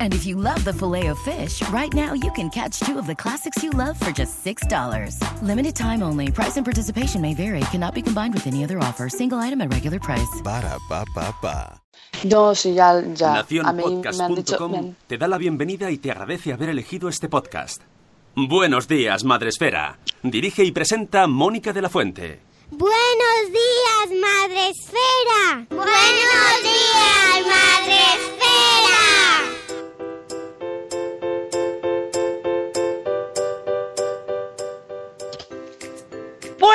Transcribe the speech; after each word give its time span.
And 0.00 0.12
if 0.14 0.26
you 0.26 0.36
love 0.36 0.62
the 0.64 0.72
filet 0.72 1.06
of 1.08 1.18
fish, 1.20 1.62
right 1.70 1.92
now 1.94 2.12
you 2.14 2.30
can 2.32 2.50
catch 2.50 2.80
two 2.80 2.98
of 2.98 3.06
the 3.06 3.14
classics 3.14 3.62
you 3.62 3.70
love 3.70 3.98
for 3.98 4.10
just 4.12 4.44
$6. 4.44 5.16
Limited 5.42 5.74
time 5.74 6.02
only. 6.02 6.30
Price 6.30 6.56
and 6.56 6.64
participation 6.66 7.20
may 7.22 7.34
vary. 7.34 7.60
Cannot 7.70 7.94
be 7.94 8.02
combined 8.02 8.34
with 8.34 8.46
any 8.46 8.64
other 8.64 8.78
offer. 8.78 9.08
Single 9.08 9.38
item 9.38 9.60
at 9.62 9.72
regular 9.72 9.98
price. 10.00 10.40
Ba 10.42 10.60
da 10.60 10.78
ba 10.88 11.04
ba 11.14 11.34
ba. 11.42 11.80
No, 12.24 12.54
sí, 12.54 12.74
ya, 12.74 13.00
ya. 13.14 13.34
Nacionpodcast.com 13.42 14.74
han- 14.74 14.96
te 15.08 15.16
da 15.18 15.26
la 15.26 15.38
bienvenida 15.38 15.90
y 15.90 15.98
te 15.98 16.10
agradece 16.10 16.52
haber 16.52 16.68
elegido 16.68 17.08
este 17.08 17.28
podcast. 17.28 17.82
Buenos 18.36 18.86
días, 18.88 19.24
Madresfera. 19.24 19.98
Dirige 20.22 20.64
y 20.64 20.72
presenta 20.72 21.26
Mónica 21.26 21.72
de 21.72 21.82
la 21.82 21.88
Fuente. 21.88 22.40
Buenos 22.70 23.50
días, 23.50 24.20
Madre 24.20 24.68
Esfera. 24.70 25.66
Buenos 25.68 26.62
días, 26.62 27.46
Madre 27.46 27.98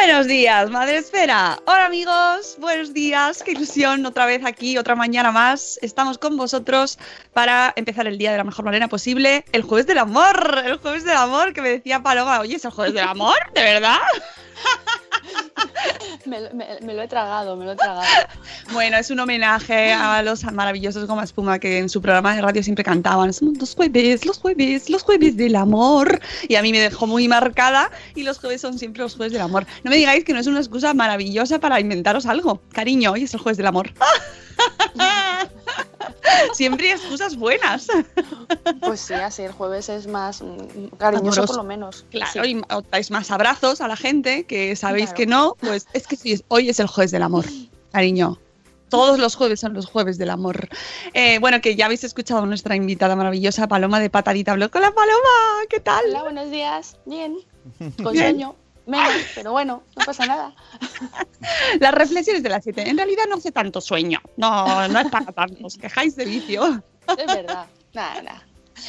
Buenos 0.08 0.28
días, 0.28 0.70
Madre 0.70 1.00
Esfera. 1.00 1.60
Hola 1.66 1.86
amigos, 1.86 2.56
buenos 2.60 2.94
días, 2.94 3.44
qué 3.44 3.52
ilusión 3.52 4.06
otra 4.06 4.26
vez 4.26 4.46
aquí, 4.46 4.78
otra 4.78 4.96
mañana 4.96 5.34
más. 5.34 5.78
Estamos 5.82 6.18
con 6.18 6.38
vosotros 6.38 6.98
para 7.34 7.74
empezar 7.76 8.08
el 8.08 8.18
día 8.18 8.32
de 8.32 8.38
la 8.38 8.46
mejor 8.46 8.64
manera 8.64 8.88
posible, 8.88 9.44
el 9.52 9.64
jueves 9.64 9.86
del 9.86 9.98
amor, 9.98 10.64
el 10.66 10.78
jueves 10.78 11.04
del 11.04 11.18
amor 11.18 11.52
que 11.52 11.62
me 11.62 11.68
decía 11.68 12.02
Paloma, 12.02 12.40
oye, 12.40 12.56
¿es 12.56 12.64
el 12.64 12.72
jueves 12.72 12.94
del 12.94 13.06
amor? 13.06 13.36
¿De 13.54 13.62
verdad? 13.62 13.98
Me, 16.28 16.42
lo- 16.42 16.54
me- 16.54 16.68
me 16.82 16.94
lo 16.94 17.02
he 17.02 17.08
tragado, 17.08 17.56
me 17.56 17.66
lo 17.66 17.72
he 17.72 17.76
tragado. 17.76 18.02
Bueno, 18.74 18.98
es 18.98 19.10
un 19.10 19.20
homenaje 19.20 19.94
a 19.94 20.22
los 20.24 20.44
maravillosos 20.44 21.06
Goma 21.08 21.24
Espuma 21.24 21.58
que 21.58 21.78
en 21.80 21.88
su 21.90 22.02
programa 22.02 22.36
de 22.36 22.42
radio 22.42 22.62
siempre 22.62 22.84
cantaban. 22.84 23.32
Los 23.60 23.76
jueves, 23.76 24.26
los 24.26 24.38
jueves, 24.40 24.90
los 24.90 25.04
jueves 25.04 25.38
del 25.38 25.56
amor. 25.56 26.20
Y 26.50 26.56
a 26.56 26.62
mí 26.62 26.72
me 26.72 26.80
dejó 26.80 27.08
muy 27.08 27.28
marcada 27.30 27.90
y 28.14 28.24
los 28.24 28.40
jueves 28.40 28.60
son 28.62 28.78
siempre 28.78 29.02
los 29.04 29.16
jueves 29.16 29.32
del 29.34 29.42
amor. 29.42 29.66
No 29.84 29.90
me 29.92 29.98
digáis 29.98 30.26
que 30.26 30.34
no 30.34 30.40
es 30.40 30.48
una 30.48 30.60
excusa 30.60 30.94
maravillosa 30.94 31.60
para 31.60 31.80
inventaros 31.80 32.26
algo. 32.26 32.62
Cariño, 32.74 33.14
hoy 33.14 33.24
es 33.24 33.34
el 33.34 33.40
jueves 33.40 33.58
del 33.58 33.68
amor. 33.68 33.92
siempre 36.54 36.88
hay 36.88 36.94
excusas 36.94 37.36
buenas. 37.36 37.88
Pues 38.82 39.00
sí, 39.02 39.14
así 39.14 39.44
el 39.44 39.52
jueves 39.52 39.90
es 39.90 40.08
más 40.08 40.42
mm, 40.42 40.88
cariñoso 40.98 41.42
Amoroso. 41.42 41.46
por 41.48 41.56
lo 41.58 41.64
menos. 41.64 42.06
Claro, 42.12 42.44
Sí. 42.44 42.52
y 42.52 42.62
dais 42.92 43.12
más 43.12 43.32
abrazos 43.32 43.82
a 43.82 43.88
la 43.88 43.96
gente 43.96 44.46
que 44.46 44.76
sabéis 44.76 45.06
Claro. 45.08 45.18
que 45.18 45.26
no, 45.26 45.56
pues 45.60 45.88
es 45.94 46.08
que 46.08 46.16
sí, 46.16 46.44
hoy 46.48 46.70
es 46.70 46.80
el 46.80 46.88
jueves 46.88 47.12
del 47.12 47.24
amor, 47.24 47.46
cariño. 47.92 48.40
Todos 48.90 49.20
los 49.20 49.36
jueves 49.36 49.60
son 49.60 49.74
los 49.74 49.86
jueves 49.86 50.18
del 50.18 50.30
amor. 50.30 50.70
Eh, 51.14 51.40
bueno, 51.40 51.60
que 51.60 51.76
ya 51.76 51.86
habéis 51.88 52.06
escuchado 52.06 52.44
a 52.44 52.46
nuestra 52.46 52.74
invitada 52.76 53.18
maravillosa, 53.18 53.68
Paloma 53.68 54.00
de 54.00 54.10
Patadita 54.10 54.54
Blog. 54.54 54.72
Hola, 54.74 54.92
Paloma, 54.94 55.66
¿qué 55.70 55.82
tal? 55.82 56.06
Hola, 56.10 56.24
buenos 56.24 56.50
días. 56.52 56.96
Bien. 57.06 57.36
Con 58.02 58.16
sueño. 58.16 58.56
Menos, 58.88 59.14
pero 59.36 59.52
bueno, 59.52 59.84
no 59.98 60.06
pasa 60.06 60.26
nada. 60.26 60.56
Las 61.80 61.94
reflexiones 61.94 62.42
de 62.42 62.50
las 62.50 62.64
7. 62.64 62.90
En 62.90 62.98
realidad 62.98 63.24
no 63.30 63.36
hace 63.36 63.52
tanto 63.52 63.82
sueño. 63.82 64.20
No, 64.38 64.88
no 64.88 65.00
es 65.00 65.08
para 65.10 65.26
tanto. 65.32 65.66
Os 65.68 65.78
quejáis 65.78 66.16
de 66.16 66.26
vicio. 66.26 66.82
Es 67.18 67.26
verdad. 67.28 67.66
Nada, 67.94 68.22
nada. 68.22 68.48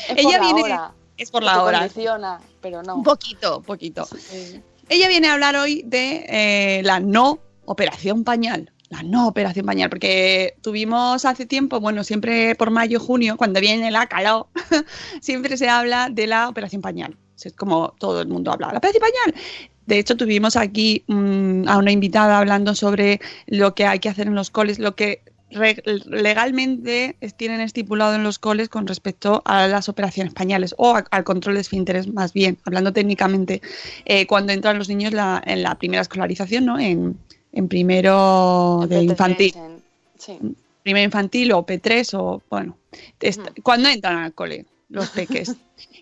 Es 0.09 0.19
Ella 0.19 0.23
por 0.23 0.33
la 0.33 0.39
viene- 0.41 0.63
hora, 0.63 0.93
Es 1.17 1.31
por 1.31 1.43
la 1.43 1.63
hora. 1.63 1.79
condiciona, 1.81 2.41
pero 2.61 2.83
no. 2.83 2.97
Un 2.97 3.03
poquito, 3.03 3.61
poquito. 3.63 4.05
Sí. 4.07 4.63
Ella 4.89 5.09
viene 5.09 5.29
a 5.29 5.35
hablar 5.35 5.57
hoy 5.57 5.83
de 5.85 6.25
eh, 6.29 6.83
la 6.85 7.01
no 7.01 7.41
operación 7.65 8.25
pañal. 8.25 8.73
La 8.91 9.03
no 9.03 9.29
operación 9.29 9.67
pañal, 9.67 9.91
porque 9.91 10.55
tuvimos 10.63 11.25
hace 11.27 11.45
tiempo, 11.45 11.79
bueno, 11.79 12.05
siempre 12.05 12.55
por 12.55 12.71
mayo, 12.71 12.99
junio, 13.01 13.37
cuando 13.37 13.61
viene 13.61 13.91
la 13.91 14.07
calor, 14.07 14.47
siempre 15.21 15.59
se 15.59 15.69
habla 15.69 16.09
de 16.11 16.27
la 16.27 16.49
operación 16.49 16.81
pañal. 16.81 17.17
Es 17.43 17.53
como 17.53 17.95
todo 17.99 18.23
el 18.23 18.29
mundo 18.29 18.51
habla, 18.51 18.73
la 18.73 18.79
operación 18.79 19.03
pañal. 19.03 19.43
De 19.89 19.99
hecho, 19.99 20.19
tuvimos 20.19 20.55
aquí 20.57 21.03
mm, 21.07 21.67
a 21.67 21.79
una 21.79 21.91
invitada 21.91 22.39
hablando 22.39 22.75
sobre 22.75 23.21
lo 23.47 23.75
que 23.75 23.87
hay 23.87 24.01
que 24.01 24.11
hacer 24.11 24.27
en 24.27 24.35
los 24.35 24.51
coles, 24.51 24.79
lo 24.79 24.95
que 24.95 25.23
legalmente 25.51 27.17
tienen 27.39 27.63
estipulado 27.63 28.15
en 28.15 28.23
los 28.23 28.39
coles 28.39 28.69
con 28.69 28.87
respecto 28.87 29.41
a 29.47 29.67
las 29.67 29.89
operaciones 29.89 30.35
pañales 30.35 30.75
o 30.77 30.95
a- 30.95 31.07
al 31.11 31.25
control 31.25 31.55
de 31.55 31.63
esfínteres, 31.63 32.07
más 32.13 32.35
bien, 32.35 32.59
hablando 32.67 32.93
técnicamente, 32.93 33.63
eh, 34.05 34.27
cuando 34.27 34.53
entran 34.53 34.77
los 34.77 34.91
niños 34.91 35.15
la- 35.15 35.43
en 35.47 35.63
la 35.63 35.77
primera 35.77 36.03
escolarización, 36.03 36.67
¿no? 36.67 36.79
En, 36.79 37.17
en 37.53 37.69
primero 37.69 38.85
de 38.91 39.03
infantil, 39.05 39.55
Sí. 40.19 40.39
primero 40.83 41.05
infantil 41.07 41.51
o 41.53 41.65
P3 41.65 42.13
o, 42.13 42.43
bueno, 42.51 42.77
cuando 43.63 43.89
entran 43.89 44.19
al 44.19 44.35
cole, 44.35 44.67
los 44.89 45.09
peques. 45.11 45.55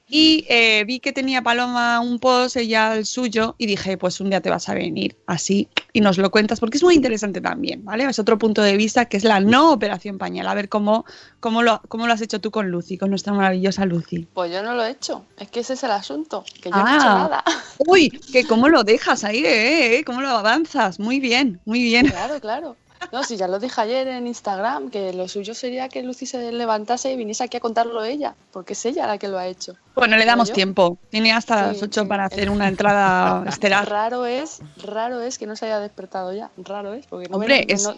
Y 0.08 0.46
eh, 0.48 0.84
vi 0.86 1.00
que 1.00 1.12
tenía 1.12 1.42
Paloma 1.42 1.98
un 2.00 2.20
post, 2.20 2.56
ella 2.56 2.94
el 2.96 3.04
suyo, 3.04 3.56
y 3.58 3.66
dije, 3.66 3.98
pues 3.98 4.20
un 4.20 4.30
día 4.30 4.40
te 4.40 4.48
vas 4.50 4.68
a 4.68 4.74
venir 4.74 5.16
así 5.26 5.68
y 5.92 6.00
nos 6.00 6.16
lo 6.18 6.30
cuentas, 6.30 6.60
porque 6.60 6.76
es 6.78 6.84
muy 6.84 6.94
interesante 6.94 7.40
también, 7.40 7.84
¿vale? 7.84 8.04
Es 8.04 8.18
otro 8.20 8.38
punto 8.38 8.62
de 8.62 8.76
vista 8.76 9.06
que 9.06 9.16
es 9.16 9.24
la 9.24 9.40
no 9.40 9.72
operación 9.72 10.16
pañal. 10.18 10.46
A 10.46 10.54
ver 10.54 10.68
cómo, 10.68 11.04
cómo, 11.40 11.62
lo, 11.62 11.82
cómo 11.88 12.06
lo 12.06 12.12
has 12.12 12.20
hecho 12.20 12.40
tú 12.40 12.50
con 12.52 12.70
Lucy, 12.70 12.96
con 12.98 13.10
nuestra 13.10 13.32
maravillosa 13.32 13.84
Lucy. 13.84 14.28
Pues 14.32 14.52
yo 14.52 14.62
no 14.62 14.74
lo 14.74 14.84
he 14.84 14.90
hecho. 14.90 15.26
Es 15.38 15.48
que 15.48 15.60
ese 15.60 15.72
es 15.72 15.82
el 15.82 15.90
asunto. 15.90 16.44
Que 16.62 16.70
yo 16.70 16.76
no 16.76 16.86
he 16.86 16.90
Ah. 16.90 16.96
hecho 16.96 17.04
nada. 17.06 17.44
Uy, 17.78 18.10
que 18.10 18.44
cómo 18.46 18.68
lo 18.68 18.84
dejas 18.84 19.24
ahí, 19.24 19.44
eh, 19.44 19.96
eh, 19.98 20.04
cómo 20.04 20.20
lo 20.22 20.28
avanzas. 20.28 21.00
Muy 21.00 21.18
bien, 21.18 21.60
muy 21.64 21.82
bien. 21.82 22.06
Claro, 22.06 22.40
claro. 22.40 22.76
No, 23.12 23.22
si 23.22 23.36
ya 23.36 23.48
lo 23.48 23.58
dije 23.58 23.80
ayer 23.80 24.08
en 24.08 24.26
Instagram, 24.26 24.90
que 24.90 25.12
lo 25.12 25.28
suyo 25.28 25.54
sería 25.54 25.88
que 25.88 26.02
Lucy 26.02 26.26
se 26.26 26.50
levantase 26.52 27.12
y 27.12 27.16
viniese 27.16 27.44
aquí 27.44 27.56
a 27.56 27.60
contarlo 27.60 28.04
ella, 28.04 28.34
porque 28.52 28.72
es 28.72 28.84
ella 28.86 29.06
la 29.06 29.18
que 29.18 29.28
lo 29.28 29.38
ha 29.38 29.46
hecho. 29.46 29.74
Bueno, 29.94 30.16
le 30.16 30.24
damos 30.24 30.52
tiempo. 30.52 30.98
Tiene 31.10 31.32
hasta 31.32 31.70
Sí, 31.70 31.74
las 31.74 31.82
8 31.82 32.02
sí. 32.02 32.06
para 32.08 32.24
hacer 32.26 32.50
una 32.50 32.68
entrada 32.68 33.44
estelar. 33.48 33.88
Raro 33.88 34.26
es, 34.26 34.60
raro 34.82 35.20
es 35.20 35.38
que 35.38 35.46
no 35.46 35.56
se 35.56 35.66
haya 35.66 35.80
despertado 35.80 36.32
ya. 36.32 36.50
Raro 36.56 36.92
es, 36.94 37.06
porque 37.06 37.28
no 37.28 37.36
Hombre, 37.36 37.64
me- 37.66 37.72
es- 37.74 37.84
no- 37.84 37.94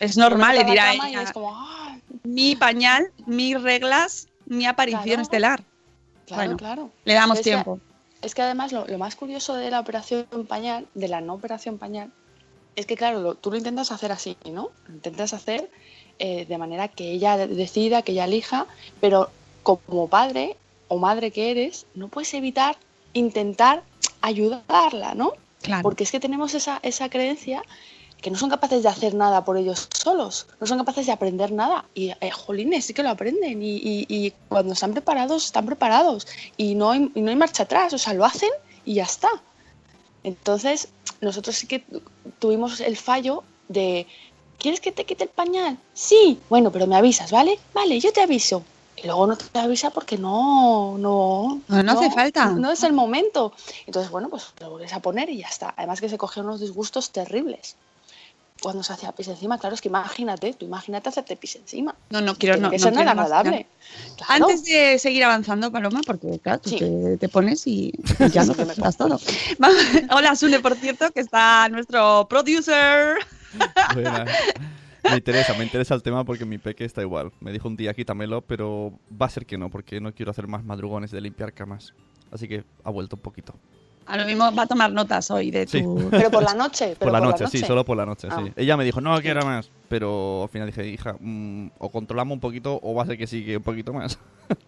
Es 0.00 0.16
me 0.16 0.22
normal, 0.24 0.56
le 0.56 0.64
dirá 0.64 0.94
ella, 0.94 1.22
es 1.22 1.32
como, 1.32 1.52
"Ah, 1.54 1.96
mi 2.24 2.56
pañal, 2.56 3.12
mis 3.26 3.60
reglas, 3.62 4.28
mi 4.46 4.66
aparición 4.66 5.04
Claro. 5.04 5.22
estelar. 5.22 5.62
claro, 6.26 6.42
Bueno, 6.44 6.56
claro. 6.56 6.90
Le 7.04 7.14
damos 7.14 7.38
Es 7.38 7.44
que- 7.44 7.50
tiempo. 7.50 7.80
Es 8.22 8.34
que 8.34 8.42
además 8.42 8.70
lo, 8.72 8.86
lo 8.86 8.98
más 8.98 9.16
curioso 9.16 9.54
de 9.54 9.70
la 9.70 9.80
operación 9.80 10.26
pañal, 10.48 10.86
de 10.94 11.08
la 11.08 11.20
no 11.20 11.34
operación 11.34 11.78
pañal, 11.78 12.12
es 12.76 12.86
que 12.86 12.96
claro, 12.96 13.20
lo- 13.20 13.34
tú 13.34 13.50
lo 13.50 13.56
intentas 13.56 13.92
hacer 13.92 14.12
así, 14.12 14.36
¿no? 14.44 14.70
Lo 14.88 14.94
intentas 14.94 15.32
hacer 15.32 15.70
eh, 16.18 16.44
de 16.46 16.58
manera 16.58 16.88
que 16.88 17.10
ella 17.12 17.36
decida, 17.46 18.02
que 18.02 18.12
ella 18.12 18.24
elija, 18.26 18.66
pero 19.00 19.30
como 19.62 20.08
padre 20.08 20.56
o 20.88 20.98
madre 20.98 21.30
que 21.30 21.50
eres, 21.50 21.86
no 21.94 22.08
puedes 22.08 22.32
evitar 22.34 22.76
intentar 23.14 23.82
ayudarla, 24.20 25.14
¿no? 25.14 25.32
Claro. 25.62 25.82
Porque 25.82 26.04
es 26.04 26.10
que 26.10 26.20
tenemos 26.20 26.54
esa, 26.54 26.78
esa 26.82 27.08
creencia 27.10 27.62
que 28.20 28.30
no 28.30 28.36
son 28.36 28.50
capaces 28.50 28.82
de 28.82 28.88
hacer 28.90 29.14
nada 29.14 29.44
por 29.46 29.56
ellos 29.56 29.88
solos, 29.94 30.46
no 30.60 30.66
son 30.66 30.76
capaces 30.78 31.06
de 31.06 31.12
aprender 31.12 31.52
nada. 31.52 31.86
Y 31.94 32.10
eh, 32.20 32.30
jolines, 32.30 32.84
sí 32.84 32.92
que 32.92 33.02
lo 33.02 33.08
aprenden. 33.10 33.62
Y, 33.62 33.76
y- 33.76 34.06
y 34.08 34.32
cuando 34.48 34.74
están 34.74 34.92
preparados, 34.92 35.46
están 35.46 35.64
preparados. 35.64 36.26
Y 36.58 36.74
no, 36.74 36.90
hay, 36.90 37.10
y 37.14 37.20
no 37.22 37.30
hay 37.30 37.36
marcha 37.36 37.62
atrás, 37.62 37.94
o 37.94 37.98
sea, 37.98 38.12
lo 38.12 38.24
hacen 38.26 38.50
y 38.84 38.94
ya 38.94 39.04
está. 39.04 39.30
Entonces, 40.22 40.88
nosotros 41.20 41.56
sí 41.56 41.66
que 41.66 41.80
tu- 41.80 42.02
tuvimos 42.38 42.80
el 42.80 42.96
fallo 42.96 43.44
de, 43.68 44.06
¿quieres 44.58 44.80
que 44.80 44.92
te 44.92 45.04
quite 45.04 45.24
el 45.24 45.30
pañal? 45.30 45.78
Sí, 45.92 46.40
bueno, 46.48 46.70
pero 46.72 46.86
me 46.86 46.96
avisas, 46.96 47.30
¿vale? 47.30 47.58
Vale, 47.74 48.00
yo 48.00 48.12
te 48.12 48.22
aviso. 48.22 48.62
Y 48.96 49.06
luego 49.06 49.26
no 49.26 49.36
te 49.36 49.58
avisa 49.58 49.90
porque 49.90 50.18
no, 50.18 50.98
no, 50.98 51.62
No, 51.68 51.82
no 51.82 51.92
hace 51.92 52.10
falta. 52.10 52.50
No 52.50 52.70
es 52.70 52.82
el 52.82 52.92
momento. 52.92 53.52
Entonces, 53.86 54.10
bueno, 54.10 54.28
pues 54.28 54.52
lo 54.60 54.70
vuelves 54.70 54.92
a 54.92 55.00
poner 55.00 55.30
y 55.30 55.38
ya 55.38 55.48
está. 55.48 55.72
Además 55.76 56.00
que 56.00 56.08
se 56.08 56.18
cogían 56.18 56.46
unos 56.46 56.60
disgustos 56.60 57.10
terribles. 57.10 57.76
Cuando 58.62 58.82
se 58.82 58.92
hacía 58.92 59.12
pis 59.12 59.28
encima, 59.28 59.58
claro, 59.58 59.74
es 59.74 59.80
que 59.80 59.88
imagínate, 59.88 60.52
tú 60.52 60.66
imagínate 60.66 61.08
hacerte 61.08 61.34
pis 61.36 61.56
encima. 61.56 61.94
No, 62.10 62.20
no 62.20 62.34
quiero, 62.34 62.56
Tiene 62.56 62.66
no, 62.66 62.70
que 62.70 62.76
no 62.78 62.82
ser 62.84 62.92
nada 62.92 63.10
agradable. 63.12 63.66
Claro. 64.16 64.44
Antes 64.44 64.64
de 64.64 64.98
seguir 64.98 65.24
avanzando, 65.24 65.72
Paloma, 65.72 66.00
porque 66.06 66.38
claro, 66.38 66.60
tú 66.60 66.70
Sí. 66.70 66.78
te, 66.78 67.16
te 67.16 67.28
pones 67.28 67.66
y 67.66 67.92
y 68.18 68.28
ya 68.28 68.44
no 68.44 68.54
que 68.54 68.64
me 68.66 68.74
das 68.74 68.96
todo. 68.96 69.18
Hola, 70.14 70.36
Sune, 70.36 70.60
por 70.60 70.74
cierto, 70.76 71.10
que 71.10 71.20
está 71.20 71.68
nuestro 71.70 72.26
producer. 72.28 73.16
Buenas. 73.94 74.28
Me 75.04 75.16
interesa, 75.16 75.54
me 75.54 75.64
interesa 75.64 75.94
el 75.94 76.02
tema 76.02 76.24
porque 76.24 76.44
mi 76.44 76.58
peque 76.58 76.84
está 76.84 77.00
igual. 77.00 77.32
Me 77.40 77.52
dijo 77.52 77.66
un 77.66 77.76
día 77.76 77.94
quítamelo, 77.94 78.42
pero 78.42 78.92
va 79.20 79.26
a 79.26 79.30
ser 79.30 79.46
que 79.46 79.56
no, 79.56 79.70
porque 79.70 80.00
no 80.00 80.12
quiero 80.14 80.30
hacer 80.30 80.46
más 80.46 80.62
madrugones 80.62 81.10
de 81.10 81.20
limpiar 81.22 81.52
camas. 81.54 81.94
Así 82.30 82.46
que 82.46 82.64
ha 82.84 82.90
vuelto 82.90 83.16
un 83.16 83.22
poquito. 83.22 83.54
A 84.10 84.16
lo 84.16 84.24
mismo 84.26 84.52
va 84.54 84.62
a 84.62 84.66
tomar 84.66 84.90
notas 84.92 85.30
hoy 85.30 85.50
de 85.50 85.66
Sí. 85.66 85.82
tu. 85.82 86.08
Pero 86.10 86.30
por 86.30 86.42
la 86.42 86.54
noche. 86.54 86.96
Por 86.98 87.12
la, 87.12 87.20
noche, 87.20 87.46
sí, 87.46 87.58
solo 87.58 87.84
por 87.84 87.96
la 87.96 88.04
noche, 88.06 88.28
Ah. 88.30 88.42
sí. 88.44 88.52
Ella 88.56 88.76
me 88.76 88.84
dijo, 88.84 89.00
no 89.00 89.20
quiero 89.20 89.44
más. 89.44 89.70
Pero 89.88 90.42
al 90.44 90.48
final 90.48 90.66
dije, 90.68 90.86
hija, 90.88 91.16
mm, 91.18 91.68
o 91.78 91.90
controlamos 91.90 92.34
un 92.34 92.40
poquito 92.40 92.78
o 92.82 92.94
va 92.94 93.04
a 93.04 93.06
ser 93.06 93.16
que 93.18 93.26
sí, 93.26 93.44
que 93.44 93.56
un 93.56 93.62
poquito 93.62 93.92
más. 93.92 94.18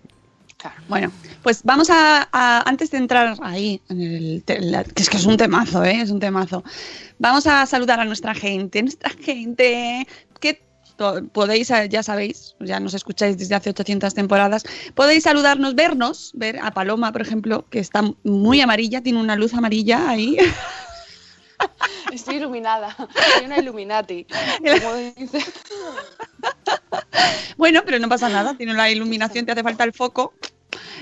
Claro. 0.58 0.76
Bueno, 0.88 1.10
pues 1.42 1.64
vamos 1.64 1.90
a, 1.90 2.28
a- 2.30 2.62
antes 2.68 2.88
de 2.92 2.98
entrar 2.98 3.36
ahí, 3.42 3.80
en 3.88 4.00
el, 4.00 4.44
la- 4.70 4.84
que 4.84 5.02
es 5.02 5.10
que 5.10 5.16
es 5.16 5.26
un 5.26 5.36
temazo, 5.36 5.82
¿eh? 5.82 6.00
Es 6.02 6.10
un 6.12 6.20
temazo. 6.20 6.62
Vamos 7.18 7.48
a 7.48 7.66
saludar 7.66 7.98
a 7.98 8.04
nuestra 8.04 8.32
gente, 8.32 8.80
nuestra 8.80 9.10
gente 9.10 10.06
podéis, 11.32 11.70
eh, 11.70 11.88
ya 11.88 12.02
sabéis, 12.02 12.54
ya 12.60 12.80
nos 12.80 12.94
escucháis 12.94 13.38
desde 13.38 13.54
hace 13.54 13.70
800 13.70 14.14
temporadas, 14.14 14.64
podéis 14.94 15.24
saludarnos, 15.24 15.74
vernos, 15.74 16.32
ver 16.34 16.58
a 16.60 16.70
Paloma, 16.70 17.12
por 17.12 17.22
ejemplo, 17.22 17.64
que 17.70 17.78
está 17.78 18.02
muy 18.22 18.60
amarilla, 18.60 19.02
tiene 19.02 19.20
una 19.20 19.36
luz 19.36 19.54
amarilla 19.54 20.08
ahí. 20.08 20.36
Estoy 22.12 22.36
iluminada. 22.36 22.94
Soy 23.36 23.46
una 23.46 23.58
Illuminati. 23.58 24.26
Como 24.26 24.94
dice. 25.16 25.38
Bueno, 27.56 27.82
pero 27.84 27.98
no 28.00 28.08
pasa 28.08 28.28
nada, 28.28 28.54
tiene 28.54 28.74
la 28.74 28.90
iluminación, 28.90 29.46
te 29.46 29.52
hace 29.52 29.62
falta 29.62 29.84
el 29.84 29.92
foco. 29.92 30.34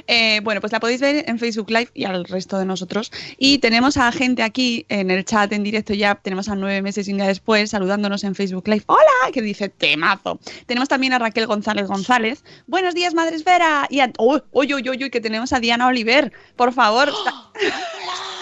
Eh, 0.07 0.41
bueno, 0.43 0.61
pues 0.61 0.73
la 0.73 0.81
podéis 0.81 1.01
ver 1.01 1.25
en 1.29 1.39
Facebook 1.39 1.71
Live 1.71 1.91
y 1.95 2.05
al 2.05 2.25
resto 2.25 2.59
de 2.59 2.65
nosotros. 2.65 3.13
Y 3.39 3.59
tenemos 3.59 3.97
a 3.97 4.11
gente 4.13 4.43
aquí 4.43 4.87
en 4.89 5.11
el 5.11 5.25
chat 5.25 5.53
en 5.53 5.63
directo 5.63 5.95
ya, 5.95 6.15
tenemos 6.15 6.49
a 6.49 6.55
nueve 6.55 6.83
meses 6.83 7.09
y 7.09 7.13
un 7.13 7.19
día 7.19 7.27
después 7.27 7.71
saludándonos 7.71 8.25
en 8.25 8.35
Facebook 8.35 8.67
Live. 8.69 8.85
¡Hola! 8.87 9.33
Que 9.33 9.43
dice 9.43 9.69
temazo. 9.69 10.39
Tenemos 10.67 10.89
también 10.89 11.13
a 11.13 11.19
Raquel 11.19 11.47
González 11.47 11.87
González. 11.87 12.45
Buenos 12.67 12.95
días, 12.95 13.15
Madre 13.15 13.37
Esfera. 13.37 13.87
Y 13.91 14.01
a... 14.01 14.13
¡Uy, 14.19 14.41
uy, 14.53 14.75
uy, 14.75 14.89
uy! 14.89 15.11
Que 15.11 15.21
tenemos 15.21 15.53
a 15.53 15.61
Diana 15.61 15.87
Oliver. 15.87 16.33
Por 16.57 16.73
favor. 16.73 17.13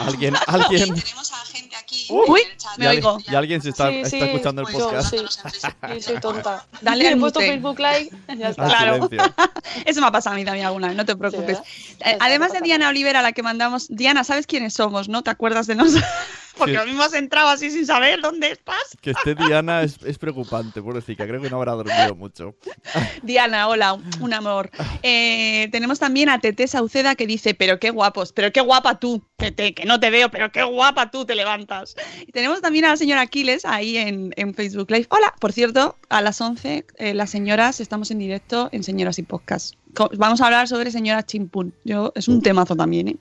Alguien, 0.00 0.34
alguien, 0.46 0.94
Tenemos 0.94 1.32
a 1.32 1.44
gente 1.44 1.74
aquí. 1.74 1.87
Uy, 2.10 2.40
me 2.76 2.84
y, 2.84 2.88
oigo. 2.88 3.18
y 3.30 3.34
alguien 3.34 3.60
se 3.62 3.70
está, 3.70 3.88
Sí, 3.90 3.96
está 3.98 4.10
sí, 4.10 4.18
escuchando 4.22 4.62
el 4.62 4.68
yo, 4.68 4.78
podcast. 4.78 5.10
sí. 5.10 5.18
Sí, 5.94 6.00
soy 6.02 6.20
tonta. 6.20 6.66
Dale 6.80 7.08
He 7.10 7.16
puesto. 7.16 7.40
Facebook 7.40 7.78
Live. 7.78 8.10
Ya 8.36 8.48
está. 8.50 8.64
Al 8.64 8.70
Claro. 9.08 9.10
Eso 9.84 10.00
me 10.00 10.06
ha 10.06 10.12
pasado 10.12 10.34
a 10.34 10.38
mí 10.38 10.44
también 10.44 10.66
alguna 10.66 10.88
vez, 10.88 10.96
no 10.96 11.04
te 11.04 11.16
preocupes. 11.16 11.58
Eh, 11.58 11.62
está, 12.00 12.24
Además 12.24 12.52
de 12.52 12.60
Diana 12.60 12.88
Olivera, 12.88 13.20
a 13.20 13.22
la 13.22 13.32
que 13.32 13.42
mandamos. 13.42 13.88
Diana, 13.88 14.24
¿sabes 14.24 14.46
quiénes 14.46 14.74
somos, 14.74 15.08
no? 15.08 15.22
¿Te 15.22 15.30
acuerdas 15.30 15.66
de 15.66 15.74
nosotros? 15.74 16.04
Porque 16.58 16.72
Sí. 16.72 16.78
lo 16.78 16.86
mismo 16.86 17.04
has 17.04 17.12
entrado 17.14 17.50
así 17.50 17.70
sin 17.70 17.86
saber 17.86 18.20
dónde 18.20 18.50
estás. 18.50 18.82
Que 19.00 19.12
esté 19.12 19.36
Diana 19.36 19.82
es, 19.82 19.96
es 20.04 20.18
preocupante, 20.18 20.82
pobrecita. 20.82 21.24
Creo 21.24 21.40
que 21.40 21.48
no 21.48 21.58
habrá 21.58 21.70
dormido 21.74 22.16
mucho. 22.16 22.56
Diana, 23.22 23.68
hola, 23.68 23.96
un 24.20 24.34
amor. 24.34 24.68
Eh, 25.04 25.68
tenemos 25.70 26.00
también 26.00 26.28
a 26.28 26.40
Tete 26.40 26.66
Sauceda 26.66 27.14
que 27.14 27.28
dice, 27.28 27.54
pero 27.54 27.78
qué 27.78 27.90
guapos, 27.90 28.32
pero 28.32 28.50
qué 28.52 28.60
guapa 28.60 28.98
tú, 28.98 29.22
Tete, 29.36 29.72
que 29.72 29.84
no 29.84 30.00
te 30.00 30.10
veo, 30.10 30.32
pero 30.32 30.50
qué 30.50 30.64
guapa 30.64 31.12
tú 31.12 31.24
te 31.24 31.36
levantas. 31.36 31.94
Y 32.26 32.32
tenemos 32.32 32.60
también 32.60 32.84
a 32.84 32.88
la 32.88 32.96
señora 32.96 33.22
Aquiles 33.22 33.64
ahí 33.64 33.96
en, 33.96 34.32
en 34.36 34.54
Facebook 34.54 34.90
Live. 34.90 35.06
Hola, 35.10 35.34
por 35.40 35.52
cierto, 35.52 35.96
a 36.08 36.20
las 36.20 36.40
11, 36.40 36.86
eh, 36.96 37.14
las 37.14 37.30
señoras, 37.30 37.80
estamos 37.80 38.10
en 38.10 38.18
directo 38.18 38.68
en 38.72 38.82
Señoras 38.82 39.18
y 39.18 39.22
Podcast. 39.22 39.74
Vamos 40.16 40.40
a 40.40 40.46
hablar 40.46 40.68
sobre 40.68 40.90
señoras 40.90 41.26
chimpún. 41.26 41.74
Yo, 41.84 42.12
es 42.14 42.28
un 42.28 42.42
temazo 42.42 42.76
también, 42.76 43.08
¿eh? 43.08 43.16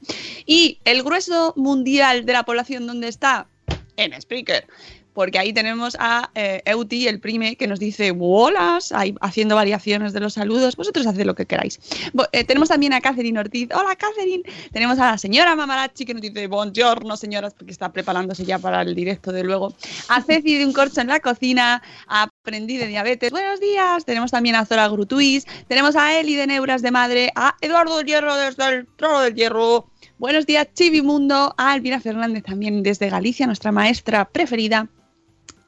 Y 0.46 0.80
el 0.86 1.04
grueso 1.04 1.54
mundial 1.56 2.26
de 2.26 2.34
la 2.34 2.44
población, 2.44 2.86
¿dónde 2.86 3.08
está? 3.08 3.48
En 3.96 4.20
Spreaker. 4.22 4.68
Porque 5.18 5.40
ahí 5.40 5.52
tenemos 5.52 5.98
a 6.00 6.30
eh, 6.36 6.62
Euti, 6.66 7.08
el 7.08 7.20
prime, 7.20 7.56
que 7.56 7.66
nos 7.66 7.80
dice 7.80 8.12
bolas, 8.12 8.92
ahí 8.92 9.16
haciendo 9.20 9.56
variaciones 9.56 10.14
de 10.14 10.20
los 10.20 10.34
saludos. 10.34 10.76
Vosotros 10.76 11.08
haced 11.08 11.26
lo 11.26 11.34
que 11.34 11.48
queráis. 11.48 11.80
Eh, 12.34 12.44
tenemos 12.44 12.70
también 12.70 12.94
a 12.94 13.02
Catherine 13.02 13.40
Ortiz. 13.40 13.68
Hola, 13.74 13.96
Catherine. 13.96 14.44
Tenemos 14.72 15.00
a 15.00 15.10
la 15.10 15.18
señora 15.18 15.56
Mamarachi, 15.56 16.06
que 16.06 16.14
nos 16.14 16.22
dice 16.22 16.46
buongiorno, 16.46 17.18
señoras, 17.18 17.56
porque 17.56 17.72
está 17.72 17.92
preparándose 17.92 18.46
ya 18.46 18.60
para 18.60 18.84
el 18.84 18.94
directo 18.94 19.32
de 19.32 19.42
luego. 19.42 19.74
A 20.08 20.22
Ceci 20.22 20.56
de 20.56 20.68
un 20.68 20.72
corcho 20.72 21.02
en 21.02 21.08
la 21.08 21.20
cocina. 21.20 21.82
A 22.06 22.28
Aprendí 22.44 22.78
de 22.78 22.86
diabetes. 22.86 23.32
Buenos 23.32 23.60
días. 23.60 24.06
Tenemos 24.06 24.30
también 24.30 24.54
a 24.54 24.68
Zora 24.68 24.88
Grutuis. 24.88 25.48
Tenemos 25.68 25.96
a 25.96 26.20
Eli 26.20 26.36
de 26.36 26.46
Neuras 26.46 26.84
de 26.84 26.92
Madre. 26.92 27.32
A 27.36 27.56
Eduardo 27.62 28.00
Hierro 28.04 28.36
desde 28.36 28.70
el 28.70 28.88
Trono 28.96 29.22
del 29.22 29.34
Hierro. 29.34 29.90
Buenos 30.20 30.46
días, 30.46 30.68
Chivimundo. 30.76 31.56
A 31.58 31.76
Elvira 31.76 32.00
Fernández 32.00 32.44
también 32.44 32.84
desde 32.84 33.10
Galicia, 33.10 33.48
nuestra 33.48 33.72
maestra 33.72 34.26
preferida 34.26 34.88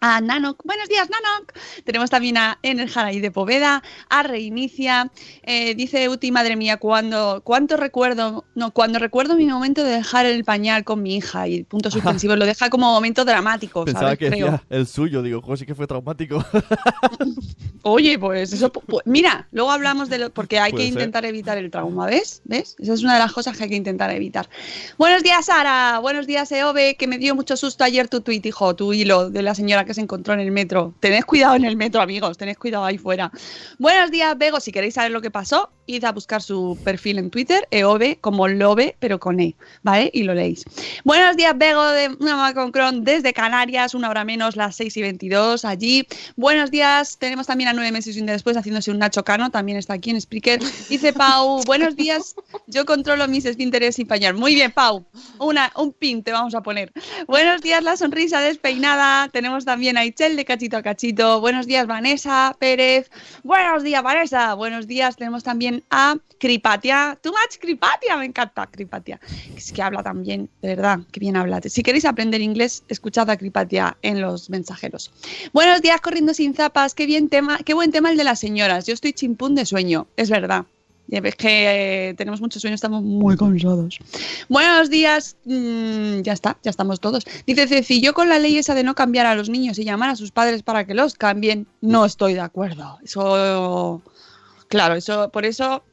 a 0.01 0.21
Nanok. 0.21 0.63
Buenos 0.63 0.87
días, 0.87 1.09
Nanok. 1.09 1.53
Tenemos 1.83 2.09
también 2.09 2.37
a 2.37 2.57
Enerjaray 2.63 3.19
de 3.19 3.31
Poveda, 3.31 3.83
a 4.09 4.23
Reinicia. 4.23 5.11
Eh, 5.43 5.75
dice 5.75 6.07
Uti, 6.07 6.31
madre 6.31 6.55
mía, 6.55 6.77
cuando, 6.77 7.41
cuánto 7.43 7.75
recuerdo, 7.75 8.45
no, 8.55 8.71
cuando 8.71 8.97
recuerdo 8.99 9.35
mi 9.35 9.45
momento 9.45 9.83
de 9.83 9.91
dejar 9.91 10.25
el 10.25 10.43
pañal 10.45 10.83
con 10.85 11.01
mi 11.03 11.15
hija 11.17 11.47
y 11.47 11.63
puntos 11.63 11.93
suspensivos, 12.23 12.37
lo 12.37 12.45
deja 12.45 12.69
como 12.69 12.91
momento 12.91 13.25
dramático, 13.25 13.83
Pensaba 13.85 14.07
¿sabes? 14.07 14.19
que 14.19 14.29
Creo. 14.29 14.61
el 14.69 14.87
suyo. 14.87 15.21
Digo, 15.21 15.41
joder, 15.41 15.59
sí 15.59 15.65
que 15.65 15.75
fue 15.75 15.85
traumático. 15.87 16.43
Oye, 17.83 18.19
pues 18.19 18.51
eso, 18.53 18.71
pu- 18.71 18.83
pu- 18.85 19.01
mira, 19.05 19.47
luego 19.51 19.71
hablamos 19.71 20.09
de 20.09 20.17
lo, 20.19 20.29
porque 20.33 20.59
hay 20.59 20.71
Puede 20.71 20.85
que 20.85 20.91
ser. 20.91 20.99
intentar 21.01 21.25
evitar 21.25 21.57
el 21.57 21.71
trauma, 21.71 22.06
¿ves? 22.07 22.41
¿Ves? 22.45 22.75
Esa 22.79 22.94
es 22.94 23.03
una 23.03 23.13
de 23.13 23.19
las 23.19 23.31
cosas 23.31 23.57
que 23.57 23.63
hay 23.63 23.69
que 23.69 23.75
intentar 23.75 24.11
evitar. 24.11 24.49
Buenos 24.97 25.23
días, 25.23 25.45
Sara. 25.45 25.99
Buenos 25.99 26.27
días, 26.27 26.51
Eove, 26.51 26.95
que 26.95 27.07
me 27.07 27.18
dio 27.18 27.35
mucho 27.35 27.56
susto 27.57 27.83
ayer 27.83 28.07
tu 28.09 28.21
tweet, 28.21 28.41
hijo, 28.44 28.75
tu 28.75 28.91
hilo 28.94 29.29
de 29.29 29.41
la 29.41 29.56
señora 29.56 29.85
que 29.89 29.95
se 29.95 30.01
encontró 30.01 30.35
en 30.35 30.39
el 30.39 30.51
metro. 30.51 30.93
Tened 30.99 31.23
cuidado 31.23 31.55
en 31.55 31.65
el 31.65 31.75
metro, 31.75 31.99
amigos, 31.99 32.37
tened 32.37 32.55
cuidado 32.55 32.85
ahí 32.85 32.99
fuera. 32.99 33.31
Buenos 33.79 34.11
días, 34.11 34.37
Bego. 34.37 34.59
Si 34.59 34.71
queréis 34.71 34.93
saber 34.93 35.09
lo 35.09 35.19
que 35.19 35.31
pasó, 35.31 35.71
id 35.87 36.03
a 36.03 36.11
buscar 36.11 36.43
su 36.43 36.77
perfil 36.83 37.17
en 37.17 37.31
Twitter, 37.31 37.67
Eove, 37.71 38.19
como 38.21 38.47
Lobe, 38.47 38.95
pero 38.99 39.19
con 39.19 39.39
E, 39.39 39.55
¿vale? 39.81 40.11
Y 40.13 40.23
lo 40.23 40.35
leéis. 40.35 40.63
Buenos 41.03 41.35
días, 41.35 41.57
Bego, 41.57 41.83
de 41.87 42.09
mamá 42.09 42.53
con 42.53 42.71
Cron 42.71 43.03
desde 43.03 43.33
Canarias, 43.33 43.95
una 43.95 44.09
hora 44.11 44.23
menos, 44.23 44.55
las 44.55 44.75
6 44.75 44.95
y 44.97 45.01
22, 45.01 45.65
allí. 45.65 46.07
Buenos 46.35 46.69
días, 46.69 47.17
tenemos 47.17 47.47
también 47.47 47.69
a 47.69 47.73
nueve 47.73 47.91
meses 47.91 48.15
y 48.15 48.19
un 48.19 48.27
día 48.27 48.33
después 48.33 48.55
haciéndose 48.55 48.91
un 48.91 48.99
Nacho 48.99 49.23
Cano, 49.23 49.49
también 49.49 49.79
está 49.79 49.93
aquí 49.93 50.11
en 50.11 50.21
Spreaker. 50.21 50.59
Dice 50.89 51.13
Pau, 51.13 51.63
buenos 51.65 51.95
días, 51.95 52.35
yo 52.67 52.85
controlo 52.85 53.27
mis 53.27 53.45
esfínteres 53.45 53.95
sin 53.95 54.05
pañal. 54.05 54.35
Muy 54.35 54.53
bien, 54.53 54.71
Pau, 54.71 55.03
una, 55.39 55.71
un 55.75 55.91
pin 55.91 56.21
te 56.21 56.31
vamos 56.31 56.53
a 56.53 56.61
poner. 56.61 56.93
Buenos 57.27 57.61
días, 57.61 57.81
la 57.83 57.97
sonrisa 57.97 58.39
despeinada. 58.41 59.29
Tenemos 59.29 59.65
también 59.65 59.79
a 59.80 60.06
Ichel 60.06 60.36
de 60.36 60.44
cachito 60.44 60.76
a 60.76 60.83
cachito. 60.83 61.40
Buenos 61.40 61.66
días, 61.66 61.88
Vanessa 61.88 62.54
Pérez. 62.59 63.09
Buenos 63.44 63.81
días, 63.81 64.04
Vanessa. 64.04 64.54
Buenos 64.54 64.88
días, 64.88 65.16
tenemos 65.16 65.42
también 65.42 65.83
a 65.90 66.18
Cripatia. 66.38 67.18
Too 67.21 67.31
much 67.31 67.57
Cripatia, 67.62 68.18
me 68.18 68.26
encanta 68.26 68.68
Cripatia. 68.68 69.21
Es 69.56 69.71
que 69.71 69.81
habla 69.81 70.04
también, 70.04 70.50
de 70.62 70.76
verdad, 70.76 71.00
que 71.14 71.21
bien 71.21 71.38
habla. 71.38 71.62
Si 71.64 71.81
queréis 71.81 72.04
aprender 72.04 72.42
inglés, 72.42 72.83
escuchad 72.90 73.30
a 73.30 73.38
Cripatia 73.38 73.95
en 74.02 74.19
los 74.19 74.50
mensajeros. 74.50 75.12
Buenos 75.54 75.81
días, 75.81 76.02
corriendo 76.02 76.33
sin 76.33 76.54
zapas. 76.54 76.94
Qué 76.94 77.06
bien 77.06 77.30
tema, 77.30 77.59
qué 77.59 77.74
buen 77.74 77.92
tema 77.92 78.12
el 78.12 78.18
de 78.18 78.26
las 78.26 78.40
señoras. 78.40 78.86
Yo 78.86 78.94
estoy 78.94 79.14
chimpún 79.14 79.56
de 79.56 79.66
sueño, 79.66 80.07
es 80.18 80.30
verdad. 80.30 80.66
Ya 81.11 81.21
ves 81.21 81.35
que 81.35 82.09
eh, 82.09 82.13
tenemos 82.13 82.39
mucho 82.39 82.59
sueño, 82.59 82.75
estamos 82.75 83.01
muy 83.01 83.35
cansados. 83.35 83.97
Buenos 84.47 84.92
días. 84.92 85.37
Mm, 85.45 86.21
ya 86.21 86.33
está, 86.33 86.57
ya 86.61 86.69
estamos 86.69 86.99
todos. 86.99 87.25
Dice 87.47 87.68
Ceci, 87.68 87.99
yo 87.99 88.13
con 88.13 88.30
la 88.30 88.37
ley 88.37 88.59
esa 88.59 88.75
de 88.75 88.83
no 88.83 88.94
cambiar 88.94 89.25
a 89.25 89.33
los 89.33 89.49
niños 89.49 89.80
y 89.80 89.85
llamar 89.85 90.11
a 90.11 90.16
sus 90.16 90.30
padres 90.30 90.61
para 90.61 90.85
que 90.85 90.94
los 90.94 91.16
cambien, 91.16 91.66
no 91.81 92.06
estoy 92.06 92.35
de 92.35 92.42
acuerdo. 92.42 92.99
Eso, 93.04 94.04
claro, 94.68 94.94
eso, 94.94 95.30
por 95.31 95.45
eso 95.45 95.83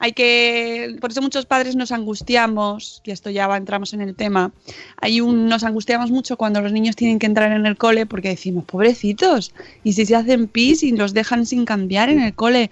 hay 0.00 0.12
que, 0.12 0.96
por 1.00 1.10
eso 1.10 1.22
muchos 1.22 1.46
padres 1.46 1.76
nos 1.76 1.92
angustiamos, 1.92 3.02
y 3.04 3.12
esto 3.12 3.30
ya 3.30 3.44
entramos 3.56 3.94
en 3.94 4.00
el 4.00 4.14
tema, 4.14 4.52
hay 5.00 5.20
un, 5.20 5.48
nos 5.48 5.64
angustiamos 5.64 6.10
mucho 6.10 6.36
cuando 6.36 6.60
los 6.60 6.72
niños 6.72 6.96
tienen 6.96 7.18
que 7.18 7.26
entrar 7.26 7.52
en 7.52 7.64
el 7.66 7.76
cole 7.76 8.04
porque 8.04 8.28
decimos, 8.28 8.64
pobrecitos, 8.64 9.54
y 9.84 9.92
si 9.94 10.06
se 10.06 10.16
hacen 10.16 10.48
pis 10.48 10.82
y 10.82 10.92
los 10.92 11.14
dejan 11.14 11.46
sin 11.46 11.64
cambiar 11.64 12.10
en 12.10 12.20
el 12.20 12.34
cole, 12.34 12.70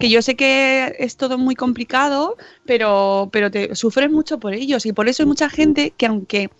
que 0.00 0.08
yo 0.08 0.22
sé 0.22 0.34
que 0.34 0.96
es 0.98 1.16
todo 1.16 1.38
muy 1.38 1.54
complicado, 1.54 2.36
pero, 2.64 3.28
pero 3.32 3.50
te 3.50 3.74
sufres 3.76 4.10
mucho 4.10 4.40
por 4.40 4.54
ellos, 4.54 4.86
y 4.86 4.92
por 4.92 5.08
eso 5.08 5.22
hay 5.22 5.26
mucha 5.26 5.48
gente 5.48 5.92
que 5.96 6.06
aunque 6.06 6.50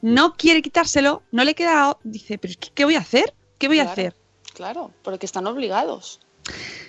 no 0.00 0.34
quiere 0.34 0.62
quitárselo, 0.62 1.22
no 1.32 1.44
le 1.44 1.54
queda, 1.54 1.98
dice, 2.04 2.38
pero 2.38 2.54
¿qué 2.74 2.84
voy 2.84 2.94
a 2.94 3.00
hacer? 3.00 3.34
¿Qué 3.58 3.68
voy 3.68 3.80
a 3.80 3.84
hacer? 3.84 4.14
Claro, 4.54 4.92
porque 5.02 5.26
están 5.26 5.46
obligados. 5.46 6.20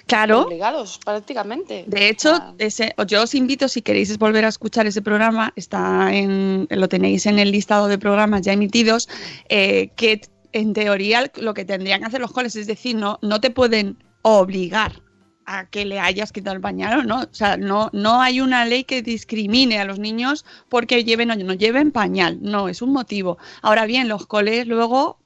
Claro. 0.05 0.41
Obligados, 0.41 0.99
prácticamente. 1.03 1.85
De 1.87 2.09
hecho, 2.09 2.33
Ah, 2.33 2.53
ese, 2.59 2.93
yo 3.07 3.23
os 3.23 3.33
invito, 3.33 3.67
si 3.67 3.81
queréis 3.81 4.15
volver 4.19 4.45
a 4.45 4.49
escuchar 4.49 4.85
ese 4.85 5.01
programa, 5.01 5.53
está 5.55 6.13
en, 6.13 6.67
lo 6.69 6.87
tenéis 6.87 7.25
en 7.25 7.39
el 7.39 7.51
listado 7.51 7.87
de 7.87 7.97
programas 7.97 8.43
ya 8.43 8.53
emitidos, 8.53 9.09
eh, 9.49 9.89
que 9.95 10.21
en 10.51 10.73
teoría 10.73 11.31
lo 11.37 11.53
que 11.53 11.65
tendrían 11.65 12.01
que 12.01 12.05
hacer 12.07 12.21
los 12.21 12.31
coles, 12.31 12.55
es 12.55 12.67
decir, 12.67 12.95
no, 12.95 13.17
no 13.21 13.41
te 13.41 13.49
pueden 13.49 13.97
obligar 14.21 15.04
a 15.45 15.65
que 15.67 15.85
le 15.85 15.99
hayas 15.99 16.31
quitado 16.31 16.55
el 16.55 16.61
pañal 16.61 16.99
o 16.99 17.03
no. 17.03 17.21
O 17.21 17.33
sea, 17.33 17.57
no, 17.57 17.89
no 17.93 18.21
hay 18.21 18.41
una 18.41 18.65
ley 18.65 18.83
que 18.83 19.01
discrimine 19.01 19.79
a 19.79 19.85
los 19.85 19.99
niños 19.99 20.45
porque 20.69 21.03
lleven 21.03 21.31
o 21.31 21.35
no 21.35 21.53
lleven 21.53 21.91
pañal. 21.91 22.39
No, 22.41 22.69
es 22.69 22.81
un 22.81 22.91
motivo. 22.91 23.37
Ahora 23.61 23.85
bien, 23.85 24.07
los 24.07 24.25
coles 24.25 24.67
luego 24.67 25.19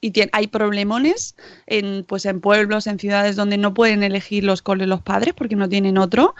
y 0.00 0.12
hay 0.32 0.46
problemones 0.48 1.34
en 1.66 2.04
pues 2.04 2.26
en 2.26 2.40
pueblos, 2.40 2.86
en 2.86 2.98
ciudades 2.98 3.36
donde 3.36 3.56
no 3.56 3.72
pueden 3.72 4.02
elegir 4.02 4.44
los 4.44 4.60
coles 4.60 4.86
los 4.86 5.00
padres 5.00 5.32
porque 5.34 5.56
no 5.56 5.68
tienen 5.68 5.96
otro 5.96 6.34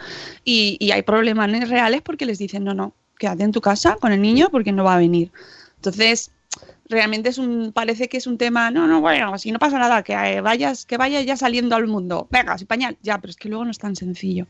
y, 0.45 0.77
y 0.79 0.91
hay 0.91 1.01
problemas 1.01 1.49
reales 1.67 2.01
porque 2.03 2.27
les 2.27 2.37
dicen 2.37 2.63
no, 2.63 2.75
no, 2.75 2.93
quédate 3.17 3.43
en 3.43 3.51
tu 3.51 3.59
casa 3.59 3.97
con 3.99 4.11
el 4.11 4.21
niño 4.21 4.49
porque 4.51 4.71
no 4.71 4.83
va 4.83 4.95
a 4.95 4.99
venir. 4.99 5.31
Entonces, 5.77 6.31
realmente 6.93 7.29
es 7.29 7.37
un 7.37 7.71
parece 7.73 8.07
que 8.07 8.17
es 8.17 8.27
un 8.27 8.37
tema, 8.37 8.71
no, 8.71 8.87
no, 8.87 9.01
bueno, 9.01 9.37
si 9.37 9.51
no 9.51 9.59
pasa 9.59 9.77
nada, 9.79 10.03
que 10.03 10.13
eh, 10.13 10.41
vayas 10.41 10.85
que 10.85 10.97
vaya 10.97 11.21
ya 11.21 11.35
saliendo 11.35 11.75
al 11.75 11.87
mundo. 11.87 12.27
Venga, 12.29 12.57
sin 12.57 12.67
pañal, 12.67 12.97
ya, 13.01 13.17
pero 13.17 13.31
es 13.31 13.37
que 13.37 13.49
luego 13.49 13.65
no 13.65 13.71
es 13.71 13.79
tan 13.79 13.95
sencillo. 13.95 14.47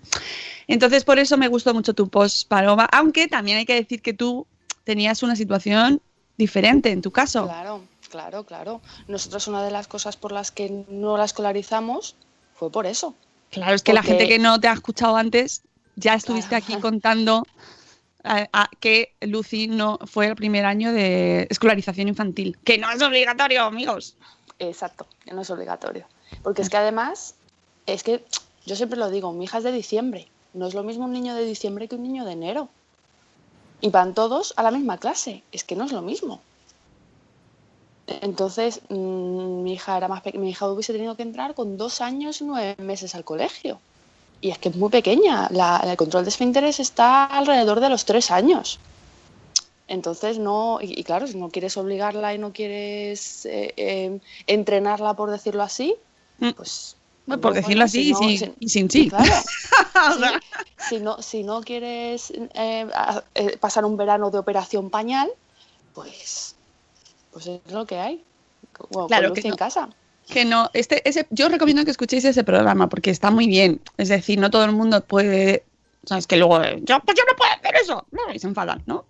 Entonces, 0.67 1.03
por 1.03 1.17
eso 1.19 1.37
me 1.37 1.47
gustó 1.47 1.73
mucho 1.73 1.93
tu 1.93 2.07
post, 2.09 2.47
Paloma, 2.47 2.85
aunque 2.91 3.27
también 3.27 3.57
hay 3.57 3.65
que 3.65 3.75
decir 3.75 4.01
que 4.01 4.13
tú 4.13 4.45
tenías 4.83 5.23
una 5.23 5.35
situación 5.35 6.01
diferente 6.37 6.91
en 6.91 7.01
tu 7.01 7.11
caso. 7.11 7.45
Claro, 7.45 7.81
claro, 8.09 8.43
claro. 8.43 8.81
Nosotros 9.07 9.47
una 9.47 9.63
de 9.63 9.71
las 9.71 9.87
cosas 9.87 10.17
por 10.17 10.31
las 10.31 10.51
que 10.51 10.85
no 10.89 11.17
la 11.17 11.25
escolarizamos 11.25 12.15
fue 12.55 12.69
por 12.71 12.85
eso. 12.85 13.15
Claro, 13.49 13.75
es 13.75 13.83
que 13.83 13.93
la 13.93 14.03
gente 14.03 14.27
que 14.27 14.39
no 14.39 14.59
te 14.59 14.67
ha 14.67 14.73
escuchado 14.73 15.15
antes, 15.15 15.61
ya 15.95 16.15
estuviste 16.15 16.49
Claro. 16.49 16.65
aquí 16.65 16.75
contando 16.81 17.45
eh, 18.23 18.47
a- 18.53 18.69
que 18.79 19.13
Lucy 19.21 19.67
no 19.67 19.99
fue 20.05 20.27
el 20.27 20.35
primer 20.35 20.65
año 20.65 20.91
de 20.93 21.47
escolarización 21.49 22.07
infantil. 22.07 22.57
Que 22.63 22.77
no 22.77 22.89
es 22.91 23.01
obligatorio, 23.01 23.63
amigos. 23.63 24.15
Exacto, 24.59 25.07
que 25.25 25.33
no 25.33 25.41
es 25.41 25.49
obligatorio. 25.49 26.05
Porque 26.41 26.61
es 26.61 26.69
que 26.69 26.77
además, 26.77 27.35
es 27.85 28.03
que 28.03 28.23
yo 28.65 28.75
siempre 28.75 28.97
lo 28.97 29.09
digo, 29.09 29.33
mi 29.33 29.45
hija 29.45 29.57
es 29.59 29.63
de 29.63 29.71
diciembre. 29.71 30.27
No 30.53 30.67
es 30.67 30.73
lo 30.73 30.83
mismo 30.83 31.05
un 31.05 31.13
niño 31.13 31.35
de 31.35 31.45
diciembre 31.45 31.87
que 31.87 31.95
un 31.95 32.03
niño 32.03 32.25
de 32.25 32.33
enero. 32.33 32.69
Y 33.81 33.89
van 33.89 34.13
todos 34.13 34.53
a 34.55 34.63
la 34.63 34.71
misma 34.71 34.97
clase. 34.97 35.43
Es 35.51 35.63
que 35.63 35.75
no 35.75 35.83
es 35.83 35.91
lo 35.91 36.01
mismo. 36.01 36.41
Entonces, 38.07 38.81
mm, 38.89 39.63
mi 39.63 39.73
hija 39.73 39.97
era 39.97 40.07
más 40.07 40.21
mi 40.35 40.49
hija 40.49 40.67
hubiese 40.67 40.93
tenido 40.93 41.15
que 41.15 41.23
entrar 41.23 41.53
con 41.55 41.77
dos 41.77 42.01
años 42.01 42.41
y 42.41 42.45
nueve 42.45 42.75
meses 42.81 43.15
al 43.15 43.23
colegio. 43.23 43.79
Y 44.43 44.51
es 44.51 44.57
que 44.57 44.67
es 44.69 44.75
muy 44.75 44.89
pequeña. 44.89 45.47
La, 45.51 45.77
el 45.85 45.95
control 45.95 46.25
de 46.25 46.29
esfínteres 46.29 46.81
está 46.81 47.23
alrededor 47.25 47.79
de 47.79 47.87
los 47.87 48.03
tres 48.03 48.29
años. 48.29 48.77
Entonces, 49.87 50.37
no, 50.37 50.79
y, 50.81 50.99
y 50.99 51.03
claro, 51.05 51.27
si 51.27 51.37
no 51.37 51.49
quieres 51.49 51.77
obligarla 51.77 52.33
y 52.33 52.37
no 52.39 52.51
quieres 52.51 53.45
eh, 53.45 53.73
eh, 53.77 54.19
entrenarla, 54.47 55.13
por 55.13 55.31
decirlo 55.31 55.63
así, 55.63 55.95
Mm. 56.39 56.49
pues. 56.57 56.97
Bueno, 57.25 57.41
por 57.41 57.53
decirlo 57.53 57.85
bueno, 57.85 57.85
así 57.85 58.03
si 58.03 58.09
y 58.09 58.37
sin- 58.37 58.37
si- 58.37 58.53
y 58.59 58.69
sin 58.69 58.89
sí. 58.95 59.09
Claro. 59.09 59.31
Si, 60.89 60.99
no, 60.99 61.21
si 61.21 61.43
no 61.43 61.61
quieres 61.61 62.31
eh, 62.31 62.85
eh, 63.35 63.57
pasar 63.59 63.85
un 63.85 63.95
verano 63.95 64.29
de 64.29 64.39
operación 64.39 64.89
pañal, 64.89 65.29
pues, 65.93 66.55
pues 67.31 67.47
es 67.47 67.61
lo 67.71 67.85
que 67.85 67.97
hay. 67.99 68.23
Bueno, 68.89 69.07
Claro 69.07 69.31
que 69.33 69.39
en 69.41 69.51
no. 69.51 69.55
casa. 69.55 69.87
Que 70.27 70.45
no, 70.45 70.69
este, 70.73 71.07
ese, 71.07 71.27
yo 71.29 71.49
recomiendo 71.49 71.85
que 71.85 71.91
escuchéis 71.91 72.25
ese 72.25 72.43
programa 72.43 72.89
porque 72.89 73.11
está 73.11 73.31
muy 73.31 73.47
bien. 73.47 73.81
Es 73.97 74.09
decir, 74.09 74.39
no 74.39 74.49
todo 74.51 74.65
el 74.65 74.71
mundo 74.71 75.01
puede. 75.01 75.63
Sabes 76.05 76.27
que 76.27 76.35
luego, 76.35 76.61
eh, 76.61 76.81
yo, 76.83 76.99
pues 76.99 77.17
yo 77.17 77.23
no 77.25 77.35
puedo 77.35 77.51
hacer 77.51 77.75
eso. 77.81 78.05
No, 78.11 78.33
y 78.33 78.39
se 78.39 78.47
enfadan, 78.47 78.83
¿no? 78.85 79.05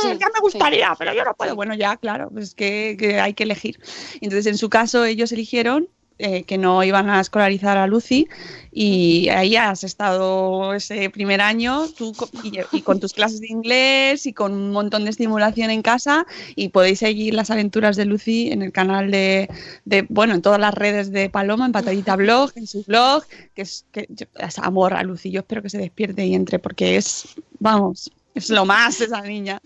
Sí, 0.00 0.08
ya 0.20 0.28
me 0.32 0.40
gustaría, 0.40 0.88
sí. 0.90 0.94
pero 0.98 1.12
yo 1.12 1.24
no 1.24 1.34
puedo. 1.34 1.56
Bueno, 1.56 1.74
ya, 1.74 1.96
claro, 1.96 2.30
pues 2.30 2.54
que, 2.54 2.96
que 2.98 3.18
hay 3.18 3.34
que 3.34 3.42
elegir. 3.42 3.80
Entonces, 4.20 4.46
en 4.46 4.56
su 4.56 4.70
caso, 4.70 5.04
ellos 5.04 5.32
eligieron 5.32 5.88
eh, 6.18 6.42
que 6.44 6.58
no 6.58 6.82
iban 6.82 7.10
a 7.10 7.20
escolarizar 7.20 7.78
a 7.78 7.86
Lucy 7.86 8.28
y 8.72 9.28
ahí 9.28 9.56
has 9.56 9.84
estado 9.84 10.74
ese 10.74 11.10
primer 11.10 11.40
año 11.40 11.86
tú 11.96 12.12
y, 12.42 12.58
y 12.72 12.82
con 12.82 13.00
tus 13.00 13.12
clases 13.12 13.40
de 13.40 13.48
inglés 13.48 14.26
y 14.26 14.32
con 14.32 14.52
un 14.52 14.72
montón 14.72 15.04
de 15.04 15.10
estimulación 15.10 15.70
en 15.70 15.82
casa 15.82 16.26
y 16.56 16.68
podéis 16.70 16.98
seguir 16.98 17.34
las 17.34 17.50
aventuras 17.50 17.96
de 17.96 18.04
Lucy 18.04 18.50
en 18.50 18.62
el 18.62 18.72
canal 18.72 19.10
de, 19.10 19.48
de, 19.84 20.06
bueno, 20.08 20.34
en 20.34 20.42
todas 20.42 20.60
las 20.60 20.74
redes 20.74 21.12
de 21.12 21.30
Paloma, 21.30 21.66
en 21.66 21.72
Patadita 21.72 22.16
Blog, 22.16 22.50
en 22.56 22.66
su 22.66 22.82
blog, 22.84 23.24
que 23.54 23.62
es, 23.62 23.86
que 23.92 24.08
es 24.38 24.58
amor 24.58 24.94
a 24.94 25.02
Lucy. 25.02 25.30
Yo 25.30 25.40
espero 25.40 25.62
que 25.62 25.70
se 25.70 25.78
despierte 25.78 26.26
y 26.26 26.34
entre 26.34 26.58
porque 26.58 26.96
es, 26.96 27.36
vamos, 27.58 28.10
es 28.34 28.50
lo 28.50 28.64
más 28.64 29.00
esa 29.00 29.22
niña. 29.22 29.60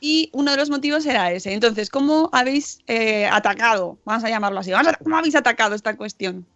Y 0.00 0.30
uno 0.32 0.50
de 0.50 0.56
los 0.56 0.70
motivos 0.70 1.04
era 1.06 1.30
ese. 1.30 1.52
Entonces, 1.52 1.90
¿cómo 1.90 2.30
habéis 2.32 2.80
eh, 2.86 3.26
atacado? 3.26 3.98
Vamos 4.04 4.24
a 4.24 4.30
llamarlo 4.30 4.60
así. 4.60 4.72
¿Cómo 5.02 5.16
habéis 5.16 5.34
atacado 5.34 5.74
esta 5.74 5.96
cuestión? 5.96 6.46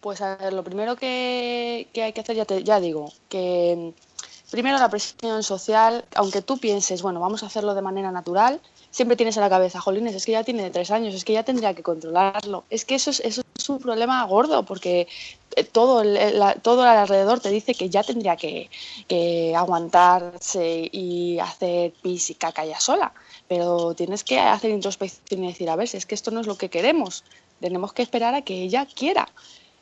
Pues 0.00 0.20
a 0.20 0.36
ver, 0.36 0.52
lo 0.52 0.64
primero 0.64 0.96
que, 0.96 1.88
que 1.92 2.02
hay 2.02 2.12
que 2.12 2.20
hacer, 2.20 2.36
ya, 2.36 2.44
te, 2.44 2.62
ya 2.62 2.80
digo, 2.80 3.12
que 3.28 3.94
mm, 3.94 4.50
primero 4.50 4.78
la 4.78 4.90
presión 4.90 5.42
social, 5.42 6.04
aunque 6.14 6.42
tú 6.42 6.58
pienses, 6.58 7.00
bueno, 7.00 7.20
vamos 7.20 7.42
a 7.42 7.46
hacerlo 7.46 7.74
de 7.74 7.82
manera 7.82 8.10
natural, 8.12 8.60
siempre 8.94 9.16
tienes 9.16 9.36
en 9.36 9.42
la 9.42 9.50
cabeza, 9.50 9.80
jolines, 9.80 10.14
es 10.14 10.24
que 10.26 10.32
ya 10.32 10.44
tiene 10.44 10.70
tres 10.70 10.90
años, 10.90 11.14
es 11.14 11.24
que 11.24 11.32
ya 11.34 11.42
tendría 11.44 11.74
que 11.74 11.82
controlarlo. 11.82 12.66
Es 12.70 12.84
que 12.84 12.94
eso 12.96 13.10
es, 13.10 13.20
eso 13.20 13.42
es 13.58 13.68
un 13.68 13.78
problema 13.80 14.24
gordo, 14.24 14.64
porque 14.64 15.08
eh, 15.56 15.64
todo 15.64 16.02
el, 16.02 16.16
el- 16.16 16.38
la- 16.38 16.54
todo 16.54 16.82
el 16.82 16.88
alrededor 16.88 17.40
te 17.40 17.50
dice 17.50 17.74
que 17.74 17.90
ya 17.90 18.02
tendría 18.04 18.36
que, 18.36 18.70
que 19.08 19.54
aguantarse 19.56 20.88
y 20.92 21.38
hacer 21.38 21.94
pis 22.02 22.30
y 22.30 22.34
caca 22.36 22.64
ya 22.64 22.80
sola. 22.80 23.12
Pero 23.48 23.94
tienes 23.94 24.24
que 24.24 24.38
hacer 24.38 24.70
introspección 24.70 25.44
y 25.44 25.48
decir, 25.48 25.68
a 25.70 25.76
ver, 25.76 25.88
si 25.88 25.96
es 25.96 26.06
que 26.06 26.14
esto 26.14 26.30
no 26.30 26.40
es 26.40 26.46
lo 26.46 26.56
que 26.56 26.70
queremos, 26.70 27.24
tenemos 27.60 27.92
que 27.92 28.02
esperar 28.02 28.34
a 28.34 28.42
que 28.42 28.62
ella 28.62 28.86
quiera. 28.86 29.28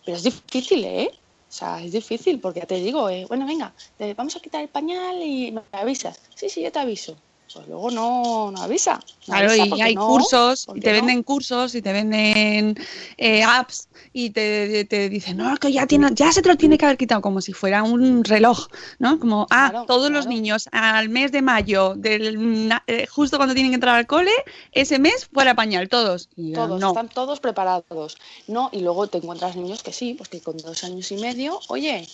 Pero 0.04 0.16
es 0.16 0.22
difícil, 0.24 0.84
¿eh? 0.84 1.10
O 1.50 1.54
sea, 1.58 1.82
es 1.82 1.92
difícil 1.92 2.40
porque 2.40 2.60
ya 2.60 2.66
te 2.66 2.76
digo, 2.76 3.08
eh, 3.10 3.26
bueno, 3.28 3.46
venga, 3.46 3.74
vamos 4.16 4.36
a 4.36 4.40
quitar 4.40 4.62
el 4.62 4.70
pañal 4.70 5.22
y 5.22 5.52
me 5.52 5.62
avisas. 5.72 6.20
Sí, 6.34 6.48
sí, 6.48 6.62
yo 6.62 6.72
te 6.72 6.78
aviso. 6.80 7.16
Pues 7.54 7.68
luego 7.68 7.90
no, 7.90 8.50
no 8.50 8.62
avisa. 8.62 8.94
no 9.26 9.34
Claro, 9.34 9.50
avisa 9.50 9.76
y 9.76 9.80
hay 9.80 9.94
no, 9.94 10.06
cursos, 10.06 10.66
y 10.74 10.80
te 10.80 10.92
venden 10.92 11.22
cursos, 11.22 11.74
y 11.74 11.82
te 11.82 11.92
venden 11.92 12.76
eh, 13.18 13.42
apps, 13.42 13.88
y 14.12 14.30
te, 14.30 14.84
te 14.84 15.08
dicen, 15.08 15.36
no, 15.36 15.56
que 15.56 15.72
ya, 15.72 15.86
tiene, 15.86 16.08
ya 16.12 16.32
se 16.32 16.42
te 16.42 16.48
lo 16.48 16.56
tiene 16.56 16.78
que 16.78 16.84
haber 16.84 16.96
quitado, 16.96 17.20
como 17.20 17.40
si 17.40 17.52
fuera 17.52 17.82
un 17.82 18.24
reloj, 18.24 18.68
¿no? 18.98 19.18
Como, 19.18 19.46
ah, 19.50 19.68
Claro, 19.70 19.86
todos 19.86 20.10
los 20.10 20.26
niños 20.26 20.68
al 20.72 21.08
mes 21.08 21.32
de 21.32 21.42
mayo, 21.42 21.94
del, 21.96 22.72
eh, 22.86 23.06
justo 23.06 23.36
cuando 23.36 23.54
tienen 23.54 23.72
que 23.72 23.76
entrar 23.76 23.96
al 23.96 24.06
cole, 24.06 24.32
ese 24.72 24.98
mes 24.98 25.26
fuera 25.32 25.54
pañal, 25.54 25.88
todos. 25.88 26.28
Todos, 26.54 26.80
no. 26.80 26.88
están 26.88 27.08
todos 27.08 27.40
preparados. 27.40 28.16
No, 28.46 28.70
y 28.72 28.80
luego 28.80 29.06
te 29.06 29.18
encuentras 29.18 29.56
niños 29.56 29.82
que 29.82 29.92
sí, 29.92 30.14
pues 30.14 30.28
que 30.28 30.40
con 30.40 30.56
dos 30.56 30.84
años 30.84 31.10
y 31.12 31.16
medio, 31.16 31.60
oye, 31.68 32.06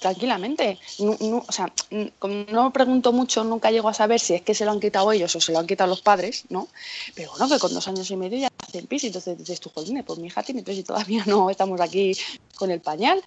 tranquilamente. 0.00 0.78
No, 0.98 1.16
no, 1.20 1.44
o 1.46 1.52
sea, 1.52 1.72
no 2.20 2.72
pregunto 2.72 3.12
mucho, 3.12 3.44
nunca 3.44 3.70
llego 3.70 3.88
a 3.88 3.94
saber 3.94 4.20
si 4.20 4.34
es 4.34 4.42
que 4.42 4.54
se 4.54 4.64
lo 4.64 4.70
han 4.72 4.80
quitado 4.80 5.12
ellos 5.12 5.34
o 5.36 5.40
se 5.40 5.52
lo 5.52 5.58
han 5.58 5.66
quitado 5.66 5.90
los 5.90 6.02
padres, 6.02 6.44
¿no? 6.48 6.68
Pero 7.14 7.30
bueno, 7.30 7.48
que 7.48 7.58
con 7.58 7.74
dos 7.74 7.86
años 7.88 8.10
y 8.10 8.16
medio 8.16 8.38
ya 8.38 8.48
hacen 8.66 8.86
pis, 8.86 9.04
y 9.04 9.06
entonces 9.08 9.38
dices 9.38 9.60
tú, 9.60 9.70
jolines, 9.74 10.04
pues 10.04 10.18
mi 10.18 10.28
hija 10.28 10.42
tiene 10.42 10.62
tres 10.62 10.78
y 10.78 10.82
todavía 10.82 11.24
no 11.26 11.50
estamos 11.50 11.80
aquí 11.80 12.16
con 12.56 12.70
el 12.70 12.80
pañal. 12.80 13.22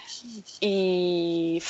Y 0.59 1.61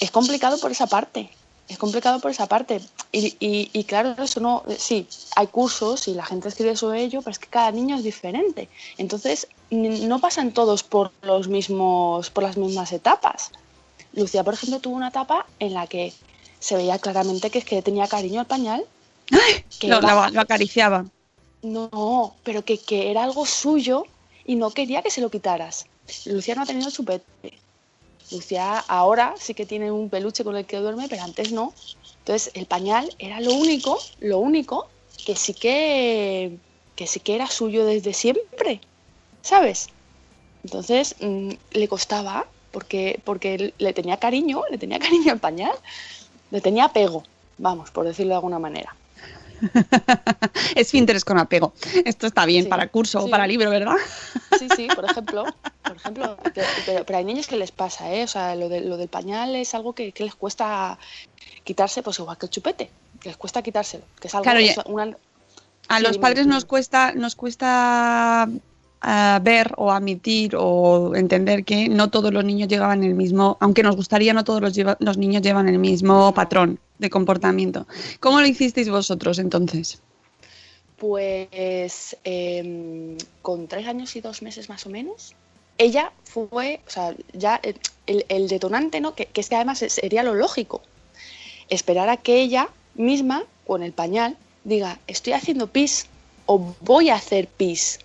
es 0.00 0.10
complicado 0.10 0.58
por 0.58 0.70
esa 0.70 0.86
parte. 0.86 1.30
Es 1.68 1.78
complicado 1.78 2.20
por 2.20 2.30
esa 2.30 2.46
parte. 2.46 2.80
Y, 3.10 3.36
y- 3.40 3.70
y 3.72 3.84
claro, 3.84 4.14
eso 4.22 4.38
no, 4.40 4.62
sí, 4.76 5.06
hay 5.34 5.46
cursos 5.46 6.08
y 6.08 6.14
la 6.14 6.24
gente 6.26 6.48
escribe 6.48 6.76
sobre 6.76 7.02
ello, 7.02 7.20
pero 7.22 7.32
es 7.32 7.38
que 7.38 7.48
cada 7.48 7.70
niño 7.70 7.96
es 7.96 8.04
diferente. 8.04 8.68
Entonces, 8.98 9.48
no 9.70 10.18
pasan 10.18 10.52
todos 10.52 10.82
por 10.82 11.10
los 11.22 11.48
mismos, 11.48 12.28
por 12.30 12.44
las 12.44 12.56
mismas 12.58 12.92
etapas. 12.92 13.50
Lucía, 14.12 14.44
por 14.44 14.54
ejemplo, 14.54 14.78
tuvo 14.80 14.94
una 14.96 15.08
etapa 15.08 15.46
en 15.58 15.72
la 15.74 15.86
que 15.86 16.12
se 16.60 16.76
veía 16.76 16.98
claramente 16.98 17.50
que 17.50 17.58
es 17.58 17.64
que 17.64 17.80
tenía 17.82 18.06
cariño 18.08 18.40
al 18.40 18.46
pañal. 18.46 18.84
que 19.80 19.88
Lo, 19.88 19.98
era- 19.98 20.26
lo- 20.26 20.30
lo 20.30 20.40
acariciaba. 20.42 21.06
no, 21.62 22.34
pero 22.44 22.62
que, 22.64 22.76
que 22.78 23.10
era 23.10 23.24
algo 23.24 23.46
suyo 23.46 24.04
y 24.44 24.56
no 24.56 24.70
quería 24.70 25.00
que 25.02 25.10
se 25.10 25.22
lo 25.22 25.30
quitaras. 25.30 25.86
Lucía 26.26 26.54
no 26.54 26.62
ha 26.62 26.66
tenido 26.66 26.90
chupete. 26.90 27.24
Ahora 28.88 29.34
sí 29.38 29.54
que 29.54 29.66
tiene 29.66 29.90
un 29.90 30.10
peluche 30.10 30.44
con 30.44 30.56
el 30.56 30.66
que 30.66 30.78
duerme, 30.78 31.08
pero 31.08 31.22
antes 31.22 31.52
no. 31.52 31.72
Entonces 32.18 32.50
el 32.54 32.66
pañal 32.66 33.14
era 33.18 33.40
lo 33.40 33.52
único, 33.54 33.98
lo 34.20 34.38
único 34.38 34.88
que 35.26 35.36
sí 35.36 35.54
que, 35.54 36.56
que 36.96 37.06
sí 37.06 37.20
que 37.20 37.34
era 37.34 37.46
suyo 37.46 37.84
desde 37.84 38.12
siempre, 38.12 38.80
¿sabes? 39.42 39.88
Entonces 40.64 41.16
mm, 41.20 41.50
le 41.72 41.88
costaba 41.88 42.46
porque, 42.72 43.20
porque 43.24 43.74
le 43.78 43.92
tenía 43.92 44.16
cariño, 44.16 44.62
le 44.70 44.78
tenía 44.78 44.98
cariño 45.06 45.32
al 45.32 45.40
pañal, 45.40 45.74
le 46.50 46.60
tenía 46.60 46.86
apego, 46.86 47.22
vamos, 47.58 47.90
por 47.90 48.06
decirlo 48.06 48.30
de 48.30 48.36
alguna 48.36 48.58
manera. 48.58 48.96
es 50.74 50.90
Pinterest 50.90 51.26
con 51.26 51.38
apego. 51.38 51.72
Esto 52.04 52.26
está 52.26 52.46
bien 52.46 52.64
Sí, 52.64 52.68
para 52.70 52.88
curso 52.88 53.24
o 53.24 53.30
para 53.30 53.46
libro, 53.46 53.70
¿verdad? 53.70 53.96
Sí, 54.58 54.68
sí, 54.70 54.88
por 54.94 55.04
ejemplo, 55.04 55.44
por 55.86 55.96
ejemplo, 55.96 56.36
pero, 56.86 57.18
hay 57.18 57.24
niños 57.24 57.46
que 57.46 57.56
les 57.56 57.70
pasa, 57.72 58.12
¿eh? 58.12 58.24
O 58.24 58.28
sea, 58.28 58.54
lo, 58.54 58.68
de- 58.68 58.80
lo 58.82 58.96
del 58.96 59.08
pañal 59.08 59.54
es 59.56 59.74
algo 59.74 59.94
que, 59.94 60.12
que 60.12 60.24
les 60.24 60.34
cuesta 60.34 60.98
quitarse, 61.64 62.02
pues 62.02 62.18
igual 62.18 62.36
que 62.38 62.46
el 62.46 62.50
chupete, 62.50 62.90
que 63.20 63.28
les 63.30 63.36
cuesta 63.36 63.62
quitárselo, 63.62 64.04
que 64.20 64.28
es 64.28 64.34
algo 64.34 64.44
Claro, 64.44 64.58
que 64.58 64.66
ya- 64.66 64.72
es 64.72 64.78
una- 64.86 65.16
A 65.88 65.98
Sí, 65.98 66.02
los 66.04 66.18
padres 66.18 66.46
nos 66.46 66.64
cuesta, 66.64 67.12
nos 67.12 67.34
cuesta 67.36 68.48
ah, 69.04 69.38
ver 69.42 69.72
o 69.76 69.92
admitir 69.92 70.56
o 70.58 71.14
entender 71.14 71.64
que 71.64 71.88
no 71.88 72.08
todos 72.10 72.32
los 72.32 72.44
niños 72.44 72.68
llegaban 72.68 73.04
el 73.04 73.14
mismo, 73.14 73.56
aunque 73.60 73.82
nos 73.82 73.94
gustaría, 73.96 74.32
no 74.32 74.42
todos 74.44 74.60
los, 74.60 74.72
lleva- 74.74 74.96
los 74.98 75.16
niños 75.18 75.42
llevan 75.42 75.68
el 75.68 75.78
mismo 75.78 76.32
patrón 76.34 76.78
de 76.98 77.10
comportamiento. 77.10 77.86
¿Cómo 78.20 78.40
lo 78.40 78.46
hicisteis 78.46 78.88
vosotros 78.88 79.38
entonces? 79.38 80.00
Pues 80.96 82.16
em, 82.24 83.16
con 83.42 83.66
tres 83.68 83.86
años 83.86 84.14
y 84.16 84.20
dos 84.20 84.42
meses 84.42 84.68
más 84.68 84.86
o 84.86 84.90
menos, 84.90 85.34
ella 85.76 86.12
fue, 86.24 86.80
o 86.86 86.90
sea, 86.90 87.14
ya 87.32 87.60
el, 88.06 88.24
el 88.28 88.48
detonante, 88.48 89.00
¿no? 89.00 89.14
Que, 89.14 89.26
que 89.26 89.40
es 89.40 89.48
que 89.48 89.56
además 89.56 89.78
sería 89.88 90.22
lo 90.22 90.34
lógico, 90.34 90.82
esperar 91.68 92.08
a 92.08 92.16
que 92.16 92.40
ella 92.40 92.68
misma, 92.94 93.44
con 93.66 93.82
el 93.82 93.92
pañal, 93.92 94.36
diga, 94.62 94.98
estoy 95.08 95.32
haciendo 95.32 95.66
pis 95.66 96.06
o 96.46 96.74
voy 96.80 97.10
a 97.10 97.16
hacer 97.16 97.48
pis. 97.48 97.98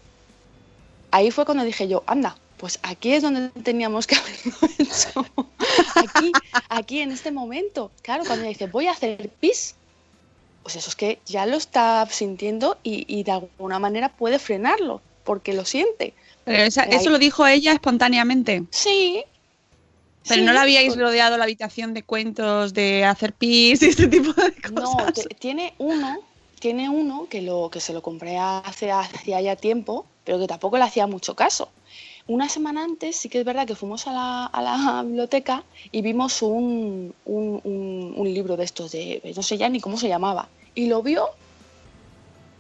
Ahí 1.12 1.32
fue 1.32 1.46
cuando 1.46 1.64
dije 1.64 1.88
yo, 1.88 2.04
anda, 2.08 2.38
pues 2.58 2.80
aquí 2.84 3.14
es 3.14 3.24
donde 3.24 3.50
teníamos 3.64 4.06
que 4.08 4.16
haberlo 4.16 4.54
hecho. 4.78 5.26
Aquí, 5.96 6.32
aquí 6.70 7.02
en 7.02 7.12
este 7.12 7.32
momento. 7.32 7.92
Claro, 8.02 8.24
cuando 8.26 8.44
ella 8.46 8.50
dice, 8.54 8.68
voy 8.68 8.88
a 8.88 8.92
hacer 8.92 9.30
pis, 9.40 9.76
pues 10.64 10.76
eso 10.76 10.90
es 10.90 10.96
que 10.96 11.20
ya 11.26 11.46
lo 11.46 11.58
está 11.58 12.08
sintiendo 12.12 12.78
y, 12.84 13.06
y 13.08 13.24
de 13.24 13.32
alguna 13.32 13.80
manera 13.80 14.10
puede 14.10 14.40
frenarlo, 14.40 15.02
porque 15.24 15.54
lo 15.54 15.66
siente. 15.66 16.14
Pero 16.46 16.64
esa- 16.64 16.84
eso 16.84 17.10
lo 17.10 17.18
dijo 17.20 17.46
ella 17.48 17.72
espontáneamente. 17.74 18.64
Sí. 18.72 19.24
Pero 20.28 20.42
sí, 20.42 20.46
no 20.46 20.54
la 20.54 20.62
habíais 20.64 20.90
pues- 20.94 21.00
rodeado 21.00 21.38
la 21.38 21.46
habitación 21.46 21.94
de 21.94 22.04
cuentos, 22.04 22.74
de 22.74 23.06
hacer 23.06 23.34
pis 23.34 23.82
y 23.82 23.88
este 23.88 24.08
tipo 24.08 24.34
de 24.34 24.54
No, 24.72 24.82
cosas. 24.84 25.14
te- 25.14 25.36
tiene 25.36 25.74
uno, 25.80 26.20
tiene 26.60 26.90
uno 26.90 27.28
que 27.30 27.42
lo 27.42 27.70
que 27.72 27.80
se 27.80 27.94
lo 27.94 28.02
compré 28.02 28.38
hace 28.38 28.92
hacía 28.92 29.40
ya 29.42 29.56
tiempo, 29.56 30.06
pero 30.30 30.38
que 30.38 30.46
tampoco 30.46 30.78
le 30.78 30.84
hacía 30.84 31.08
mucho 31.08 31.36
caso. 31.36 31.70
Una 32.28 32.50
semana 32.50 32.84
antes 32.84 33.16
sí 33.16 33.30
que 33.30 33.40
es 33.40 33.46
verdad 33.46 33.66
que 33.66 33.74
fuimos 33.74 34.06
a 34.06 34.12
la, 34.14 35.02
biblioteca 35.04 35.64
y 35.92 36.04
vimos 36.04 36.44
un, 36.44 37.16
libro 38.24 38.56
de 38.56 38.64
estos 38.64 38.92
de 38.92 39.34
no 39.36 39.42
sé 39.42 39.58
ya 39.58 39.70
ni 39.70 39.82
cómo 39.82 39.98
se 39.98 40.08
llamaba 40.08 40.48
y 40.76 40.86
lo 40.86 41.02
vio 41.02 41.30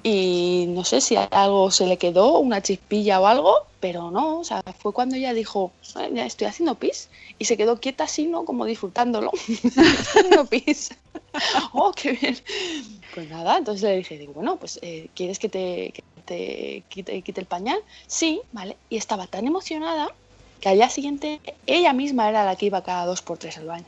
y 0.01 0.65
no 0.69 0.83
sé 0.83 0.99
si 0.99 1.15
algo 1.15 1.69
se 1.69 1.85
le 1.85 1.97
quedó, 1.97 2.39
una 2.39 2.63
chispilla 2.63 3.21
o 3.21 3.27
algo, 3.27 3.53
pero 3.79 4.09
no, 4.09 4.39
o 4.39 4.43
sea, 4.43 4.63
fue 4.79 4.91
cuando 4.91 5.15
ella 5.15 5.33
dijo, 5.33 5.71
"Eh, 5.99 6.09
ya 6.13 6.25
estoy 6.25 6.47
haciendo 6.47 6.73
pis 6.73 7.09
y 7.37 7.45
se 7.45 7.55
quedó 7.55 7.79
quieta 7.79 8.05
así, 8.05 8.25
¿no? 8.25 8.45
Como 8.45 8.65
disfrutándolo. 8.65 9.31
haciendo 9.99 10.45
pis. 10.45 10.89
oh, 11.73 11.91
qué 11.95 12.13
bien. 12.13 12.37
Pues 13.13 13.29
nada, 13.29 13.57
entonces 13.57 13.83
le 13.83 13.97
dije, 13.97 14.27
bueno, 14.33 14.57
pues 14.57 14.79
eh, 14.81 15.09
¿quieres 15.13 15.37
que 15.37 15.49
te, 15.49 15.93
te 16.29 16.83
quite, 16.89 17.41
el 17.43 17.45
pañal? 17.55 17.79
Sí, 18.07 18.31
vale. 18.51 18.73
Y 18.89 18.97
estaba 19.03 19.25
tan 19.27 19.45
emocionada 19.51 20.05
que 20.61 20.69
al 20.69 20.75
día 20.79 20.89
siguiente 20.89 21.39
ella 21.65 21.93
misma 22.01 22.29
era 22.29 22.45
la 22.45 22.55
que 22.57 22.67
iba 22.67 22.83
cada 22.89 23.05
dos 23.05 23.21
por 23.21 23.37
tres 23.37 23.57
al 23.57 23.67
baño. 23.73 23.87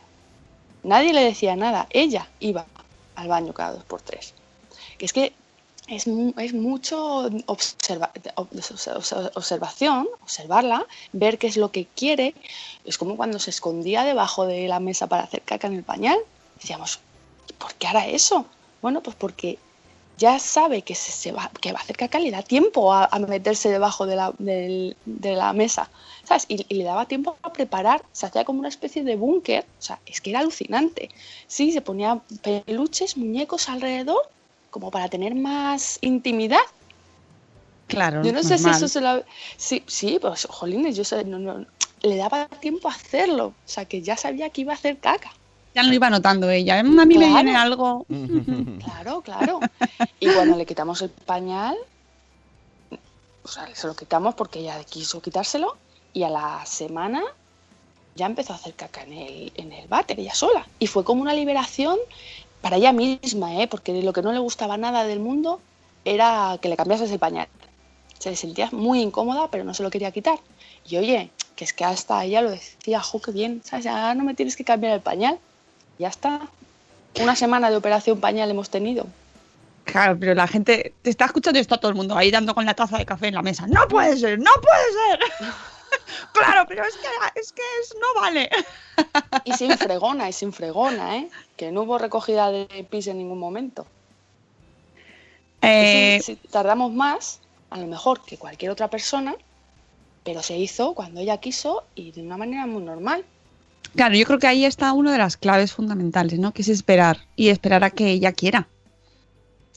Nadie 0.84 1.14
le 1.14 1.24
decía 1.32 1.56
nada, 1.56 1.88
ella 2.04 2.24
iba 2.40 2.64
al 3.16 3.28
baño 3.28 3.54
cada 3.54 3.74
dos 3.74 3.86
por 3.86 4.02
tres. 4.02 4.34
Es 5.00 5.12
que 5.14 5.26
es, 5.88 6.06
es 6.46 6.54
mucho 6.54 6.98
observa- 7.48 8.12
ob- 8.42 9.32
observación, 9.36 10.08
observarla, 10.22 10.80
ver 11.12 11.38
qué 11.40 11.48
es 11.48 11.58
lo 11.58 11.72
que 11.72 11.84
quiere. 12.00 12.34
Es 12.84 12.98
como 12.98 13.16
cuando 13.18 13.40
se 13.40 13.50
escondía 13.56 14.04
debajo 14.04 14.46
de 14.46 14.68
la 14.68 14.80
mesa 14.80 15.08
para 15.08 15.24
hacer 15.24 15.42
caca 15.44 15.68
en 15.68 15.76
el 15.76 15.84
pañal. 15.84 16.18
Decíamos, 16.56 17.00
¿por 17.58 17.74
qué 17.76 17.88
hará 17.88 18.08
eso? 18.08 18.46
Bueno, 18.82 19.02
pues 19.04 19.16
porque 19.16 19.60
ya 20.22 20.38
sabe 20.38 20.84
que, 20.84 20.94
se, 20.94 21.12
se 21.12 21.32
va, 21.32 21.50
que 21.60 21.72
va 21.74 21.80
a 21.80 21.82
hacer 21.82 21.98
caca, 21.98 22.20
le 22.20 22.30
da 22.30 22.44
tiempo 22.44 22.94
a, 22.94 23.06
a 23.06 23.18
meterse 23.20 23.70
debajo 23.70 24.06
de 24.06 24.16
la, 24.16 24.34
de 24.38 25.36
la 25.36 25.52
mesa, 25.52 25.90
¿sabes? 26.24 26.46
Y, 26.48 26.64
y 26.70 26.76
le 26.76 26.84
daba 26.84 27.08
tiempo 27.08 27.38
a 27.42 27.52
preparar, 27.52 28.04
se 28.12 28.28
hacía 28.28 28.46
como 28.46 28.60
una 28.60 28.70
especie 28.70 29.04
de 29.04 29.16
búnker, 29.16 29.66
o 29.80 29.82
sea, 29.82 30.00
es 30.06 30.22
que 30.22 30.30
era 30.30 30.40
alucinante. 30.40 31.10
Sí, 31.48 31.72
se 31.72 31.82
ponía 31.82 32.22
peluches, 32.44 33.18
muñecos 33.18 33.68
alrededor, 33.68 34.22
como 34.70 34.92
para 34.92 35.10
tener 35.10 35.34
más 35.34 35.98
intimidad. 36.02 36.68
Claro, 37.88 38.22
Yo 38.24 38.32
no 38.32 38.44
sé 38.44 38.60
si 38.60 38.70
eso 38.70 38.88
se 38.88 39.02
lo... 39.02 39.24
Sí, 39.58 39.84
sí, 39.88 40.20
pues, 40.22 40.46
jolines, 40.46 40.96
yo 40.96 41.04
sé, 41.04 41.26
no, 41.26 41.40
no, 41.40 41.66
le 42.04 42.16
daba 42.16 42.48
tiempo 42.48 42.90
a 42.90 42.94
hacerlo, 42.94 43.48
o 43.48 43.54
sea, 43.66 43.86
que 43.86 44.04
ya 44.04 44.16
sabía 44.18 44.52
que 44.52 44.62
iba 44.62 44.74
a 44.74 44.76
hacer 44.76 45.00
caca. 45.00 45.32
Ya 45.74 45.84
lo 45.84 45.94
iba 45.94 46.10
notando 46.10 46.50
ella. 46.50 46.84
"Mm, 46.84 47.00
A 47.00 47.06
mí 47.06 47.18
me 47.18 47.28
viene 47.28 47.56
algo. 47.56 48.06
Claro, 48.84 49.22
claro. 49.22 49.60
Y 50.20 50.30
cuando 50.32 50.58
le 50.58 50.66
quitamos 50.66 51.02
el 51.02 51.10
pañal, 51.10 51.76
o 53.44 53.48
sea, 53.48 53.68
se 53.74 53.88
lo 53.88 53.96
quitamos 53.96 54.36
porque 54.36 54.60
ella 54.60 54.84
quiso 54.84 55.22
quitárselo 55.22 55.76
y 56.14 56.24
a 56.24 56.30
la 56.30 56.66
semana 56.66 57.22
ya 58.16 58.26
empezó 58.26 58.54
a 58.54 58.58
hacer 58.58 58.74
caca 58.74 59.04
en 59.04 59.14
el, 59.14 59.52
en 59.56 59.72
el 59.72 59.88
váter, 59.88 60.20
ella 60.20 60.36
sola. 60.36 60.68
Y 60.80 60.88
fue 60.88 61.04
como 61.04 61.22
una 61.22 61.34
liberación 61.34 61.98
para 62.62 62.76
ella 62.78 62.92
misma, 62.92 63.62
¿eh? 63.62 63.68
porque 63.68 64.02
lo 64.04 64.14
que 64.14 64.22
no 64.22 64.32
le 64.34 64.40
gustaba 64.40 64.78
nada 64.78 65.06
del 65.06 65.20
mundo 65.20 65.60
era 66.06 66.58
que 66.62 66.70
le 66.70 66.76
cambiases 66.78 67.10
el 67.12 67.20
pañal. 67.20 67.48
Se 68.20 68.36
sentía 68.36 68.70
muy 68.72 69.02
incómoda, 69.02 69.48
pero 69.50 69.64
no 69.64 69.74
se 69.74 69.82
lo 69.84 69.90
quería 69.90 70.12
quitar. 70.12 70.38
Y 70.88 70.98
oye, 70.98 71.32
que 71.56 71.64
es 71.64 71.74
que 71.74 71.86
hasta 71.86 72.24
ella 72.24 72.42
lo 72.42 72.52
decía, 72.52 73.00
jo, 73.02 73.20
qué 73.22 73.32
bien, 73.32 73.62
¿sabes? 73.64 73.86
Ya 73.86 74.14
no 74.14 74.24
me 74.24 74.36
tienes 74.36 74.56
que 74.56 74.64
cambiar 74.64 74.94
el 74.94 75.02
pañal. 75.02 75.40
Ya 76.02 76.08
está. 76.08 76.42
Una 77.22 77.36
semana 77.36 77.70
de 77.70 77.76
operación 77.78 78.20
pañal 78.20 78.50
hemos 78.50 78.72
tenido. 78.72 79.06
Claro, 79.84 80.18
pero 80.20 80.34
la 80.34 80.48
gente 80.48 80.96
te 81.04 81.12
está 81.12 81.26
escuchando 81.26 81.60
y 81.60 81.62
está 81.62 81.78
todo 81.78 81.90
el 81.90 81.96
mundo 81.96 82.18
ahí 82.18 82.32
dando 82.32 82.56
con 82.56 82.66
la 82.66 82.74
taza 82.74 82.98
de 82.98 83.06
café 83.06 83.28
en 83.28 83.36
la 83.36 83.44
mesa. 83.44 83.68
¡No 83.68 83.88
puede 83.88 84.18
ser! 84.18 84.40
¡No 84.40 84.50
puede 84.64 85.20
ser! 85.20 85.20
claro, 86.34 86.66
pero 86.68 86.84
es 86.86 86.96
que, 86.96 87.40
es 87.40 87.52
que 87.52 87.62
es- 87.84 87.96
no 88.02 88.20
vale. 88.20 88.50
Y 89.46 89.54
sin 89.54 89.78
fregona, 89.78 90.28
y 90.28 90.34
sin 90.34 90.54
fregona, 90.54 91.18
¿eh? 91.18 91.30
Que 91.56 91.72
no 91.72 91.84
hubo 91.84 92.00
recogida 92.00 92.50
de 92.52 92.66
pis 92.90 93.06
en 93.08 93.20
ningún 93.20 93.38
momento. 93.40 93.86
Eh, 95.62 96.20
sí, 96.24 96.40
tardamos 96.50 96.92
más, 96.92 97.42
a 97.70 97.78
lo 97.78 97.86
mejor, 97.86 98.22
que 98.26 98.38
cualquier 98.38 98.72
otra 98.72 98.88
persona, 98.90 99.36
pero 100.24 100.42
se 100.42 100.58
hizo 100.58 100.96
cuando 100.96 101.20
ella 101.20 101.38
quiso 101.38 101.84
y 101.94 102.12
de 102.12 102.22
una 102.22 102.38
manera 102.38 102.66
muy 102.66 102.82
normal. 102.84 103.24
Claro, 103.96 104.16
yo 104.16 104.26
creo 104.26 104.40
que 104.40 104.48
ahí 104.48 104.66
está 104.66 104.94
una 104.94 105.12
de 105.12 105.18
las 105.18 105.38
claves 105.38 105.74
fundamentales, 105.74 106.40
¿no? 106.40 106.54
Que 106.54 106.62
es 106.62 106.70
esperar 106.70 107.18
y 107.36 107.50
esperar 107.50 107.84
a 107.84 107.90
que 107.90 108.10
ella 108.12 108.32
quiera. 108.32 108.68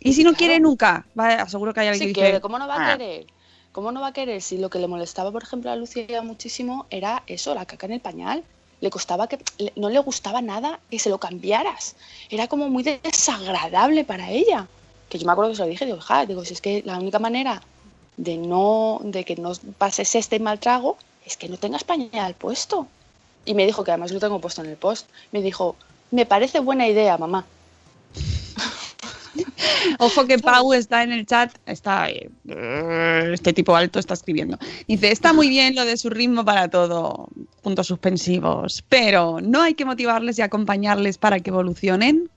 Y 0.00 0.12
si 0.12 0.22
no 0.22 0.30
Claro. 0.30 0.38
quiere 0.38 0.60
nunca, 0.60 1.06
va, 1.18 1.48
seguro 1.48 1.74
que 1.74 1.80
hay 1.80 1.88
alguien 1.88 2.08
Si 2.08 2.14
que 2.14 2.20
quiere, 2.20 2.40
¿cómo 2.40 2.58
no 2.58 2.68
va 2.68 2.76
"Ah". 2.76 2.92
a 2.92 2.96
querer? 2.98 3.26
¿Cómo 3.72 3.90
no 3.90 4.00
va 4.00 4.08
a 4.08 4.12
querer? 4.12 4.40
Si 4.40 4.56
lo 4.58 4.70
que 4.70 4.78
le 4.78 4.86
molestaba, 4.86 5.32
por 5.32 5.42
ejemplo, 5.42 5.70
a 5.70 5.76
Lucía 5.76 6.22
muchísimo 6.22 6.86
era 6.90 7.24
eso, 7.26 7.54
la 7.54 7.66
caca 7.66 7.86
en 7.86 7.92
el 7.92 8.00
pañal. 8.00 8.44
Le 8.80 8.90
costaba 8.90 9.26
que 9.26 9.38
no 9.76 9.88
le 9.90 9.98
gustaba 9.98 10.42
nada 10.42 10.78
que 10.90 10.98
se 11.00 11.10
lo 11.10 11.18
cambiaras. 11.18 11.96
Era 12.30 12.46
como 12.46 12.68
muy 12.68 12.82
desagradable 12.84 14.04
para 14.04 14.30
ella. 14.30 14.68
Que 15.08 15.18
yo 15.18 15.26
me 15.26 15.32
acuerdo 15.32 15.50
que 15.52 15.56
se 15.56 15.62
lo 15.62 15.68
dije, 15.68 15.86
digo, 15.86 15.96
hija, 15.98 16.26
digo, 16.26 16.44
si 16.44 16.52
es 16.54 16.60
que 16.60 16.82
la 16.84 16.98
única 16.98 17.18
manera 17.18 17.62
de 18.16 18.36
no, 18.36 19.00
de 19.02 19.24
que 19.24 19.34
no 19.36 19.52
pases 19.78 20.14
este 20.14 20.38
mal 20.38 20.60
trago 20.60 20.96
es 21.26 21.36
que 21.36 21.48
no 21.48 21.56
tengas 21.56 21.82
pañal 21.82 22.34
puesto. 22.34 22.86
Y 23.44 23.54
me 23.54 23.66
dijo 23.66 23.84
que 23.84 23.90
además 23.90 24.12
lo 24.12 24.20
tengo 24.20 24.40
puesto 24.40 24.62
en 24.62 24.70
el 24.70 24.76
post. 24.76 25.08
Me 25.32 25.42
dijo, 25.42 25.76
me 26.10 26.26
parece 26.26 26.60
buena 26.60 26.86
idea, 26.88 27.18
mamá. 27.18 27.44
Ojo 29.98 30.26
que 30.26 30.38
Pau 30.38 30.72
está 30.72 31.02
en 31.02 31.12
el 31.12 31.26
chat, 31.26 31.52
está 31.66 32.08
eh, 32.08 32.30
este 33.32 33.52
tipo 33.52 33.74
alto 33.74 33.98
está 33.98 34.14
escribiendo. 34.14 34.58
Dice, 34.86 35.10
está 35.10 35.32
muy 35.32 35.48
bien 35.48 35.74
lo 35.74 35.84
de 35.84 35.96
su 35.96 36.10
ritmo 36.10 36.44
para 36.44 36.68
todo, 36.68 37.28
puntos 37.62 37.88
suspensivos, 37.88 38.84
pero 38.88 39.40
no 39.40 39.62
hay 39.62 39.74
que 39.74 39.84
motivarles 39.84 40.38
y 40.38 40.42
acompañarles 40.42 41.18
para 41.18 41.40
que 41.40 41.50
evolucionen. 41.50 42.30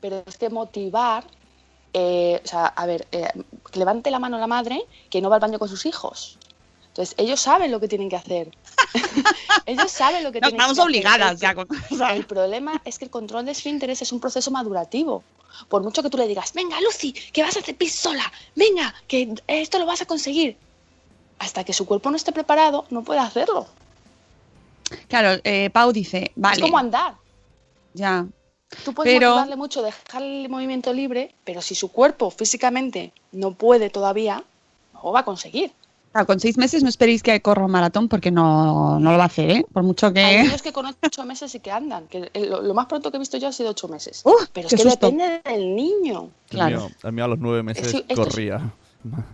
pero 0.00 0.22
es 0.26 0.36
que 0.36 0.50
motivar, 0.50 1.24
eh, 1.94 2.40
o 2.44 2.46
sea, 2.46 2.66
a 2.66 2.86
ver, 2.86 3.06
eh, 3.10 3.28
que 3.72 3.78
levante 3.78 4.10
la 4.10 4.18
mano 4.18 4.38
la 4.38 4.46
madre 4.46 4.82
que 5.08 5.22
no 5.22 5.30
va 5.30 5.36
al 5.36 5.40
baño 5.40 5.58
con 5.58 5.68
sus 5.68 5.86
hijos. 5.86 6.38
Entonces, 6.88 7.14
ellos 7.18 7.40
saben 7.40 7.72
lo 7.72 7.80
que 7.80 7.88
tienen 7.88 8.08
que 8.08 8.16
hacer. 8.16 8.50
ellos 9.66 9.90
saben 9.90 10.22
lo 10.24 10.32
que 10.32 10.40
No, 10.40 10.48
tienen 10.48 10.60
estamos 10.60 10.76
que 10.78 10.82
obligadas 10.84 11.32
El- 11.32 11.38
ya. 11.98 12.12
El 12.14 12.24
problema 12.26 12.80
es 12.84 12.98
que 12.98 13.04
el 13.06 13.10
control 13.10 13.44
de 13.46 13.52
esfínteres 13.52 14.02
es 14.02 14.12
un 14.12 14.20
proceso 14.20 14.50
madurativo. 14.50 15.22
Por 15.68 15.82
mucho 15.82 16.02
que 16.02 16.10
tú 16.10 16.16
le 16.18 16.26
digas, 16.26 16.52
venga, 16.52 16.80
Lucy, 16.80 17.12
que 17.12 17.42
vas 17.42 17.56
a 17.56 17.60
hacer 17.60 17.76
pis 17.76 17.94
sola, 17.94 18.30
venga, 18.56 18.92
que 19.06 19.34
esto 19.46 19.78
lo 19.78 19.86
vas 19.86 20.02
a 20.02 20.06
conseguir. 20.06 20.56
Hasta 21.38 21.62
que 21.64 21.72
su 21.72 21.86
cuerpo 21.86 22.10
no 22.10 22.16
esté 22.16 22.32
preparado, 22.32 22.86
no 22.90 23.02
puede 23.04 23.20
hacerlo. 23.20 23.66
Claro, 25.08 25.40
eh, 25.44 25.70
Pau 25.70 25.92
dice, 25.92 26.32
vale, 26.36 26.56
Es 26.56 26.62
como 26.62 26.78
andar. 26.78 27.14
ya. 27.94 28.26
Tú 28.84 28.92
puedes 28.92 29.14
Pero- 29.14 29.30
motivarle 29.30 29.56
mucho, 29.56 29.82
dejarle 29.82 30.42
el 30.42 30.48
movimiento 30.48 30.92
libre, 30.92 31.32
pero 31.44 31.62
si 31.62 31.76
su 31.76 31.92
cuerpo 31.92 32.30
físicamente 32.30 33.12
no 33.30 33.52
puede 33.52 33.88
todavía, 33.90 34.42
no 34.92 35.12
va 35.12 35.20
a 35.20 35.24
conseguir. 35.24 35.70
Claro, 36.14 36.28
con 36.28 36.38
seis 36.38 36.56
meses 36.56 36.84
no 36.84 36.88
esperéis 36.88 37.24
que 37.24 37.42
corra 37.42 37.64
un 37.64 37.72
maratón 37.72 38.08
porque 38.08 38.30
no, 38.30 39.00
no 39.00 39.10
lo 39.10 39.18
va 39.18 39.24
a 39.24 39.26
hacer, 39.26 39.50
¿eh? 39.50 39.66
Por 39.72 39.82
mucho 39.82 40.06
Hay 40.06 40.12
que... 40.14 40.42
niños 40.44 40.62
que 40.62 40.72
con 40.72 40.86
ocho 41.02 41.24
meses 41.24 41.50
sí 41.50 41.58
que 41.58 41.72
andan. 41.72 42.06
Que 42.06 42.30
lo, 42.48 42.62
lo 42.62 42.72
más 42.72 42.86
pronto 42.86 43.10
que 43.10 43.16
he 43.16 43.18
visto 43.18 43.36
yo 43.36 43.48
ha 43.48 43.52
sido 43.52 43.70
ocho 43.70 43.88
meses. 43.88 44.20
¡Uf! 44.24 44.46
pero 44.52 44.68
es 44.68 44.74
que 44.76 44.80
susto. 44.80 45.10
depende 45.10 45.40
del 45.44 45.74
niño. 45.74 46.30
El 46.50 46.56
Claro. 46.56 46.76
mío, 46.82 46.90
el 47.02 47.12
mío 47.12 47.24
a 47.24 47.28
los 47.28 47.38
nueve 47.40 47.64
meses 47.64 47.90
Sí, 47.90 48.04
es- 48.06 48.16
corría. 48.16 48.72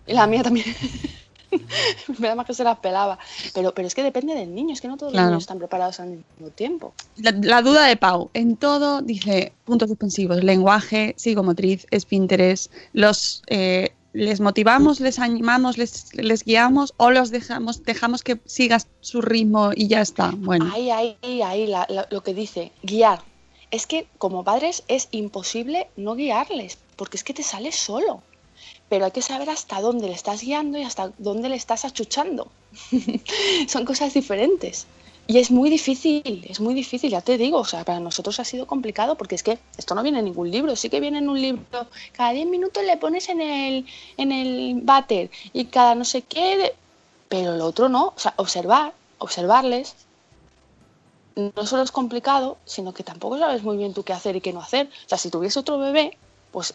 Y 0.07 0.15
la 0.15 0.27
mía 0.27 0.43
también. 0.43 0.65
Me 2.19 2.29
da 2.29 2.35
más 2.35 2.47
que 2.47 2.55
se 2.55 2.65
las 2.65 2.79
pelaba. 2.79 3.19
Pero, 3.53 3.75
pero 3.75 3.87
es 3.87 3.95
que 3.95 4.03
depende 4.03 4.35
del 4.35 4.55
niño, 4.55 4.73
es 4.73 4.81
que 4.81 4.89
no 4.89 4.97
todos 4.97 5.13
Claro. 5.13 5.27
los 5.27 5.31
niños 5.33 5.43
están 5.43 5.59
preparados 5.59 6.01
al 6.01 6.09
mismo 6.11 6.49
tiempo. 6.55 6.95
La, 7.17 7.33
la 7.33 7.61
duda 7.61 7.85
de 7.87 7.97
Pau, 7.99 8.31
en 8.33 8.57
todo 8.57 9.03
dice 9.03 9.53
puntos 9.67 9.91
suspensivos, 9.91 10.43
lenguaje, 10.43 11.15
psicomotriz, 11.19 11.87
esfínteres, 11.91 12.71
los 12.95 13.43
eh, 13.49 13.93
les 14.13 14.41
motivamos, 14.41 14.99
les 15.01 15.19
animamos, 15.19 15.79
les, 15.79 16.13
les 16.15 16.45
guiamos 16.45 16.95
o 16.97 17.11
los 17.11 17.31
dejamos, 17.31 17.83
dejamos 17.85 18.23
que 18.23 18.39
sigas 18.45 18.87
su 19.01 19.21
ritmo 19.23 19.71
y 19.75 19.87
ya 19.89 20.01
está. 20.01 20.33
Bueno, 20.37 20.71
Ahí, 20.75 20.91
ahí, 20.91 21.17
ahí, 21.43 21.67
la- 21.67 21.87
lo 22.11 22.23
que 22.23 22.35
dice, 22.35 22.73
guiar. 22.83 23.23
Es 23.71 23.87
que 23.87 24.09
como 24.19 24.43
padres 24.43 24.83
es 24.89 25.07
imposible 25.13 25.87
no 25.97 26.17
guiarles, 26.17 26.79
porque 26.97 27.17
es 27.17 27.23
que 27.25 27.35
te 27.35 27.45
sales 27.45 27.77
solo. 27.77 28.23
Pero 28.89 29.05
hay 29.05 29.13
que 29.13 29.23
saber 29.23 29.49
hasta 29.49 29.81
dónde 29.81 30.09
le 30.09 30.15
estás 30.15 30.41
guiando 30.43 30.77
y 30.77 30.83
hasta 30.83 31.13
dónde 31.19 31.49
le 31.49 31.55
estás 31.57 31.85
achuchando. 31.85 32.51
Son 33.69 33.85
cosas 33.85 34.13
diferentes. 34.15 34.87
Y 35.31 35.39
es 35.39 35.53
muy 35.53 35.71
difícil, 35.71 36.45
es 36.49 36.59
muy 36.59 36.75
difícil, 36.75 37.09
ya 37.09 37.21
te 37.21 37.39
digo, 37.39 37.59
o 37.59 37.65
sea, 37.65 37.85
para 37.85 38.01
nosotros 38.01 38.41
ha 38.41 38.45
sido 38.45 38.67
complicado 38.67 39.17
porque 39.17 39.37
es 39.37 39.45
que 39.45 39.61
esto 39.79 39.95
no 39.95 40.03
viene 40.03 40.19
en 40.19 40.25
ningún 40.25 40.51
libro, 40.51 40.75
sí 40.75 40.91
que 40.91 40.99
viene 40.99 41.19
en 41.19 41.29
un 41.29 41.41
libro, 41.41 41.87
cada 42.11 42.33
10 42.33 42.49
minutos 42.49 42.83
le 42.83 42.97
pones 42.97 43.29
en 43.29 43.41
el, 43.41 43.87
en 44.17 44.33
el 44.33 44.81
váter 44.83 45.31
y 45.53 45.67
cada 45.67 45.95
no 45.95 46.05
sé 46.05 46.23
qué, 46.23 46.75
pero 47.29 47.55
lo 47.55 47.67
otro 47.67 47.89
no, 47.89 48.07
o 48.09 48.19
sea, 48.19 48.35
observar, 48.39 48.93
observarles, 49.19 49.95
no 51.37 51.65
solo 51.65 51.85
es 51.85 51.93
complicado, 51.93 52.59
sino 52.65 52.93
que 52.93 53.05
tampoco 53.05 53.39
sabes 53.39 53.63
muy 53.63 53.77
bien 53.77 53.95
tú 53.95 54.03
qué 54.03 54.13
hacer 54.13 54.35
y 54.35 54.41
qué 54.41 54.53
no 54.53 54.61
hacer. 54.61 54.89
O 55.07 55.09
sea, 55.09 55.17
si 55.17 55.31
tuviese 55.31 55.61
otro 55.61 55.79
bebé, 55.79 56.19
pues 56.51 56.75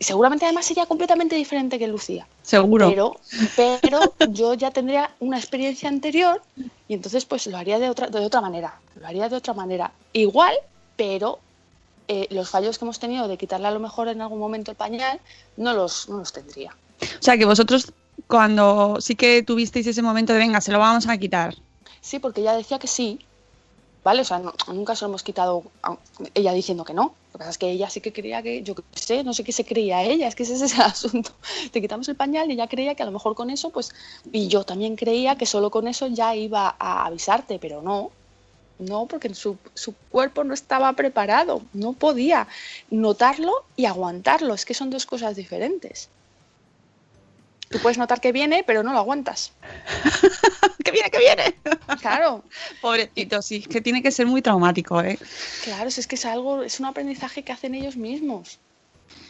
seguramente 0.00 0.44
además 0.44 0.66
sería 0.66 0.86
completamente 0.86 1.36
diferente 1.36 1.78
que 1.78 1.88
Lucía. 1.88 2.26
seguro. 2.42 2.88
Pero, 2.88 3.16
pero 3.56 4.00
yo 4.30 4.54
ya 4.54 4.70
tendría 4.70 5.10
una 5.20 5.38
experiencia 5.38 5.88
anterior 5.88 6.42
y 6.88 6.94
entonces 6.94 7.24
pues 7.24 7.46
lo 7.46 7.56
haría 7.56 7.78
de 7.78 7.90
otra, 7.90 8.08
de 8.08 8.18
otra 8.24 8.40
manera. 8.40 8.78
Lo 9.00 9.06
haría 9.06 9.28
de 9.28 9.36
otra 9.36 9.54
manera. 9.54 9.92
Igual, 10.12 10.54
pero 10.96 11.38
eh, 12.06 12.26
los 12.30 12.48
fallos 12.48 12.78
que 12.78 12.84
hemos 12.84 12.98
tenido 12.98 13.28
de 13.28 13.36
quitarle 13.36 13.66
a 13.66 13.70
lo 13.70 13.80
mejor 13.80 14.08
en 14.08 14.20
algún 14.20 14.38
momento 14.38 14.70
el 14.70 14.76
pañal, 14.76 15.20
no 15.56 15.74
los, 15.74 16.08
no 16.08 16.18
los 16.18 16.32
tendría. 16.32 16.74
O 17.02 17.22
sea 17.22 17.36
que 17.36 17.44
vosotros 17.44 17.92
cuando 18.26 18.96
sí 19.00 19.14
que 19.14 19.42
tuvisteis 19.42 19.86
ese 19.86 20.02
momento 20.02 20.32
de 20.32 20.38
venga, 20.38 20.60
se 20.60 20.72
lo 20.72 20.78
vamos 20.78 21.06
a 21.08 21.16
quitar. 21.18 21.54
Sí, 22.00 22.18
porque 22.18 22.40
ella 22.40 22.54
decía 22.54 22.78
que 22.78 22.86
sí, 22.86 23.18
¿vale? 24.08 24.22
O 24.22 24.24
sea, 24.24 24.38
no- 24.38 24.54
nunca 24.78 24.96
se 24.96 25.04
lo 25.04 25.08
hemos 25.10 25.22
quitado, 25.22 25.62
a- 25.82 25.98
ella 26.34 26.52
diciendo 26.54 26.82
que 26.84 26.94
no. 26.94 27.04
Lo 27.26 27.32
que 27.32 27.38
pasa 27.38 27.50
es 27.50 27.58
que 27.58 27.70
ella 27.70 27.90
sí 27.90 28.00
que 28.00 28.12
creía 28.18 28.42
que, 28.42 28.62
yo 28.62 28.74
qué 28.74 28.82
sé, 28.94 29.22
no 29.22 29.34
sé 29.34 29.44
qué 29.44 29.52
se 29.52 29.64
creía 29.70 30.02
ella, 30.02 30.26
es 30.28 30.34
que 30.34 30.44
ese 30.44 30.54
es 30.54 30.72
el 30.74 30.80
asunto. 30.94 31.30
Te 31.72 31.80
quitamos 31.82 32.08
el 32.08 32.16
pañal 32.16 32.48
y 32.50 32.54
ella 32.54 32.68
creía 32.68 32.94
que 32.94 33.02
a 33.02 33.06
lo 33.06 33.12
mejor 33.12 33.34
con 33.34 33.50
eso, 33.50 33.68
pues, 33.70 33.90
y 34.32 34.48
yo 34.48 34.64
también 34.64 34.96
creía 34.96 35.36
que 35.36 35.44
solo 35.46 35.70
con 35.70 35.86
eso 35.88 36.06
ya 36.06 36.34
iba 36.34 36.74
a 36.78 37.04
avisarte, 37.06 37.58
pero 37.58 37.82
no. 37.82 38.10
No, 38.78 39.06
porque 39.06 39.34
su, 39.34 39.58
su 39.74 39.92
cuerpo 40.10 40.42
no 40.44 40.54
estaba 40.54 40.92
preparado, 40.94 41.60
no 41.74 41.92
podía 41.92 42.46
notarlo 42.90 43.52
y 43.76 43.84
aguantarlo, 43.86 44.54
es 44.54 44.64
que 44.64 44.72
son 44.74 44.88
dos 44.90 45.04
cosas 45.04 45.36
diferentes. 45.36 46.08
Tú 47.70 47.78
puedes 47.82 47.98
notar 47.98 48.20
que 48.20 48.32
viene, 48.32 48.64
pero 48.66 48.82
no 48.82 48.92
lo 48.92 48.98
aguantas. 48.98 49.52
¡Que 50.84 50.90
viene, 50.90 51.10
que 51.10 51.18
viene! 51.18 51.54
Claro, 52.00 52.42
Pobrecito, 52.82 53.42
sí, 53.42 53.56
es 53.56 53.68
que 53.68 53.80
tiene 53.80 54.02
que 54.02 54.10
ser 54.10 54.26
muy 54.26 54.42
traumático, 54.42 55.00
¿eh? 55.02 55.18
Claro, 55.64 55.90
si 55.90 56.00
es 56.00 56.06
que 56.06 56.14
es 56.14 56.24
algo, 56.24 56.62
es 56.62 56.78
un 56.80 56.86
aprendizaje 56.86 57.42
que 57.42 57.52
hacen 57.52 57.74
ellos 57.74 57.96
mismos. 57.96 58.58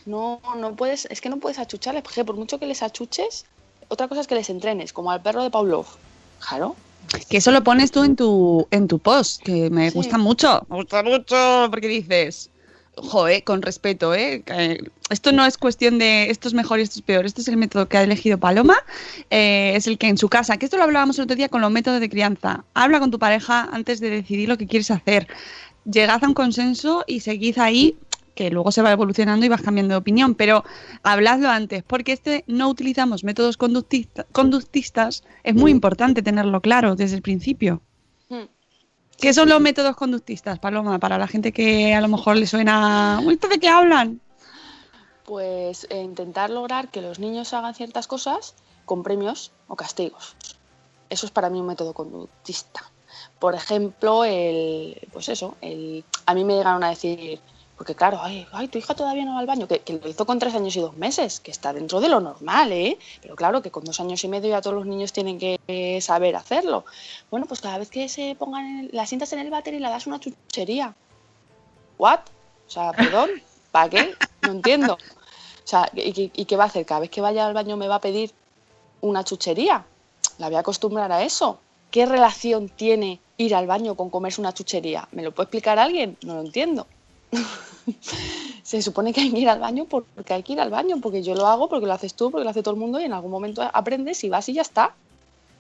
No, 0.07 0.41
no 0.57 0.75
puedes, 0.77 1.07
es 1.07 1.21
que 1.21 1.29
no 1.29 1.39
puedes 1.39 1.59
achucharles, 1.59 2.03
porque 2.03 2.25
por 2.25 2.37
mucho 2.37 2.59
que 2.59 2.67
les 2.67 2.83
achuches, 2.83 3.47
otra 3.89 4.09
cosa 4.09 4.21
es 4.23 4.27
que 4.27 4.35
les 4.35 4.51
entrenes, 4.51 4.93
como 4.93 5.11
al 5.11 5.23
perro 5.23 5.43
de 5.43 5.51
Pavlov. 5.51 5.87
Claro. 6.49 6.77
Que 7.31 7.39
eso 7.39 7.51
lo 7.53 7.63
pones 7.65 7.91
tú 7.91 8.03
en 8.05 8.17
tu, 8.17 8.67
en 8.71 8.89
tu 8.89 8.99
post, 8.99 9.43
que 9.43 9.71
me 9.71 9.91
Sí. 9.91 9.97
gusta 9.97 10.19
mucho. 10.19 10.67
Me 10.69 10.77
gusta 10.77 11.03
mucho 11.03 11.69
porque 11.71 11.89
dices, 11.89 12.51
joe, 13.03 13.43
con 13.43 13.63
respeto, 13.63 14.15
¿eh? 14.15 14.43
Que 14.45 14.79
Esto 15.11 15.33
no 15.33 15.45
es 15.47 15.59
cuestión 15.59 15.99
de 15.99 16.31
esto 16.31 16.49
es 16.49 16.55
mejor 16.55 16.79
y 16.79 16.83
esto 16.83 16.99
es 16.99 17.03
peor. 17.03 17.27
Este 17.27 17.41
es 17.41 17.49
el 17.49 17.57
método 17.57 17.89
que 17.89 17.99
ha 17.99 18.03
elegido 18.03 18.39
Paloma. 18.39 18.77
eh, 19.31 19.73
es 19.77 19.87
el 19.87 19.99
que 19.99 20.09
en 20.09 20.19
su 20.19 20.29
casa, 20.29 20.57
que 20.57 20.67
esto 20.67 20.77
lo 20.77 20.85
hablábamos 20.85 21.19
el 21.19 21.25
otro 21.25 21.37
día 21.37 21.49
con 21.49 21.61
los 21.61 21.71
métodos 21.71 22.01
de 22.01 22.09
crianza. 22.09 22.65
Habla 22.75 23.01
con 23.01 23.11
tu 23.11 23.19
pareja 23.19 23.69
antes 23.73 24.01
de 24.01 24.11
decidir 24.11 24.49
lo 24.49 24.59
que 24.59 24.67
quieres 24.67 24.91
hacer. 24.91 25.27
Llegad 25.85 26.23
a 26.23 26.29
un 26.29 26.35
consenso 26.35 27.05
y 27.07 27.21
seguid 27.21 27.59
ahí 27.59 27.97
que 28.35 28.51
luego 28.51 28.71
se 28.71 28.83
va 28.83 28.93
evolucionando 28.93 29.45
y 29.45 29.49
vas 29.49 29.63
cambiando 29.63 29.95
de 29.95 29.99
opinión, 29.99 30.37
pero 30.37 30.65
habladlo 31.03 31.49
antes, 31.51 31.83
porque 31.83 32.13
este 32.13 32.45
no 32.47 32.69
utilizamos 32.69 33.25
métodos 33.25 33.57
conductista- 33.57 34.27
conductistas, 34.31 35.25
es 35.43 35.57
muy 35.57 35.73
importante 35.73 36.23
tenerlo 36.23 36.61
claro 36.61 36.95
desde 36.95 37.17
el 37.17 37.23
principio. 37.23 37.83
¿Qué 39.19 39.35
son 39.35 39.49
los 39.49 39.61
métodos 39.61 39.97
conductistas, 39.97 40.61
Paloma? 40.61 41.01
Para 41.01 41.19
la 41.19 41.27
gente 41.27 41.53
que 41.53 41.93
a 41.93 42.01
lo 42.01 42.07
mejor 42.07 42.37
le 42.37 42.47
suena, 42.47 43.21
"Uy, 43.25 43.35
¿esto 43.35 43.49
de 43.49 43.59
qué 43.59 43.69
hablan? 43.69 44.21
Pues 45.25 45.89
eh, 45.91 46.03
intentar 46.03 46.51
lograr 46.51 46.89
que 46.89 47.03
los 47.03 47.19
niños 47.19 47.53
hagan 47.53 47.75
ciertas 47.75 48.07
cosas 48.07 48.55
con 48.85 49.03
premios 49.03 49.51
o 49.67 49.75
castigos. 49.75 50.37
Eso 51.11 51.27
es 51.27 51.33
para 51.33 51.51
mí 51.51 51.61
un 51.61 51.67
método 51.67 51.95
conductista. 51.95 52.81
Por 53.41 53.57
ejemplo, 53.57 54.25
el, 54.25 54.97
pues 55.13 55.29
eso, 55.29 55.57
el, 55.63 56.05
a 56.27 56.35
mí 56.35 56.45
me 56.45 56.55
llegaron 56.55 56.85
a 56.85 56.91
decir, 56.91 57.41
porque 57.79 57.95
claro, 57.95 58.19
ay, 58.21 58.45
ay, 58.51 58.67
tu 58.67 58.77
hija 58.77 58.93
todavía 58.95 59.25
no 59.25 59.35
va 59.35 59.39
al 59.41 59.47
baño, 59.47 59.69
que, 59.69 59.81
lo 60.03 60.09
hizo 60.09 60.27
con 60.27 60.41
tres 60.41 60.53
años 60.57 60.75
y 60.75 60.81
dos 60.81 60.97
meses, 60.97 61.39
que 61.39 61.53
está 61.53 61.73
dentro 61.73 62.01
de 62.01 62.09
lo 62.09 62.19
normal, 62.19 62.73
¿eh? 62.73 62.99
Pero 63.23 63.37
claro, 63.37 63.63
que 63.63 63.71
con 63.71 63.85
dos 63.85 64.01
años 64.01 64.23
y 64.25 64.29
medio 64.29 64.51
ya 64.51 64.61
todos 64.61 64.75
los 64.75 64.85
niños 64.85 65.13
tienen 65.13 65.39
que 65.39 66.01
saber 66.03 66.35
hacerlo. 66.35 66.85
Bueno, 67.31 67.47
pues 67.47 67.61
cada 67.61 67.79
vez 67.79 67.89
que 67.89 68.09
se 68.09 68.35
pongan, 68.35 68.67
en- 68.67 68.91
la 68.93 69.07
en 69.09 69.39
el 69.39 69.51
váter 69.51 69.75
y 69.75 69.79
le 69.79 69.89
das 69.89 70.09
una 70.09 70.19
chuchería. 70.19 70.93
¿What? 71.99 72.19
O 72.67 72.71
sea, 72.71 72.93
perdón, 72.93 73.31
¿para 73.71 73.89
qué? 73.89 74.15
No 74.43 74.51
entiendo. 74.51 74.95
O 74.95 75.69
sea, 75.69 75.89
¿y, 75.95 76.13
qué- 76.13 76.33
y 76.35 76.45
qué 76.47 76.57
va 76.57 76.65
a 76.65 76.67
hacer? 76.67 76.85
Cada 76.85 77.01
vez 77.01 77.11
que 77.11 77.21
vaya 77.21 77.47
al 77.47 77.55
baño 77.55 77.77
me 77.77 77.87
va 77.87 77.97
a 77.97 78.01
pedir 78.01 78.33
una 79.03 79.23
chuchería. 79.23 79.85
La 80.39 80.49
voy 80.49 80.57
a 80.57 80.61
acostumbrar 80.61 81.13
a 81.13 81.23
eso. 81.23 81.61
¿Qué 81.93 82.07
relación 82.07 82.69
tiene 82.71 83.21
ir 83.37 83.55
al 83.55 83.69
baño 83.69 83.95
con 83.95 84.11
comerse 84.11 84.41
una 84.41 84.53
chuchería? 84.53 85.07
¿Me 85.13 85.23
lo 85.23 85.31
puede 85.31 85.45
explicar 85.45 85.79
alguien? 85.79 86.19
No 86.23 86.35
lo 86.35 86.41
entiendo. 86.41 86.89
Se 88.63 88.83
supone 88.83 89.13
que 89.15 89.23
hay 89.23 89.31
que 89.33 89.39
ir 89.39 89.49
al 89.49 89.61
baño 89.61 89.87
porque 89.89 90.35
hay 90.35 90.43
que 90.43 90.53
ir 90.53 90.61
al 90.61 90.69
baño, 90.71 90.97
porque 91.01 91.23
yo 91.23 91.35
lo 91.35 91.47
hago, 91.47 91.69
porque 91.69 91.87
lo 91.87 91.93
haces 91.95 92.15
tú, 92.15 92.31
porque 92.31 92.45
lo 92.45 92.51
hace 92.51 92.63
todo 92.63 92.75
el 92.75 92.81
mundo 92.81 93.01
y 93.01 93.05
en 93.05 93.13
algún 93.15 93.31
momento 93.31 93.63
aprendes 93.73 94.23
y 94.25 94.29
vas 94.29 94.49
y 94.49 94.53
ya 94.55 94.63
está. 94.63 94.95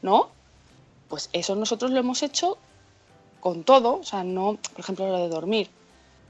¿No? 0.02 0.28
Pues 1.08 1.30
eso 1.32 1.54
nosotros 1.54 1.90
lo 1.90 1.98
hemos 2.00 2.22
hecho 2.22 2.58
con 3.40 3.64
todo, 3.64 4.00
o 4.00 4.04
sea, 4.04 4.24
no, 4.24 4.58
por 4.72 4.80
ejemplo, 4.80 5.08
lo 5.08 5.18
de 5.18 5.28
dormir. 5.28 5.70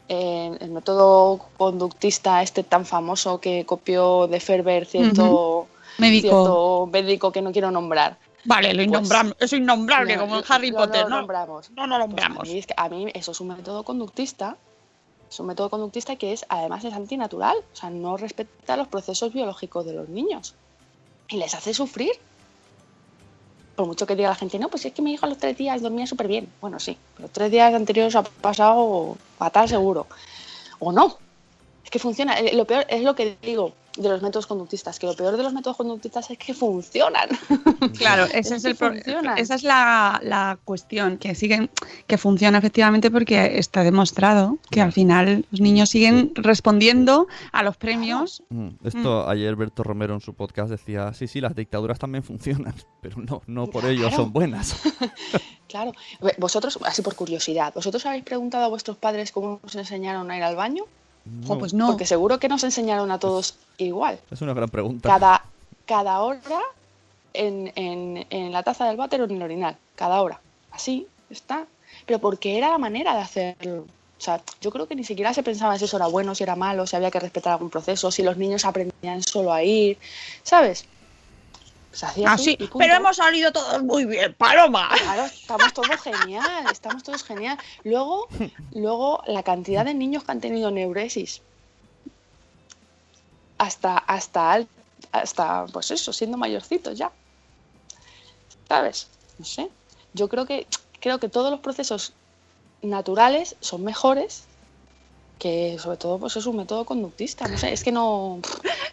Eh, 0.08 0.56
el 0.60 0.70
método 0.70 1.40
conductista 1.58 2.42
este 2.42 2.62
tan 2.62 2.86
famoso 2.86 3.40
que 3.40 3.66
copió 3.66 4.26
de 4.26 4.40
Ferber 4.40 4.86
cierto, 4.86 5.66
Médico. 5.98 6.28
cierto 6.28 6.86
médico 6.92 7.32
que 7.32 7.42
no 7.42 7.50
quiero 7.52 7.70
nombrar. 7.70 8.16
Vale, 8.44 8.72
lo 8.72 8.76
Pues- 8.78 8.86
innombrable, 8.88 9.34
es 9.40 9.52
innombrable 9.52 10.14
No, 10.16 10.22
como 10.22 10.38
en 10.38 10.44
Harry 10.48 10.70
lo- 10.70 10.78
Potter, 10.78 11.02
lo 11.02 11.08
¿no? 11.10 11.16
nombramos. 11.18 11.70
No, 11.72 11.86
no 11.86 11.98
lo 11.98 12.06
Pues 12.08 12.22
a, 12.24 12.28
nombramos. 12.28 12.48
mí, 12.48 12.62
a 12.76 12.88
mí 12.88 13.06
eso 13.12 13.32
es 13.32 13.40
un 13.40 13.48
método 13.48 13.82
conductista, 13.82 14.56
es 15.30 15.40
un 15.40 15.46
método 15.46 15.70
conductista 15.70 16.16
que 16.16 16.32
es 16.32 16.44
además 16.48 16.84
es 16.84 16.94
antinatural, 16.94 17.56
o 17.56 17.76
sea, 17.76 17.90
no 17.90 18.16
respeta 18.16 18.76
los 18.76 18.88
procesos 18.88 19.32
biológicos 19.32 19.84
de 19.84 19.92
los 19.92 20.08
niños 20.08 20.54
y 21.28 21.36
les 21.36 21.54
hace 21.54 21.74
sufrir. 21.74 22.12
Por 23.76 23.86
mucho 23.86 24.06
que 24.06 24.16
diga 24.16 24.30
la 24.30 24.34
gente, 24.34 24.58
no, 24.58 24.68
pues 24.68 24.84
es 24.86 24.92
que 24.92 25.02
mi 25.02 25.12
hijo 25.12 25.26
a 25.26 25.28
los 25.28 25.38
tres 25.38 25.56
días 25.56 25.82
dormía 25.82 26.06
súper 26.06 26.26
bien. 26.26 26.52
Bueno, 26.60 26.80
sí, 26.80 26.96
los 27.18 27.30
tres 27.30 27.50
días 27.50 27.72
anteriores 27.72 28.16
ha 28.16 28.22
pasado 28.22 29.16
fatal 29.38 29.68
seguro. 29.68 30.06
O 30.80 30.90
no. 30.90 31.16
Es 31.84 31.90
que 31.90 31.98
funciona. 31.98 32.38
Eh, 32.38 32.54
Lo 32.54 32.64
peor 32.64 32.86
es 32.88 33.02
lo 33.02 33.14
que 33.14 33.36
digo. 33.40 33.72
De 33.98 34.08
los 34.08 34.22
métodos 34.22 34.46
conductistas, 34.46 34.98
que 34.98 35.06
lo 35.06 35.14
peor 35.14 35.36
de 35.36 35.42
los 35.42 35.52
métodos 35.52 35.76
conductistas 35.76 36.30
es 36.30 36.38
que 36.38 36.54
funcionan. 36.54 37.28
Claro, 37.98 38.24
ese 38.32 38.56
es, 38.56 38.64
el 38.64 38.76
esa 39.36 39.54
es 39.54 39.62
la, 39.62 40.20
la 40.22 40.58
cuestión, 40.64 41.16
que 41.18 41.34
siguen, 41.34 41.70
que 42.06 42.18
funciona 42.18 42.58
efectivamente 42.58 43.10
porque 43.10 43.58
está 43.58 43.82
demostrado 43.82 44.58
que 44.70 44.80
al 44.80 44.92
final 44.92 45.44
los 45.50 45.60
niños 45.60 45.90
siguen 45.90 46.32
respondiendo 46.34 47.26
a 47.52 47.62
los 47.62 47.76
premios. 47.76 48.42
Mm, 48.50 48.68
Esto 48.84 49.28
ayer 49.28 49.54
Berto 49.56 49.82
Romero 49.82 50.14
en 50.14 50.20
su 50.20 50.34
podcast 50.34 50.70
decía, 50.70 51.12
sí, 51.14 51.26
sí, 51.28 51.40
las 51.40 51.54
dictaduras 51.54 51.98
también 51.98 52.22
funcionan, 52.24 52.74
pero 53.02 53.16
no, 53.20 53.42
no 53.46 53.66
por 53.68 53.84
ello 53.86 54.02
Claro. 54.08 54.16
son 54.16 54.32
buenas. 54.32 54.76
Claro. 55.68 55.92
Vosotros, 56.38 56.78
así 56.86 57.02
por 57.02 57.14
curiosidad, 57.14 57.74
¿vosotros 57.74 58.06
habéis 58.06 58.24
preguntado 58.24 58.64
a 58.64 58.68
vuestros 58.68 58.96
padres 58.96 59.32
cómo 59.32 59.60
os 59.62 59.74
enseñaron 59.74 60.30
a 60.30 60.36
ir 60.38 60.42
al 60.42 60.56
baño? 60.56 60.84
Pues 61.58 61.74
no. 61.74 61.88
Porque 61.88 62.06
seguro 62.06 62.38
que 62.38 62.48
nos 62.48 62.62
enseñaron 62.64 63.10
a 63.10 63.18
todos 63.18 63.56
igual. 63.78 64.18
Es 64.30 64.40
una 64.42 64.54
gran 64.54 64.68
pregunta. 64.68 65.08
Cada, 65.08 65.44
cada 65.86 66.20
hora 66.20 66.60
en, 67.34 67.72
en- 67.76 68.26
en 68.30 68.52
la 68.52 68.62
taza 68.62 68.86
del 68.86 68.96
váter 68.96 69.20
o 69.22 69.24
en 69.24 69.32
el 69.32 69.42
orinal. 69.42 69.76
Cada 69.96 70.20
hora. 70.22 70.40
Así 70.70 71.06
está. 71.30 71.66
Pero 72.06 72.18
porque 72.18 72.58
era 72.58 72.70
la 72.70 72.78
manera 72.78 73.14
de 73.14 73.20
hacerlo. 73.20 73.82
O 74.18 74.20
sea, 74.20 74.40
yo 74.60 74.70
creo 74.72 74.86
que 74.88 74.96
ni 74.96 75.04
siquiera 75.04 75.32
se 75.32 75.42
pensaba 75.44 75.78
si 75.78 75.84
eso 75.84 75.96
era 75.96 76.08
bueno, 76.08 76.34
si 76.34 76.42
era 76.42 76.56
malo, 76.56 76.86
si 76.86 76.96
había 76.96 77.10
que 77.10 77.20
respetar 77.20 77.52
algún 77.52 77.70
proceso, 77.70 78.10
si 78.10 78.22
los 78.22 78.36
niños 78.36 78.64
aprendían 78.64 79.22
solo 79.22 79.52
a 79.52 79.62
ir. 79.62 79.96
¿Sabes? 80.42 80.86
Se 81.98 82.06
hacía 82.06 82.32
así. 82.32 82.52
Así, 82.52 82.52
y 82.52 82.68
punto. 82.68 82.78
pero 82.78 82.94
hemos 82.94 83.16
salido 83.16 83.50
todos 83.50 83.82
muy 83.82 84.04
bien, 84.04 84.32
Paloma. 84.34 84.88
Claro, 85.02 85.24
estamos 85.24 85.72
todos 85.72 86.00
genial, 86.00 86.66
estamos 86.70 87.02
todos 87.02 87.24
genial. 87.24 87.58
Luego, 87.82 88.28
luego 88.72 89.24
la 89.26 89.42
cantidad 89.42 89.84
de 89.84 89.94
niños 89.94 90.22
que 90.22 90.30
han 90.30 90.40
tenido 90.40 90.70
neuresis 90.70 91.42
hasta, 93.58 93.98
hasta, 93.98 94.64
hasta, 95.10 95.66
pues 95.72 95.90
eso, 95.90 96.12
siendo 96.12 96.38
mayorcitos 96.38 96.96
ya. 96.96 97.10
¿Sabes? 98.68 99.08
No 99.40 99.44
sé. 99.44 99.68
Yo 100.12 100.28
creo 100.28 100.46
que, 100.46 100.68
creo 101.00 101.18
que 101.18 101.28
todos 101.28 101.50
los 101.50 101.58
procesos 101.58 102.12
naturales 102.80 103.56
son 103.58 103.82
mejores 103.82 104.44
que, 105.38 105.76
sobre 105.78 105.96
todo, 105.96 106.18
pues 106.18 106.36
es 106.36 106.46
un 106.46 106.56
método 106.56 106.84
conductista. 106.84 107.46
No 107.48 107.56
sé, 107.58 107.72
es 107.72 107.82
que 107.84 107.92
no. 107.92 108.40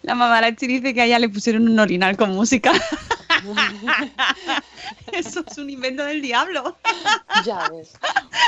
La 0.04 0.16
mamarachi 0.16 0.68
dice 0.68 0.94
que 0.94 1.02
a 1.02 1.06
ella 1.06 1.20
le 1.20 1.30
pusieron 1.30 1.68
un 1.68 1.80
orinal 1.80 2.16
con 2.18 2.32
música. 2.34 2.72
Eso 5.12 5.44
es 5.50 5.58
un 5.58 5.70
invento 5.70 6.04
del 6.04 6.22
diablo. 6.22 6.78
ya 7.46 7.70
ves. 7.70 7.94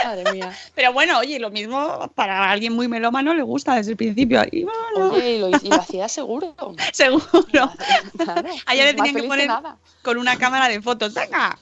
Madre 0.04 0.32
mía. 0.32 0.54
Pero 0.76 0.94
bueno, 0.94 1.20
oye, 1.20 1.40
lo 1.40 1.50
mismo 1.50 2.12
para 2.16 2.50
alguien 2.52 2.74
muy 2.74 2.88
melómano 2.88 3.34
le 3.34 3.44
gusta 3.44 3.76
desde 3.76 3.92
el 3.92 3.98
principio. 3.98 4.42
Y 4.52 4.64
bueno, 4.64 5.14
Oye, 5.14 5.36
y 5.36 5.40
lo, 5.40 5.50
y 5.50 5.70
lo 5.70 5.76
hacía 5.76 6.08
seguro. 6.08 6.56
seguro. 6.92 7.26
Claro, 8.18 8.50
A 8.66 8.74
ella 8.74 8.86
le 8.86 8.94
tenían 8.94 9.16
que 9.16 9.24
poner 9.24 9.50
con 10.02 10.18
una 10.18 10.38
cámara 10.38 10.68
de 10.70 10.82
fotos. 10.82 11.14
¡Venga! 11.14 11.58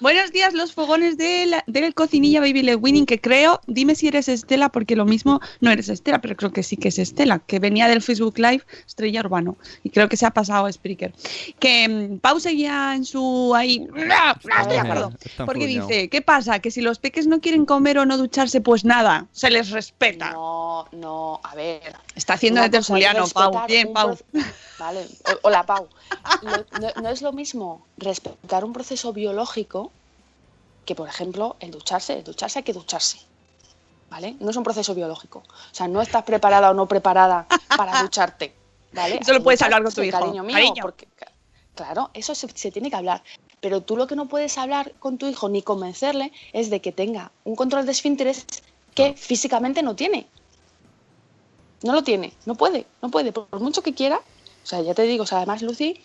Buenos 0.00 0.30
días, 0.30 0.54
los 0.54 0.72
fogones 0.74 1.18
de 1.18 1.46
la- 1.46 1.64
del 1.66 1.92
cocinilla 1.92 2.38
Baby 2.40 2.62
Le 2.62 2.76
Winning, 2.76 3.04
que 3.04 3.20
creo, 3.20 3.60
dime 3.66 3.96
si 3.96 4.06
eres 4.06 4.28
Estela, 4.28 4.68
porque 4.68 4.94
lo 4.94 5.04
mismo 5.04 5.40
no 5.60 5.72
eres 5.72 5.88
Estela, 5.88 6.20
pero 6.20 6.36
creo 6.36 6.52
que 6.52 6.62
sí 6.62 6.76
que 6.76 6.88
es 6.88 7.00
Estela, 7.00 7.40
que 7.40 7.58
venía 7.58 7.88
del 7.88 8.00
Facebook 8.00 8.38
Live 8.38 8.62
Estrella 8.86 9.20
Urbano, 9.20 9.56
y 9.82 9.90
creo 9.90 10.08
que 10.08 10.16
se 10.16 10.24
ha 10.24 10.30
pasado 10.30 10.66
a 10.66 10.72
Spreaker. 10.72 11.12
Que 11.58 11.88
mm, 11.88 12.18
Pau 12.20 12.38
seguía 12.38 12.94
en 12.94 13.04
su 13.04 13.52
ahí. 13.56 13.80
¡bla! 13.90 14.38
estoy 14.38 14.72
de 14.74 14.78
acuerdo. 14.78 15.12
Está 15.20 15.44
Porque 15.44 15.66
dice, 15.66 16.08
¿qué 16.08 16.22
pasa? 16.22 16.60
Que 16.60 16.70
si 16.70 16.80
los 16.80 17.00
peques 17.00 17.26
no 17.26 17.40
quieren 17.40 17.66
comer 17.66 17.98
o 17.98 18.06
no 18.06 18.16
ducharse, 18.18 18.60
pues 18.60 18.84
nada, 18.84 19.26
se 19.32 19.50
les 19.50 19.70
respeta. 19.70 20.30
No, 20.30 20.86
no, 20.92 21.40
a 21.42 21.56
ver. 21.56 21.96
Está 22.14 22.34
haciendo 22.34 22.60
de 22.60 22.70
tertuliano, 22.70 23.26
Pau. 23.26 23.66
Bien, 23.66 23.92
Pau. 23.92 24.16
Vale, 24.78 25.08
hola 25.42 25.64
Pau. 25.66 25.88
No, 26.80 27.02
no 27.02 27.08
es 27.10 27.20
lo 27.20 27.32
mismo 27.32 27.87
respetar 27.98 28.64
un 28.64 28.72
proceso 28.72 29.12
biológico 29.12 29.90
que, 30.84 30.94
por 30.94 31.08
ejemplo, 31.08 31.56
el 31.60 31.70
ducharse. 31.70 32.14
El 32.18 32.24
ducharse 32.24 32.60
hay 32.60 32.62
que 32.62 32.72
ducharse. 32.72 33.18
¿Vale? 34.10 34.36
No 34.40 34.50
es 34.50 34.56
un 34.56 34.64
proceso 34.64 34.94
biológico. 34.94 35.40
O 35.40 35.74
sea, 35.74 35.86
no 35.86 36.00
estás 36.00 36.22
preparada 36.22 36.70
o 36.70 36.74
no 36.74 36.86
preparada 36.86 37.46
para 37.76 38.00
ducharte. 38.02 38.54
¿Vale? 38.92 39.18
Eso 39.20 39.34
lo 39.34 39.42
puedes 39.42 39.60
hablar 39.60 39.82
con 39.82 39.92
tu 39.92 40.02
hijo. 40.02 40.18
Cariño 40.18 40.42
mío, 40.42 40.54
Cariño. 40.54 40.82
porque, 40.82 41.06
claro, 41.74 42.10
eso 42.14 42.34
se, 42.34 42.48
se 42.48 42.70
tiene 42.70 42.88
que 42.88 42.96
hablar. 42.96 43.22
Pero 43.60 43.82
tú 43.82 43.96
lo 43.96 44.06
que 44.06 44.16
no 44.16 44.26
puedes 44.26 44.56
hablar 44.56 44.94
con 44.98 45.18
tu 45.18 45.26
hijo 45.26 45.48
ni 45.50 45.60
convencerle 45.60 46.32
es 46.52 46.70
de 46.70 46.80
que 46.80 46.92
tenga 46.92 47.32
un 47.44 47.54
control 47.54 47.84
de 47.84 47.92
esfínteres 47.92 48.46
que 48.94 49.12
físicamente 49.12 49.82
no 49.82 49.94
tiene. 49.94 50.26
No 51.82 51.92
lo 51.92 52.02
tiene, 52.02 52.32
no 52.46 52.54
puede, 52.54 52.86
no 53.02 53.10
puede, 53.10 53.30
por 53.30 53.46
por 53.46 53.60
mucho 53.60 53.82
que 53.82 53.94
quiera. 53.94 54.16
O 54.64 54.66
sea, 54.66 54.80
ya 54.80 54.94
te 54.94 55.02
digo, 55.02 55.24
o 55.24 55.26
sea, 55.26 55.38
además 55.38 55.62
Lucy 55.62 56.00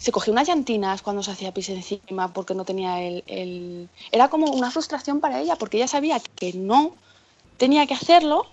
se 0.00 0.12
cogió 0.12 0.32
unas 0.32 0.48
llantinas 0.48 1.02
cuando 1.02 1.22
se 1.22 1.30
hacía 1.30 1.52
pis 1.52 1.68
encima 1.68 2.32
porque 2.32 2.54
no 2.54 2.64
tenía 2.64 3.02
el, 3.02 3.22
el- 3.26 3.88
Era 4.10 4.28
como 4.28 4.50
una 4.50 4.70
frustración 4.70 5.20
para 5.20 5.38
ella, 5.40 5.56
porque 5.56 5.76
ella 5.76 5.86
sabía 5.86 6.18
que 6.36 6.54
no 6.54 6.94
tenía 7.58 7.86
que 7.86 7.92
hacerlo, 7.94 8.46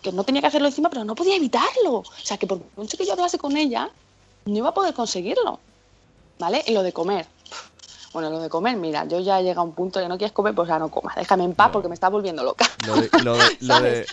que 0.00 0.12
no 0.12 0.22
tenía 0.22 0.40
que 0.40 0.46
hacerlo 0.46 0.68
encima, 0.68 0.88
pero 0.88 1.02
no 1.04 1.16
podía 1.16 1.34
evitarlo. 1.34 1.92
O 1.98 2.04
sea, 2.22 2.36
que 2.36 2.46
por 2.46 2.60
mucho 2.76 2.96
que 2.96 3.04
yo 3.04 3.14
hablase 3.14 3.36
con 3.36 3.56
ella, 3.56 3.90
no 4.46 4.56
iba 4.56 4.68
a 4.68 4.74
poder 4.74 4.94
conseguirlo. 4.94 5.58
¿Vale? 6.38 6.62
Y 6.66 6.72
lo 6.72 6.82
de 6.84 6.92
comer. 6.92 7.26
Bueno, 8.12 8.30
lo 8.30 8.38
de 8.40 8.48
comer, 8.48 8.76
mira, 8.76 9.04
yo 9.06 9.18
ya 9.20 9.40
he 9.40 9.42
llegado 9.42 9.62
a 9.62 9.64
un 9.64 9.72
punto 9.72 10.00
que 10.00 10.06
no 10.08 10.16
quieres 10.16 10.32
comer, 10.32 10.54
pues 10.54 10.68
ya 10.68 10.78
no 10.78 10.88
comas. 10.90 11.16
Déjame 11.16 11.44
en 11.44 11.54
paz 11.54 11.70
porque 11.72 11.88
me 11.88 11.94
estás 11.94 12.10
volviendo 12.12 12.44
loca. 12.44 12.70
Lo 12.86 12.94
de, 12.94 13.10
lo 13.24 13.32
de- 13.36 13.38
lo 13.38 13.38
de- 13.42 13.56
¿Sabes? 13.66 14.08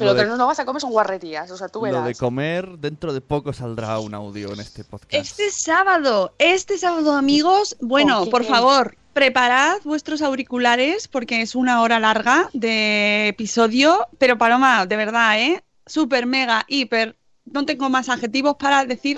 Pero 0.00 0.12
lo 0.12 0.14
de- 0.16 0.22
que 0.24 0.28
no, 0.30 0.36
no 0.36 0.46
vas 0.46 0.58
a 0.58 0.64
comer 0.64 0.80
son 0.80 0.90
guarrerías, 0.90 1.50
o 1.50 1.56
sea, 1.56 1.68
tú 1.68 1.80
lo 1.80 1.86
de 1.86 1.92
verás. 2.00 2.18
comer, 2.18 2.68
dentro 2.78 3.12
de 3.12 3.20
poco 3.20 3.52
saldrá 3.52 3.98
un 4.00 4.14
audio 4.14 4.52
en 4.52 4.60
este 4.60 4.82
podcast. 4.84 5.12
Este 5.14 5.50
sábado, 5.50 6.34
este 6.38 6.76
sábado, 6.78 7.12
amigos, 7.14 7.76
bueno, 7.80 8.26
por 8.26 8.44
favor, 8.44 8.96
preparad 9.12 9.78
vuestros 9.84 10.22
auriculares 10.22 11.06
porque 11.08 11.42
es 11.42 11.54
una 11.54 11.82
hora 11.82 11.98
larga 12.00 12.48
de 12.52 13.28
episodio, 13.28 14.06
pero 14.18 14.38
Paloma, 14.38 14.86
de 14.86 14.96
verdad, 14.96 15.38
¿eh? 15.40 15.62
Súper, 15.86 16.26
mega, 16.26 16.64
hiper, 16.68 17.16
no 17.52 17.64
tengo 17.66 17.88
más 17.90 18.08
adjetivos 18.08 18.56
para 18.56 18.84
decir 18.84 19.16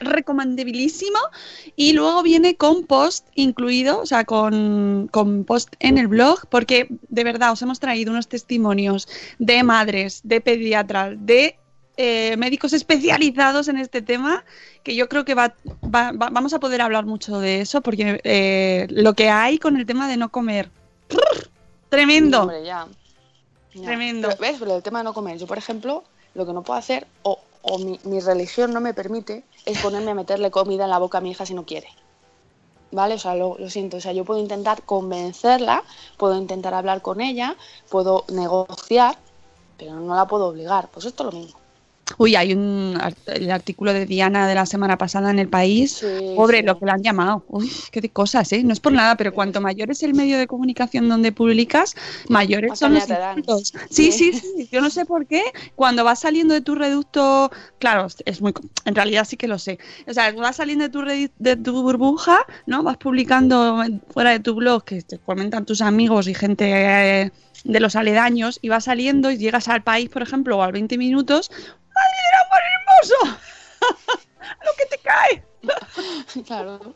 recomendabilísimo. 0.00 1.18
Y 1.76 1.92
luego 1.92 2.22
viene 2.22 2.56
con 2.56 2.84
post 2.84 3.26
incluido, 3.34 4.00
o 4.00 4.06
sea, 4.06 4.24
con, 4.24 5.08
con 5.10 5.44
post 5.44 5.74
en 5.80 5.98
el 5.98 6.08
blog, 6.08 6.46
porque 6.48 6.88
de 7.08 7.24
verdad 7.24 7.52
os 7.52 7.62
hemos 7.62 7.80
traído 7.80 8.12
unos 8.12 8.28
testimonios 8.28 9.08
de 9.38 9.62
madres, 9.62 10.20
de 10.24 10.40
pediatras, 10.40 11.14
de 11.18 11.56
eh, 11.96 12.36
médicos 12.36 12.72
especializados 12.72 13.68
en 13.68 13.76
este 13.78 14.02
tema, 14.02 14.44
que 14.82 14.96
yo 14.96 15.08
creo 15.08 15.24
que 15.24 15.34
va, 15.34 15.54
va- 15.84 16.12
va- 16.12 16.30
vamos 16.30 16.52
a 16.52 16.58
poder 16.58 16.80
hablar 16.80 17.06
mucho 17.06 17.38
de 17.38 17.60
eso, 17.60 17.82
porque 17.82 18.20
eh, 18.24 18.86
lo 18.90 19.14
que 19.14 19.28
hay 19.30 19.58
con 19.58 19.76
el 19.76 19.86
tema 19.86 20.08
de 20.08 20.16
no 20.16 20.28
comer, 20.30 20.70
tremendo. 21.88 22.42
Hombre, 22.42 22.64
ya. 22.64 22.86
Ya. 23.74 23.82
Tremendo. 23.86 24.28
Pero, 24.28 24.40
¿Ves? 24.40 24.60
Del 24.60 24.82
tema 24.82 24.98
de 25.00 25.04
no 25.04 25.14
comer. 25.14 25.38
Yo, 25.38 25.46
por 25.46 25.58
ejemplo, 25.58 26.04
lo 26.34 26.46
que 26.46 26.52
no 26.52 26.62
puedo 26.62 26.78
hacer, 26.78 27.06
o, 27.22 27.38
o 27.62 27.78
mi, 27.78 27.98
mi 28.04 28.20
religión 28.20 28.72
no 28.72 28.80
me 28.80 28.94
permite, 28.94 29.44
es 29.64 29.78
ponerme 29.80 30.12
a 30.12 30.14
meterle 30.14 30.50
comida 30.50 30.84
en 30.84 30.90
la 30.90 30.98
boca 30.98 31.18
a 31.18 31.20
mi 31.20 31.30
hija 31.30 31.46
si 31.46 31.54
no 31.54 31.64
quiere. 31.64 31.88
¿Vale? 32.90 33.14
O 33.14 33.18
sea, 33.18 33.34
lo, 33.34 33.56
lo 33.58 33.70
siento. 33.70 33.96
O 33.96 34.00
sea, 34.00 34.12
yo 34.12 34.24
puedo 34.24 34.40
intentar 34.40 34.82
convencerla, 34.82 35.82
puedo 36.16 36.36
intentar 36.36 36.74
hablar 36.74 37.02
con 37.02 37.20
ella, 37.20 37.56
puedo 37.90 38.24
negociar, 38.28 39.16
pero 39.78 39.98
no 39.98 40.14
la 40.14 40.26
puedo 40.26 40.46
obligar. 40.46 40.88
Pues 40.90 41.06
esto 41.06 41.26
es 41.26 41.34
lo 41.34 41.40
mismo. 41.40 41.63
Uy, 42.18 42.36
hay 42.36 42.52
un 42.52 42.98
el 43.26 43.50
artículo 43.50 43.92
de 43.92 44.04
Diana 44.06 44.46
de 44.46 44.54
la 44.54 44.66
semana 44.66 44.98
pasada 44.98 45.30
en 45.30 45.38
el 45.38 45.48
país. 45.48 45.92
Sí, 46.00 46.06
Pobre, 46.36 46.58
sí. 46.60 46.64
lo 46.66 46.78
que 46.78 46.84
le 46.84 46.92
han 46.92 47.02
llamado. 47.02 47.44
Uy, 47.48 47.70
qué 47.90 48.00
de 48.00 48.10
cosas, 48.10 48.52
¿eh? 48.52 48.62
No 48.62 48.72
es 48.72 48.80
por 48.80 48.92
nada, 48.92 49.16
pero 49.16 49.32
cuanto 49.32 49.60
mayor 49.60 49.90
es 49.90 50.02
el 50.02 50.12
medio 50.14 50.36
de 50.38 50.46
comunicación 50.46 51.08
donde 51.08 51.32
publicas, 51.32 51.94
mayores 52.28 52.78
son 52.78 52.94
los 52.94 53.08
insultos. 53.08 53.72
Sí, 53.90 54.12
sí, 54.12 54.32
Sí. 54.34 54.40
sí. 54.58 54.68
Yo 54.70 54.80
no 54.80 54.90
sé 54.90 55.06
por 55.06 55.26
qué. 55.26 55.42
Cuando 55.76 56.04
vas 56.04 56.20
saliendo 56.20 56.52
de 56.54 56.60
tu 56.60 56.74
reducto, 56.74 57.50
claro, 57.78 58.06
es 58.26 58.40
muy, 58.42 58.52
en 58.84 58.94
realidad 58.94 59.26
sí 59.26 59.36
que 59.36 59.48
lo 59.48 59.58
sé. 59.58 59.78
O 60.06 60.12
sea, 60.12 60.30
vas 60.32 60.56
saliendo 60.56 60.84
de 60.84 60.90
tu, 60.90 61.00
redu- 61.00 61.30
de 61.38 61.56
tu 61.56 61.82
burbuja, 61.82 62.38
¿no? 62.66 62.82
Vas 62.82 62.98
publicando 62.98 63.82
fuera 64.10 64.30
de 64.30 64.40
tu 64.40 64.54
blog 64.54 64.84
que 64.84 65.00
te 65.02 65.18
comentan 65.18 65.64
tus 65.64 65.80
amigos 65.80 66.28
y 66.28 66.34
gente 66.34 66.66
eh, 67.22 67.30
de 67.64 67.80
los 67.80 67.96
aledaños 67.96 68.58
y 68.60 68.68
vas 68.68 68.84
saliendo 68.84 69.30
y 69.30 69.38
llegas 69.38 69.68
al 69.68 69.82
país, 69.82 70.10
por 70.10 70.20
ejemplo, 70.22 70.58
o 70.58 70.62
al 70.62 70.72
20 70.72 70.98
minutos. 70.98 71.50
¡Madre 72.24 72.30
del 72.30 72.34
amor 72.46 72.62
hermoso! 72.74 73.38
¡Lo 74.64 74.70
que 74.76 74.86
te 74.86 74.98
cae! 74.98 75.44
Claro. 76.46 76.94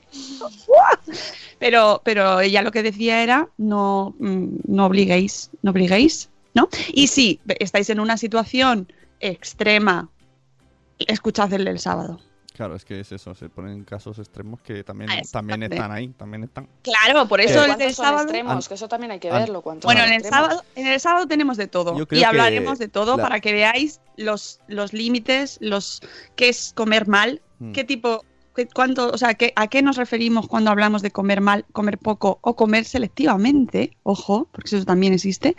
Pero, 1.58 2.02
pero 2.04 2.40
ella 2.40 2.62
lo 2.62 2.72
que 2.72 2.82
decía 2.82 3.22
era 3.22 3.48
no, 3.56 4.14
mm, 4.18 4.58
no 4.66 4.86
obliguéis, 4.86 5.50
no 5.62 5.70
obliguéis, 5.70 6.28
¿no? 6.54 6.68
Y 6.92 7.06
si 7.06 7.40
estáis 7.46 7.88
en 7.90 8.00
una 8.00 8.16
situación 8.16 8.92
extrema, 9.20 10.10
escuchad 10.98 11.52
el 11.52 11.64
del 11.64 11.78
sábado. 11.78 12.20
Claro, 12.58 12.74
es 12.74 12.84
que 12.84 12.98
es 12.98 13.12
eso, 13.12 13.36
se 13.36 13.48
ponen 13.48 13.84
casos 13.84 14.18
extremos 14.18 14.60
que 14.62 14.82
también, 14.82 15.08
Ah, 15.12 15.22
también 15.30 15.62
están 15.62 15.92
ahí, 15.92 16.08
también 16.08 16.42
están. 16.42 16.68
Claro, 16.82 17.28
por 17.28 17.40
eso 17.40 17.54
¿Qué? 17.54 17.60
el 17.60 17.66
¿Cuántos 17.66 17.78
del 17.86 17.94
son 17.94 18.04
sábado. 18.04 18.22
extremos? 18.24 18.68
Que 18.68 18.74
eso 18.74 18.88
también 18.88 19.12
hay 19.12 19.20
que 19.20 19.30
verlo. 19.30 19.62
¿cuántos 19.62 19.84
Bueno, 19.86 20.02
en 20.02 20.12
el 20.14 20.24
sábado, 20.24 20.64
en 20.74 20.88
el 20.88 20.98
sábado 20.98 21.28
tenemos 21.28 21.56
de 21.56 21.68
todo 21.68 21.96
y 22.02 22.04
que 22.04 22.24
hablaremos 22.24 22.80
de 22.80 22.88
todo 22.88 23.16
la- 23.16 23.22
para 23.22 23.38
que 23.38 23.52
veáis 23.52 24.00
los, 24.16 24.58
los 24.66 24.92
límites, 24.92 25.58
los 25.60 26.00
qué 26.34 26.48
es 26.48 26.72
comer 26.74 27.06
mal, 27.06 27.40
Mm. 27.60 27.70
qué 27.70 27.84
tipo, 27.84 28.24
qué- 28.56 28.66
cuánto, 28.66 29.08
o 29.12 29.18
sea, 29.18 29.34
qué, 29.34 29.52
a 29.54 29.68
qué 29.68 29.80
nos 29.82 29.96
referimos 29.96 30.48
cuando 30.48 30.72
hablamos 30.72 31.00
de 31.00 31.12
comer 31.12 31.40
mal, 31.40 31.64
comer 31.72 31.96
poco 31.96 32.40
o 32.42 32.56
comer 32.56 32.84
selectivamente, 32.86 33.96
ojo, 34.02 34.48
porque 34.50 34.74
eso 34.74 34.84
también 34.84 35.12
existe, 35.12 35.54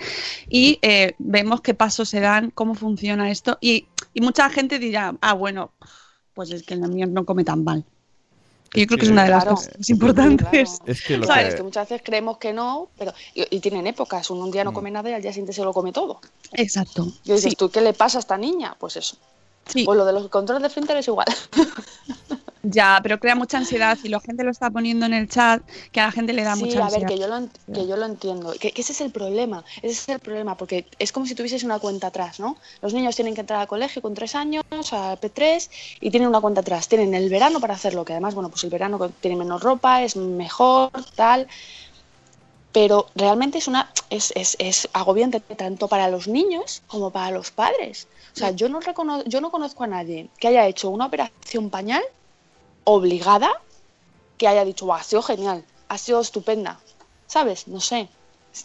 y 0.49 0.79
eh, 0.81 1.15
vemos 1.17 1.61
qué 1.61 1.73
pasos 1.73 2.09
se 2.09 2.19
dan, 2.19 2.51
cómo 2.51 2.75
funciona 2.75 3.31
esto 3.31 3.57
y, 3.61 3.87
y 4.13 4.19
mucha 4.19 4.49
gente 4.49 4.79
dirá, 4.79 5.15
ah, 5.21 5.31
bueno, 5.33 5.71
pues 6.33 6.51
es 6.51 6.63
que 6.63 6.73
el 6.75 6.81
niño 6.81 7.07
no 7.07 7.25
come 7.25 7.43
tan 7.43 7.63
mal. 7.63 7.83
Que 8.71 8.81
yo 8.81 8.85
creo 8.87 8.99
que 8.99 9.05
es 9.05 9.11
una 9.11 9.23
de 9.23 9.29
las 9.31 9.43
Claro. 9.45 9.55
cosas 9.57 9.77
más 9.79 9.89
importantes. 9.89 10.69
Claro. 10.69 10.83
Es 10.85 11.01
que 11.01 11.17
lo 11.17 11.25
Sabes, 11.25 11.49
que... 11.51 11.55
que 11.57 11.63
muchas 11.63 11.89
veces 11.89 12.01
creemos 12.05 12.37
que 12.37 12.53
no, 12.53 12.89
pero 12.99 13.13
y, 13.33 13.55
y 13.55 13.59
tienen 13.61 13.87
épocas. 13.87 14.29
Uno 14.29 14.45
un 14.45 14.51
día 14.51 14.63
no 14.63 14.71
Mm. 14.71 14.75
come 14.75 14.91
nada 14.91 15.09
y 15.09 15.13
al 15.13 15.21
día 15.23 15.31
siguiente 15.31 15.53
se 15.53 15.63
lo 15.63 15.73
come 15.73 15.91
todo. 15.91 16.21
Exacto. 16.53 17.07
Y 17.23 17.31
dices, 17.31 17.49
Sí, 17.51 17.55
¿tú 17.55 17.69
qué 17.71 17.81
le 17.81 17.93
pasa 17.93 18.19
a 18.19 18.21
esta 18.21 18.37
niña? 18.37 18.75
Pues 18.79 18.95
eso. 18.97 19.17
sí. 19.65 19.85
Pues 19.85 19.97
lo 19.97 20.05
de 20.05 20.13
los 20.13 20.27
controles 20.29 20.61
de 20.61 20.69
frente 20.69 20.97
es 20.99 21.07
igual. 21.07 21.25
Ya, 22.61 22.99
pero 23.03 23.19
crea 23.19 23.35
mucha 23.35 23.57
ansiedad 23.57 23.97
y 24.03 24.09
la 24.09 24.19
gente 24.19 24.43
lo 24.43 24.51
está 24.51 24.69
poniendo 24.69 25.05
en 25.05 25.13
el 25.13 25.27
chat, 25.29 25.61
que 25.91 25.99
a 26.01 26.05
la 26.05 26.11
gente 26.11 26.33
le 26.33 26.43
da 26.43 26.55
sí, 26.55 26.63
mucha 26.63 26.79
a 26.79 26.81
ansiedad. 26.81 27.07
ver, 27.07 27.07
que 27.07 27.17
yo 27.19 27.27
lo, 27.27 27.47
que 27.71 27.87
yo 27.87 27.95
lo 27.97 28.05
entiendo. 28.05 28.53
Que, 28.59 28.71
que 28.71 28.81
ese 28.81 28.91
es 28.93 29.01
el 29.01 29.11
problema. 29.11 29.63
Ese 29.81 29.87
es 29.93 30.09
el 30.09 30.19
problema, 30.19 30.55
porque 30.57 30.85
es 30.99 31.11
como 31.11 31.25
si 31.25 31.35
tuvieses 31.35 31.63
una 31.63 31.79
cuenta 31.79 32.07
atrás, 32.07 32.39
¿no? 32.39 32.57
Los 32.81 32.93
niños 32.93 33.15
tienen 33.15 33.33
que 33.35 33.41
entrar 33.41 33.59
al 33.61 33.67
colegio 33.67 34.01
con 34.01 34.13
tres 34.13 34.35
años, 34.35 34.63
a 34.91 35.15
P3, 35.19 35.69
y 36.01 36.11
tienen 36.11 36.29
una 36.29 36.41
cuenta 36.41 36.61
atrás. 36.61 36.87
Tienen 36.87 37.13
el 37.13 37.29
verano 37.29 37.59
para 37.59 37.75
hacerlo, 37.75 38.05
que 38.05 38.13
además, 38.13 38.33
bueno, 38.35 38.49
pues 38.49 38.63
el 38.63 38.69
verano 38.69 38.99
tiene 39.21 39.37
menos 39.37 39.61
ropa, 39.63 40.03
es 40.03 40.15
mejor, 40.15 40.91
tal. 41.15 41.47
Pero 42.71 43.07
realmente 43.15 43.57
es 43.57 43.67
una 43.67 43.91
es, 44.09 44.31
es, 44.35 44.55
es 44.59 44.87
agobiante 44.93 45.39
tanto 45.39 45.87
para 45.87 46.07
los 46.09 46.27
niños 46.27 46.83
como 46.87 47.11
para 47.11 47.31
los 47.31 47.51
padres. 47.51 48.07
O 48.33 48.37
sea, 48.37 48.51
yo 48.51 48.69
no 48.69 48.79
recono- 48.79 49.23
yo 49.25 49.41
no 49.41 49.49
conozco 49.51 49.83
a 49.83 49.87
nadie 49.87 50.29
que 50.39 50.47
haya 50.49 50.67
hecho 50.67 50.89
una 50.89 51.07
operación 51.07 51.69
pañal 51.71 52.03
obligada 52.83 53.49
que 54.37 54.47
haya 54.47 54.65
dicho, 54.65 54.85
"Buah, 54.85 54.99
ha 54.99 55.03
sido 55.03 55.21
genial, 55.21 55.63
ha 55.89 55.97
sido 55.97 56.21
estupenda. 56.21 56.79
¿Sabes? 57.27 57.67
No 57.67 57.79
sé. 57.79 58.09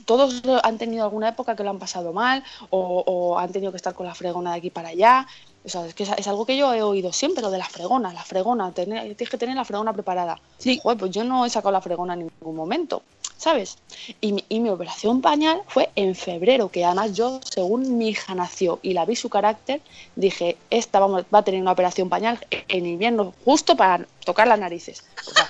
Todos 0.06 0.42
han 0.62 0.78
tenido 0.78 1.04
alguna 1.04 1.28
época 1.28 1.54
que 1.54 1.62
lo 1.62 1.70
han 1.70 1.78
pasado 1.78 2.12
mal 2.12 2.42
o, 2.70 3.02
o 3.06 3.38
han 3.38 3.52
tenido 3.52 3.70
que 3.70 3.76
estar 3.76 3.94
con 3.94 4.06
la 4.06 4.14
fregona 4.14 4.52
de 4.52 4.58
aquí 4.58 4.70
para 4.70 4.88
allá. 4.88 5.26
O 5.64 5.68
sea, 5.68 5.86
es 5.86 5.94
que 5.94 6.04
es, 6.04 6.10
es 6.16 6.26
algo 6.28 6.46
que 6.46 6.56
yo 6.56 6.72
he 6.72 6.82
oído 6.82 7.12
siempre, 7.12 7.42
lo 7.42 7.50
de 7.50 7.58
la 7.58 7.66
fregona, 7.66 8.12
la 8.12 8.22
fregona, 8.22 8.72
tener, 8.72 9.02
tienes 9.16 9.30
que 9.30 9.38
tener 9.38 9.56
la 9.56 9.64
fregona 9.64 9.92
preparada. 9.92 10.40
Sí. 10.58 10.80
Joder, 10.82 10.98
pues 10.98 11.10
yo 11.10 11.24
no 11.24 11.44
he 11.44 11.50
sacado 11.50 11.72
la 11.72 11.80
fregona 11.80 12.14
en 12.14 12.20
ningún 12.20 12.56
momento, 12.56 13.02
¿sabes? 13.36 13.76
Y 14.20 14.32
mi, 14.32 14.44
y 14.48 14.60
mi 14.60 14.68
operación 14.70 15.20
pañal 15.20 15.60
fue 15.68 15.90
en 15.96 16.14
febrero, 16.14 16.68
que 16.70 16.84
además 16.84 17.14
yo, 17.14 17.40
según 17.44 17.98
mi 17.98 18.08
hija 18.10 18.34
nació 18.34 18.78
y 18.82 18.92
la 18.94 19.04
vi 19.04 19.16
su 19.16 19.28
carácter, 19.28 19.80
dije, 20.16 20.56
esta 20.70 21.00
vamos, 21.00 21.24
va 21.34 21.40
a 21.40 21.44
tener 21.44 21.60
una 21.60 21.72
operación 21.72 22.08
pañal 22.08 22.44
en 22.50 22.86
invierno 22.86 23.34
justo 23.44 23.76
para 23.76 24.06
tocar 24.24 24.46
las 24.48 24.58
narices. 24.58 25.04
O 25.26 25.30
sea, 25.32 25.48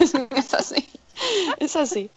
es 0.36 0.54
así, 0.54 0.88
es 1.58 1.76
así. 1.76 2.10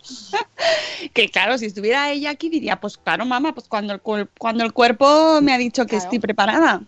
Que 1.13 1.29
claro, 1.29 1.57
si 1.57 1.65
estuviera 1.65 2.11
ella 2.11 2.31
aquí 2.31 2.49
diría, 2.49 2.79
pues 2.79 2.97
claro, 2.97 3.25
mamá, 3.25 3.53
pues 3.53 3.67
cuando 3.67 3.93
el, 3.93 4.01
cuando 4.37 4.63
el 4.63 4.73
cuerpo 4.73 5.39
me 5.41 5.53
ha 5.53 5.57
dicho 5.57 5.83
que 5.83 5.89
Claro. 5.91 6.03
estoy 6.03 6.19
preparada. 6.19 6.81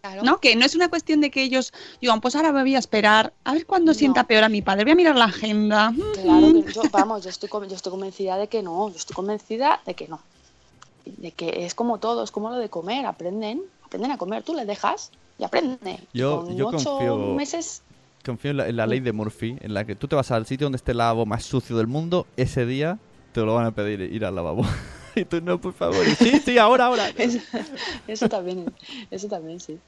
Claro. 0.00 0.22
¿No? 0.22 0.38
Que 0.38 0.54
no 0.56 0.64
es 0.64 0.74
una 0.74 0.88
cuestión 0.88 1.20
de 1.20 1.30
que 1.30 1.42
ellos 1.42 1.72
digan, 2.00 2.20
pues 2.20 2.36
ahora 2.36 2.52
me 2.52 2.62
voy 2.62 2.74
a 2.76 2.78
esperar, 2.78 3.32
a 3.44 3.52
ver 3.52 3.66
cuándo 3.66 3.92
No. 3.92 3.98
sienta 3.98 4.24
peor 4.24 4.44
a 4.44 4.48
mi 4.48 4.62
padre, 4.62 4.84
voy 4.84 4.92
a 4.92 4.96
mirar 4.96 5.16
la 5.16 5.24
agenda. 5.26 5.92
Claro 6.22 6.52
que 6.64 6.72
yo, 6.72 6.82
vamos, 6.92 7.24
yo 7.24 7.30
estoy, 7.30 7.48
yo 7.68 7.74
estoy 7.76 7.90
convencida 7.90 8.36
de 8.38 8.46
que 8.48 8.62
no, 8.62 8.88
yo 8.90 8.96
estoy 8.96 9.14
convencida 9.14 9.80
de 9.86 9.94
que 9.94 10.08
no. 10.08 10.20
De 11.04 11.32
que 11.32 11.64
es 11.64 11.74
como 11.74 11.98
todo, 11.98 12.22
es 12.22 12.30
como 12.30 12.50
lo 12.50 12.56
de 12.56 12.68
comer, 12.68 13.06
aprenden, 13.06 13.62
aprenden 13.84 14.10
a 14.12 14.18
comer, 14.18 14.42
tú 14.42 14.54
les 14.54 14.66
dejas 14.66 15.10
y 15.38 15.44
aprenden. 15.44 15.98
Yo- 16.12 16.44
con 16.44 16.56
yo 16.56 16.68
ocho 16.68 16.98
confío- 16.98 17.34
meses, 17.34 17.82
Confío 18.24 18.50
en 18.50 18.56
la, 18.58 18.68
en 18.68 18.76
la 18.76 18.86
ley 18.86 19.00
de 19.00 19.12
Murphy, 19.12 19.56
en 19.60 19.72
la 19.72 19.84
que 19.86 19.94
tú 19.94 20.06
te 20.08 20.14
vas 20.16 20.30
al 20.32 20.44
sitio 20.44 20.66
donde 20.66 20.76
esté 20.76 20.90
el 20.92 20.98
lavabo 20.98 21.24
más 21.24 21.44
sucio 21.44 21.76
del 21.78 21.86
mundo, 21.86 22.26
ese 22.36 22.66
día 22.66 22.98
te 23.32 23.40
lo 23.40 23.54
van 23.54 23.64
a 23.66 23.70
pedir 23.70 24.00
ir 24.02 24.24
al 24.24 24.34
lavabo. 24.34 24.62
y 25.20 25.24
tú 25.24 25.40
no, 25.40 25.60
por 25.60 25.72
favor. 25.72 26.04
Sí, 26.16 26.40
sí, 26.44 26.58
ahora, 26.58 26.86
ahora. 26.86 27.08
eso 28.06 28.28
también, 28.28 28.72
eso 29.10 29.28
también 29.28 29.60
sí. 29.60 29.78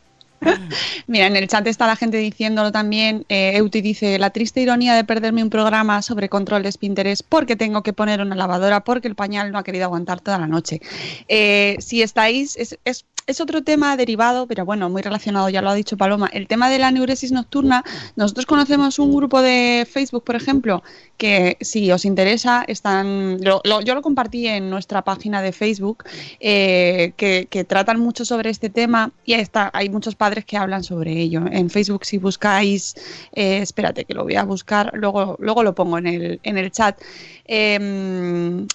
Mira, 1.06 1.26
en 1.26 1.36
el 1.36 1.48
chat 1.48 1.66
está 1.66 1.86
la 1.86 1.96
gente 1.96 2.16
diciéndolo 2.16 2.72
también. 2.72 3.24
Eh, 3.28 3.52
Euti 3.56 3.80
dice, 3.80 4.18
la 4.18 4.30
triste 4.30 4.60
ironía 4.60 4.94
de 4.94 5.04
perderme 5.04 5.42
un 5.42 5.50
programa 5.50 6.02
sobre 6.02 6.28
control 6.28 6.62
de 6.62 6.72
Pinterest 6.72 7.22
porque 7.28 7.56
tengo 7.56 7.82
que 7.82 7.92
poner 7.92 8.20
una 8.20 8.34
lavadora 8.36 8.82
porque 8.84 9.08
el 9.08 9.14
pañal 9.14 9.52
no 9.52 9.58
ha 9.58 9.64
querido 9.64 9.84
aguantar 9.84 10.20
toda 10.20 10.38
la 10.38 10.46
noche. 10.46 10.80
Eh, 11.28 11.76
si 11.80 12.02
estáis, 12.02 12.56
es, 12.56 12.78
es- 12.84 13.04
es 13.26 13.40
otro 13.40 13.62
tema 13.62 13.96
derivado, 13.96 14.48
pero 14.48 14.64
bueno, 14.64 14.90
muy 14.90 15.02
relacionado, 15.02 15.48
ya 15.50 15.62
lo 15.62 15.70
ha 15.70 15.74
dicho 15.74 15.96
Paloma. 15.96 16.28
El 16.32 16.48
tema 16.48 16.68
de 16.68 16.80
la 16.80 16.90
neuresis 16.90 17.30
nocturna, 17.30 17.84
nosotros 18.16 18.44
conocemos 18.44 18.98
un 18.98 19.14
grupo 19.14 19.40
de 19.40 19.86
Facebook, 19.88 20.24
por 20.24 20.34
ejemplo, 20.34 20.82
que 21.16 21.56
si 21.60 21.92
os 21.92 22.04
interesa, 22.06 22.64
están, 22.66 23.38
yo 23.40 23.60
lo 23.94 24.02
compartí 24.02 24.48
en 24.48 24.68
nuestra 24.68 25.02
página 25.02 25.42
de 25.42 25.52
Facebook, 25.52 26.02
eh, 26.40 27.12
que, 27.16 27.46
que 27.48 27.62
tratan 27.62 28.00
mucho 28.00 28.24
sobre 28.24 28.50
este 28.50 28.68
tema 28.68 29.12
y 29.24 29.34
ahí 29.34 29.42
está, 29.42 29.70
hay 29.74 29.90
muchos 29.90 30.16
padres 30.16 30.29
que 30.44 30.56
hablan 30.56 30.82
sobre 30.82 31.12
ello. 31.12 31.42
En 31.50 31.70
Facebook, 31.70 32.04
si 32.04 32.18
buscáis, 32.18 32.94
eh, 33.32 33.58
espérate 33.58 34.04
que 34.04 34.14
lo 34.14 34.24
voy 34.24 34.36
a 34.36 34.44
buscar, 34.44 34.90
luego, 34.94 35.36
luego 35.38 35.62
lo 35.62 35.74
pongo 35.74 35.98
en 35.98 36.06
el, 36.06 36.40
en 36.42 36.58
el 36.58 36.70
chat. 36.70 37.00
Eh, 37.44 37.78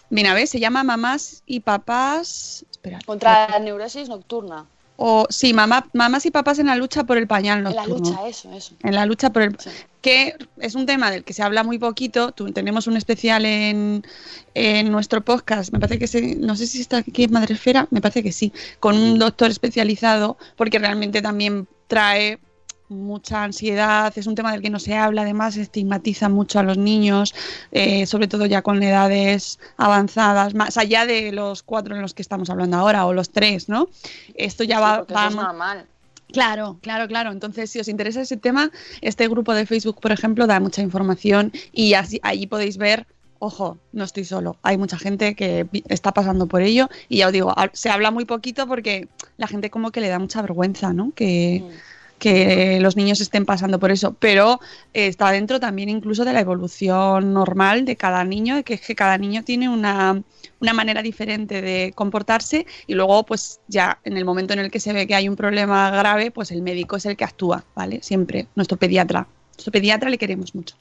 mira, 0.09 0.33
ves, 0.33 0.49
se 0.49 0.59
llama 0.59 0.83
Mamás 0.83 1.43
y 1.45 1.61
Papás. 1.61 2.65
Contra 3.05 3.49
la 3.49 3.59
neurosis 3.59 4.09
nocturna, 4.09 4.65
O 4.97 5.27
sí, 5.29 5.53
mamá, 5.53 5.87
mamás 5.93 6.25
y 6.25 6.31
papás 6.31 6.57
en 6.59 6.67
la 6.67 6.75
lucha 6.77 7.03
por 7.03 7.17
el 7.17 7.27
pañal 7.27 7.57
en 7.59 7.63
la 7.65 7.71
nocturno. 7.85 8.09
lucha, 8.11 8.27
eso, 8.27 8.51
eso. 8.53 8.75
En 8.81 8.95
la 8.95 9.05
lucha 9.05 9.29
por 9.31 9.41
el 9.41 9.57
Sí. 9.59 9.69
que 10.01 10.35
es 10.59 10.73
un 10.75 10.85
tema 10.85 11.11
del 11.11 11.23
que 11.25 11.33
se 11.33 11.43
habla 11.43 11.63
muy 11.63 11.77
poquito. 11.79 12.31
Tú- 12.31 12.51
tenemos 12.53 12.87
un 12.87 12.95
especial 12.95 13.43
en, 13.45 14.05
en 14.53 14.91
nuestro 14.91 15.19
podcast, 15.25 15.73
me 15.73 15.79
parece 15.79 15.99
que 15.99 16.07
se, 16.07 16.35
no 16.35 16.55
sé 16.55 16.65
si 16.67 16.79
está 16.79 16.97
aquí 16.97 17.23
en 17.25 17.31
Madresfera, 17.33 17.87
me 17.91 17.99
parece 17.99 18.23
que 18.23 18.31
sí, 18.31 18.53
con 18.79 18.95
un 18.95 19.19
doctor 19.19 19.51
especializado, 19.51 20.37
porque 20.55 20.79
realmente 20.79 21.21
también 21.21 21.67
trae 21.87 22.39
mucha 22.89 23.43
ansiedad, 23.43 24.13
es 24.15 24.27
un 24.27 24.35
tema 24.35 24.51
del 24.51 24.61
que 24.61 24.69
no 24.69 24.79
se 24.79 24.95
habla, 24.95 25.23
además 25.23 25.57
estigmatiza 25.57 26.29
mucho 26.29 26.59
a 26.59 26.63
los 26.63 26.77
niños, 26.77 27.33
eh, 27.71 28.05
sobre 28.05 28.27
todo 28.27 28.45
ya 28.45 28.61
con 28.61 28.81
edades 28.83 29.59
avanzadas, 29.77 30.53
más 30.53 30.77
allá 30.77 31.05
de 31.05 31.31
los 31.31 31.63
cuatro 31.63 31.95
en 31.95 32.01
los 32.01 32.13
que 32.13 32.21
estamos 32.21 32.49
hablando 32.49 32.77
ahora, 32.77 33.05
o 33.05 33.13
los 33.13 33.29
tres, 33.31 33.69
¿no? 33.69 33.87
Esto 34.35 34.63
ya 34.63 34.77
Sí, 34.77 34.81
va, 34.83 35.03
eso 35.05 35.13
va 35.15 35.27
es 35.27 35.35
mo- 35.35 35.41
normal. 35.43 35.85
Claro, 36.31 36.77
claro, 36.81 37.07
claro. 37.07 37.31
Entonces, 37.31 37.69
si 37.71 37.79
os 37.79 37.87
interesa 37.87 38.21
ese 38.21 38.35
tema, 38.37 38.69
este 39.01 39.27
grupo 39.27 39.53
de 39.53 39.65
Facebook, 39.65 39.99
por 40.01 40.11
ejemplo, 40.11 40.47
da 40.47 40.59
mucha 40.59 40.81
información 40.81 41.51
y 41.71 41.93
así, 41.93 42.19
allí 42.23 42.45
podéis 42.47 42.77
ver, 42.77 43.07
ojo, 43.39 43.77
no 43.93 44.03
estoy 44.03 44.25
solo. 44.25 44.57
Hay 44.61 44.77
mucha 44.77 44.97
gente 44.97 45.35
que 45.35 45.67
está 45.87 46.11
pasando 46.13 46.47
por 46.47 46.61
ello 46.61 46.89
y 47.09 47.17
ya 47.17 47.27
os 47.27 47.33
digo, 47.33 47.53
se 47.73 47.89
habla 47.89 48.11
muy 48.11 48.25
poquito 48.25 48.67
porque 48.67 49.07
la 49.37 49.47
gente 49.47 49.69
como 49.69 49.91
que 49.91 50.01
le 50.01 50.09
da 50.09 50.19
mucha 50.19 50.41
vergüenza, 50.41 50.93
¿no? 50.93 51.11
Que, 51.15 51.63
Mm. 51.63 51.94
Que 52.19 52.79
los 52.79 52.95
niños 52.95 53.19
estén 53.21 53.45
pasando 53.45 53.79
por 53.79 53.91
eso, 53.91 54.13
pero 54.13 54.59
eh, 54.93 55.07
está 55.07 55.31
dentro 55.31 55.59
también 55.59 55.89
incluso 55.89 56.25
de 56.25 56.33
la 56.33 56.39
evolución 56.39 57.33
normal 57.33 57.85
de 57.85 57.95
cada 57.95 58.23
niño, 58.23 58.55
de 58.55 58.63
que 58.63 58.75
es 58.75 58.81
que 58.81 58.95
cada 58.95 59.17
niño 59.17 59.43
tiene 59.43 59.69
una, 59.69 60.21
una 60.59 60.73
manera 60.73 61.01
diferente 61.01 61.61
de 61.61 61.91
comportarse 61.93 62.65
y 62.87 62.93
luego 62.93 63.25
pues 63.25 63.59
ya 63.67 63.99
en 64.03 64.17
el 64.17 64.25
momento 64.25 64.53
en 64.53 64.59
el 64.59 64.71
que 64.71 64.79
se 64.79 64.93
ve 64.93 65.07
que 65.07 65.15
hay 65.15 65.27
un 65.27 65.35
problema 65.35 65.91
grave, 65.91 66.31
pues 66.31 66.51
el 66.51 66.61
médico 66.61 66.95
es 66.95 67.05
el 67.05 67.17
que 67.17 67.25
actúa, 67.25 67.63
¿vale? 67.75 67.99
Siempre, 68.01 68.47
nuestro 68.55 68.77
pediatra. 68.77 69.27
Nuestro 69.51 69.71
pediatra 69.71 70.09
le 70.09 70.17
queremos 70.17 70.55
mucho. 70.55 70.75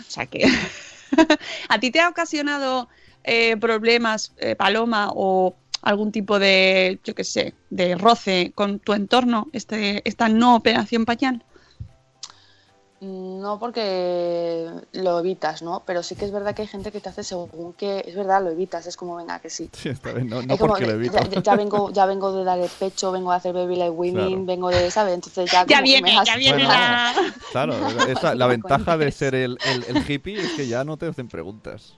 O 0.00 0.10
sea 0.10 0.26
que... 0.26 0.46
¿A 1.68 1.80
ti 1.80 1.90
te 1.90 2.00
ha 2.00 2.08
ocasionado 2.08 2.88
eh, 3.24 3.56
problemas, 3.56 4.32
eh, 4.38 4.54
Paloma, 4.56 5.10
o 5.12 5.56
algún 5.82 6.12
tipo 6.12 6.38
de, 6.38 7.00
yo 7.04 7.14
qué 7.14 7.24
sé, 7.24 7.54
de 7.70 7.96
roce 7.96 8.52
con 8.54 8.78
tu 8.80 8.92
entorno, 8.92 9.48
este, 9.52 10.02
esta 10.08 10.28
no 10.28 10.56
operación 10.56 11.04
pañal? 11.04 11.44
No 13.00 13.58
porque 13.58 14.68
lo 14.92 15.18
evitas, 15.20 15.62
¿no? 15.62 15.82
Pero 15.86 16.02
sí 16.02 16.16
que 16.16 16.26
es 16.26 16.32
verdad 16.32 16.54
que 16.54 16.62
hay 16.62 16.68
gente 16.68 16.92
que 16.92 17.00
te 17.00 17.08
hace 17.08 17.24
según 17.24 17.72
que 17.72 18.04
es 18.06 18.14
verdad, 18.14 18.42
lo 18.44 18.50
evitas, 18.50 18.86
es 18.86 18.94
como 18.94 19.16
venga 19.16 19.38
que 19.38 19.48
sí. 19.48 19.70
Sí, 19.72 19.88
está 19.88 20.12
bien, 20.12 20.28
no, 20.28 20.42
Es 20.42 20.46
no 20.48 20.56
como 20.58 20.74
porque 20.74 20.84
lo 20.84 20.92
evito. 20.92 21.16
ya, 21.42 21.56
vengo, 21.56 21.90
ya 21.92 22.04
vengo 22.04 22.30
de 22.32 22.44
dar 22.44 22.58
el 22.58 22.68
pecho, 22.68 23.10
vengo 23.10 23.30
de 23.30 23.38
hacer 23.38 23.54
baby 23.54 23.76
like 23.76 24.10
Claro. 24.12 24.44
vengo 24.44 24.68
de, 24.68 24.90
¿sabes? 24.90 25.14
Entonces 25.14 25.50
ya, 25.50 25.64
Ya 25.66 25.80
viene, 25.80 26.02
me 26.12 26.18
has- 26.18 26.28
ya 26.28 26.36
viene 26.36 26.58
Bueno, 26.58 26.68
la... 26.68 27.14
Claro, 27.52 28.04
esa- 28.04 28.34
la 28.34 28.46
ventaja 28.46 28.98
de 28.98 29.10
ser 29.12 29.34
el, 29.34 29.58
el- 29.64 29.84
el 29.88 30.10
hippie 30.10 30.44
es 30.44 30.52
que 30.52 30.68
ya 30.68 30.84
no 30.84 30.98
te 30.98 31.06
hacen 31.06 31.28
preguntas. 31.28 31.94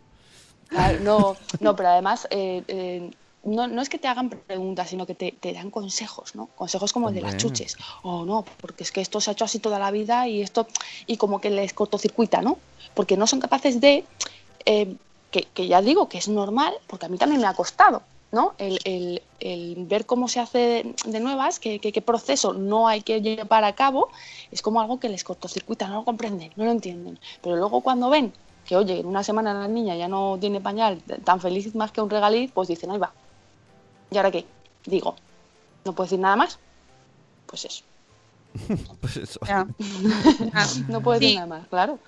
Claro, 0.68 1.01
no, 1.01 1.37
no, 1.61 1.76
pero 1.76 1.89
además 1.91 2.26
eh, 2.30 2.62
eh, 2.68 3.11
no, 3.45 3.66
no 3.66 3.82
es 3.82 3.88
que 3.88 3.99
te 3.99 4.09
hagan 4.09 4.30
preguntas, 4.30 4.88
sino 4.90 5.07
que 5.07 5.14
te, 5.14 5.32
te 5.32 5.53
dan 5.53 5.70
consejos, 5.70 6.34
¿no? 6.34 6.47
Consejos 6.55 6.93
como 6.93 7.09
el 7.09 7.14
de 7.14 7.22
las 7.22 7.36
chuches. 7.36 7.76
O 8.03 8.24
no, 8.24 8.45
porque 8.61 8.84
es 8.84 8.93
que 8.93 9.01
esto 9.01 9.20
se 9.20 9.30
ha 9.30 9.32
hecho 9.32 9.45
así 9.45 9.59
toda 9.59 9.78
la 9.78 9.90
vida 9.90 10.28
y 10.28 10.43
esto, 10.43 10.66
y 11.07 11.16
como 11.16 11.40
que 11.40 11.51
les 11.51 11.72
cortocircuita, 11.72 12.40
¿no? 12.43 12.59
Porque 12.95 13.16
no 13.16 13.26
son 13.26 13.40
capaces 13.40 13.80
de, 13.80 14.05
eh, 14.64 14.95
que, 15.30 15.43
que 15.43 15.66
ya 15.66 15.80
digo 15.82 16.09
que 16.09 16.18
es 16.18 16.28
normal, 16.28 16.72
porque 16.86 17.07
a 17.07 17.09
mí 17.09 17.18
también 17.18 17.40
me 17.40 17.47
ha 17.49 17.55
costado, 17.55 18.03
¿no? 18.30 18.55
El, 18.59 18.78
el- 18.84 19.22
el 19.40 19.86
ver 19.86 20.07
cómo 20.07 20.28
se 20.28 20.38
hace 20.38 20.95
de, 21.07 21.20
nuevas, 21.20 21.59
qué 21.59 21.80
que, 21.80 21.90
qué 21.90 22.01
proceso 22.01 22.53
no 22.53 22.86
hay 22.86 23.03
que 23.03 23.20
llevar 23.20 23.64
a 23.64 23.74
cabo, 23.74 24.09
es 24.53 24.62
como 24.62 24.80
algo 24.80 25.01
que 25.01 25.09
les 25.09 25.24
cortocircuita, 25.24 25.88
no 25.88 25.95
lo 25.97 26.05
comprenden, 26.05 26.53
no 26.55 26.64
lo 26.64 26.70
entienden. 26.70 27.18
Pero 27.43 27.57
luego 27.57 27.80
cuando 27.80 28.09
ven 28.09 28.32
que, 28.64 28.76
oye, 28.76 29.01
en 29.01 29.07
una 29.07 29.24
semana 29.24 29.53
la 29.53 29.66
niña 29.66 29.97
ya 29.97 30.07
no 30.07 30.38
tiene 30.40 30.61
pañal, 30.61 31.03
tan 31.24 31.40
feliz 31.40 31.74
más 31.74 31.90
que 31.90 32.01
un 32.01 32.09
regaliz, 32.11 32.53
pues 32.53 32.68
dicen, 32.68 32.93
ahí 32.93 32.99
va. 32.99 33.12
¿Y 34.12 34.16
ahora 34.16 34.30
qué? 34.30 34.44
Digo, 34.84 35.16
¿no 35.84 35.92
puedo 35.94 36.06
decir 36.06 36.18
nada 36.20 36.36
más? 36.36 36.58
Pues 37.46 37.64
eso. 37.64 37.84
Pues 39.00 39.16
eso. 39.16 39.40
Ya. 39.46 39.66
Ah, 40.54 40.66
No 40.88 41.00
puedo 41.00 41.18
decir 41.18 41.30
Sí. 41.30 41.34
nada 41.36 41.46
más, 41.46 41.66
claro. 41.68 41.98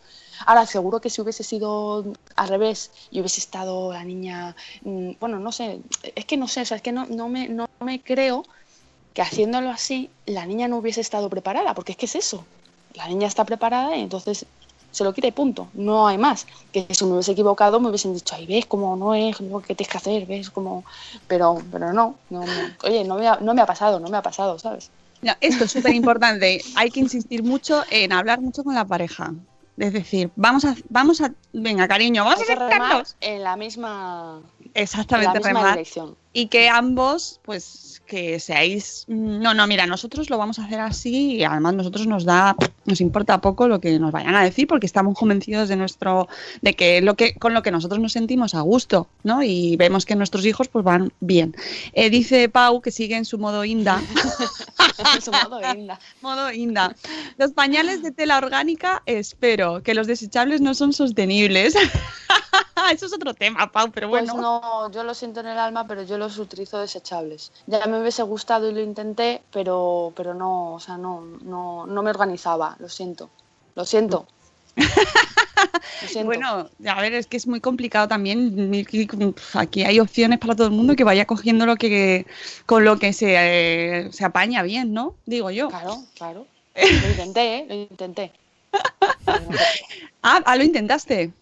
Ahora, 0.46 0.66
seguro 0.66 1.00
que 1.00 1.10
si 1.10 1.20
hubiese 1.22 1.44
sido 1.44 2.04
al 2.36 2.48
revés 2.48 2.90
y 3.10 3.20
hubiese 3.20 3.40
estado 3.40 3.92
la 3.92 4.04
niña, 4.04 4.54
mm, 4.82 5.12
bueno, 5.20 5.38
no 5.38 5.52
sé, 5.52 5.80
es 6.14 6.24
que 6.24 6.36
no 6.36 6.48
sé, 6.48 6.62
o 6.62 6.64
sea, 6.64 6.76
es 6.76 6.82
que 6.82 6.92
no, 6.92 7.06
no, 7.06 7.28
me, 7.28 7.48
no 7.48 7.68
me 7.80 8.00
creo 8.02 8.44
que 9.14 9.22
haciéndolo 9.22 9.70
así 9.70 10.10
la 10.26 10.44
niña 10.44 10.66
no 10.68 10.78
hubiese 10.78 11.00
estado 11.00 11.30
preparada, 11.30 11.72
porque 11.74 11.92
es 11.92 11.98
que 11.98 12.06
es 12.06 12.16
eso. 12.16 12.44
La 12.94 13.06
niña 13.08 13.28
está 13.28 13.44
preparada 13.44 13.96
y 13.96 14.00
entonces 14.02 14.44
se 14.94 15.04
lo 15.04 15.12
quita 15.12 15.26
y 15.26 15.32
punto, 15.32 15.68
no 15.74 16.06
hay 16.06 16.16
más. 16.16 16.46
Que 16.72 16.86
si 16.90 17.04
me 17.04 17.12
hubiese 17.12 17.32
equivocado 17.32 17.80
me 17.80 17.88
hubiesen 17.88 18.14
dicho, 18.14 18.34
ay, 18.34 18.46
ves 18.46 18.66
cómo 18.66 18.96
no 18.96 19.14
es, 19.14 19.40
lo 19.40 19.60
que 19.60 19.74
tienes 19.74 19.90
que 19.90 19.98
hacer, 19.98 20.26
ves 20.26 20.50
cómo... 20.50 20.84
Pero, 21.26 21.58
pero 21.70 21.92
no, 21.92 22.14
no, 22.30 22.40
me- 22.40 22.76
oye, 22.84 23.04
no 23.04 23.16
me, 23.16 23.28
ha, 23.28 23.36
no 23.40 23.52
me 23.54 23.62
ha 23.62 23.66
pasado, 23.66 24.00
no 24.00 24.08
me 24.08 24.16
ha 24.16 24.22
pasado, 24.22 24.58
¿sabes? 24.58 24.90
No, 25.22 25.32
esto 25.40 25.64
es 25.64 25.72
súper 25.72 25.94
importante. 25.94 26.62
Hay 26.76 26.90
que 26.90 27.00
insistir 27.00 27.42
mucho 27.42 27.82
en 27.90 28.12
hablar 28.12 28.40
mucho 28.40 28.62
con 28.62 28.74
la 28.74 28.84
pareja. 28.84 29.32
Es 29.76 29.92
decir, 29.92 30.30
vamos 30.36 30.64
a, 30.64 30.76
vamos 30.88 31.20
a, 31.20 31.32
venga, 31.52 31.88
cariño, 31.88 32.24
vamos 32.24 32.48
a 32.48 32.54
remar 32.54 33.04
en 33.20 33.42
la 33.42 33.56
misma, 33.56 34.40
en 34.60 34.70
la 34.74 34.80
Exactamente, 34.80 35.38
misma 35.38 35.48
remar. 35.48 35.72
dirección. 35.72 36.16
Y 36.32 36.46
que 36.46 36.68
ambos, 36.68 37.40
pues, 37.44 37.93
que 38.06 38.38
seáis. 38.40 39.04
mm, 39.08 39.40
No, 39.40 39.54
no, 39.54 39.66
mira, 39.66 39.86
nosotros 39.86 40.30
lo 40.30 40.38
vamos 40.38 40.58
a 40.58 40.64
hacer 40.64 40.80
así 40.80 41.36
y 41.36 41.44
además 41.44 41.74
nosotros 41.74 42.06
nos 42.06 42.24
da, 42.24 42.54
nos 42.84 43.00
importa 43.00 43.40
poco 43.40 43.66
lo 43.68 43.80
que 43.80 43.98
nos 43.98 44.12
vayan 44.12 44.34
a 44.34 44.42
decir 44.44 44.66
porque 44.66 44.86
estamos 44.86 45.18
convencidos 45.18 45.68
de 45.68 45.76
nuestro, 45.76 46.28
de 46.62 46.74
que 46.74 47.00
lo 47.00 47.14
que 47.14 47.34
con 47.34 47.54
lo 47.54 47.62
que 47.62 47.70
nosotros 47.70 48.00
nos 48.00 48.12
sentimos 48.12 48.54
a 48.54 48.60
gusto, 48.60 49.08
¿no? 49.22 49.42
Y 49.42 49.76
vemos 49.76 50.04
que 50.04 50.16
nuestros 50.16 50.44
hijos 50.46 50.68
pues 50.68 50.84
van 50.84 51.12
bien. 51.20 51.54
Eh, 51.92 52.10
dice 52.10 52.48
Pau 52.48 52.80
que 52.80 52.90
sigue 52.90 53.16
en 53.16 53.24
su 53.24 53.38
modo 53.38 53.64
inda. 53.64 54.00
Su 55.22 55.32
modo 55.32 55.60
linda. 55.72 55.98
Modo 56.22 56.52
Inda. 56.52 56.94
Los 57.36 57.50
pañales 57.52 58.02
de 58.02 58.12
tela 58.12 58.38
orgánica, 58.38 59.02
espero, 59.06 59.82
que 59.82 59.94
los 59.94 60.06
desechables 60.06 60.60
no 60.60 60.74
son 60.74 60.92
sostenibles. 60.92 61.74
Eso 62.92 63.06
es 63.06 63.12
otro 63.12 63.34
tema, 63.34 63.70
Pau, 63.72 63.90
pero 63.92 64.08
Pues 64.10 64.24
bueno. 64.30 64.40
no, 64.40 64.90
yo 64.92 65.02
lo 65.04 65.14
siento 65.14 65.40
en 65.40 65.46
el 65.46 65.58
alma, 65.58 65.86
pero 65.86 66.02
yo 66.02 66.18
los 66.18 66.38
utilizo 66.38 66.78
desechables. 66.78 67.50
Ya 67.66 67.84
me 67.86 67.93
hubiese 68.00 68.22
gustado 68.22 68.70
y 68.70 68.74
lo 68.74 68.80
intenté, 68.80 69.42
pero, 69.52 70.12
pero 70.16 70.34
no, 70.34 70.74
o 70.74 70.80
sea, 70.80 70.96
no, 70.96 71.22
no, 71.42 71.86
no 71.86 72.02
me 72.02 72.10
organizaba, 72.10 72.76
lo 72.78 72.88
siento. 72.88 73.30
Lo 73.74 73.84
siento. 73.84 74.26
Lo 76.02 76.08
siento. 76.08 76.26
Bueno, 76.26 76.68
a 76.86 77.00
ver, 77.00 77.14
es 77.14 77.26
que 77.26 77.36
es 77.36 77.46
muy 77.46 77.60
complicado 77.60 78.08
también. 78.08 78.84
Aquí 79.54 79.84
hay 79.84 80.00
opciones 80.00 80.38
para 80.38 80.54
todo 80.54 80.66
el 80.66 80.72
mundo 80.72 80.96
que 80.96 81.04
vaya 81.04 81.26
cogiendo 81.26 81.64
lo 81.64 81.76
que 81.76 82.26
con 82.66 82.84
lo 82.84 82.98
que 82.98 83.12
se, 83.12 83.34
eh, 83.36 84.12
se 84.12 84.24
apaña 84.24 84.62
bien, 84.62 84.92
¿no? 84.92 85.14
Digo 85.26 85.50
yo. 85.50 85.68
Claro, 85.68 86.02
claro. 86.16 86.46
Lo 86.74 87.10
intenté, 87.10 87.58
¿eh? 87.58 87.66
Lo 87.68 87.74
intenté. 87.74 88.32
Ah, 90.26 90.40
ah, 90.46 90.56
lo 90.56 90.64
intentaste. 90.64 91.34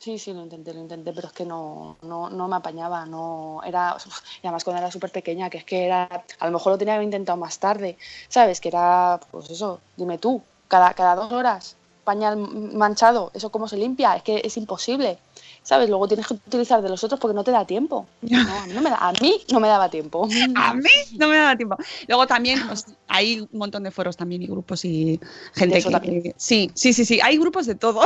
Sí, 0.00 0.18
sí, 0.18 0.32
lo 0.32 0.40
intenté, 0.40 0.72
lo 0.72 0.80
intenté, 0.80 1.12
pero 1.12 1.26
es 1.28 1.34
que 1.34 1.44
no, 1.44 1.98
no, 2.00 2.30
no 2.30 2.48
me 2.48 2.56
apañaba, 2.56 3.04
no 3.04 3.60
era, 3.66 3.94
y 4.42 4.46
además 4.46 4.64
cuando 4.64 4.80
era 4.80 4.90
súper 4.90 5.10
pequeña, 5.12 5.50
que 5.50 5.58
es 5.58 5.64
que 5.64 5.84
era, 5.84 6.08
a 6.38 6.46
lo 6.46 6.52
mejor 6.52 6.72
lo 6.72 6.78
tenía 6.78 6.94
que 6.94 6.96
haber 6.96 7.04
intentado 7.04 7.36
más 7.36 7.58
tarde, 7.58 7.98
¿sabes? 8.28 8.62
Que 8.62 8.68
era, 8.68 9.20
pues 9.30 9.50
eso, 9.50 9.78
dime 9.98 10.16
tú, 10.16 10.40
cada, 10.68 10.94
cada 10.94 11.16
dos 11.16 11.30
horas, 11.32 11.76
pañal 12.02 12.38
manchado, 12.38 13.30
¿eso 13.34 13.50
cómo 13.50 13.68
se 13.68 13.76
limpia? 13.76 14.16
Es 14.16 14.22
que 14.22 14.40
es 14.42 14.56
imposible, 14.56 15.18
¿sabes? 15.62 15.90
Luego 15.90 16.08
tienes 16.08 16.26
que 16.26 16.32
utilizar 16.32 16.80
de 16.80 16.88
los 16.88 17.04
otros 17.04 17.20
porque 17.20 17.34
no 17.34 17.44
te 17.44 17.50
da 17.50 17.66
tiempo. 17.66 18.06
No, 18.22 18.58
a, 18.58 18.66
mí 18.66 18.72
no 18.72 18.80
me 18.80 18.88
da- 18.88 18.96
a 19.06 19.12
mí 19.12 19.42
no 19.52 19.60
me 19.60 19.68
daba 19.68 19.90
tiempo. 19.90 20.26
A 20.56 20.72
mí 20.74 20.90
no 21.18 21.28
me 21.28 21.36
daba 21.36 21.56
tiempo. 21.56 21.76
Luego 22.08 22.26
también 22.26 22.58
pues, 22.66 22.86
hay 23.06 23.40
un 23.40 23.58
montón 23.58 23.82
de 23.82 23.90
foros 23.90 24.16
también 24.16 24.40
y 24.40 24.46
grupos 24.46 24.82
y 24.86 25.20
gente 25.54 25.76
eso 25.76 25.88
que, 25.88 25.92
también. 25.92 26.34
sí, 26.38 26.70
sí, 26.74 26.94
sí, 26.94 27.04
sí, 27.04 27.20
hay 27.22 27.36
grupos 27.36 27.66
de 27.66 27.74
todo. 27.74 28.00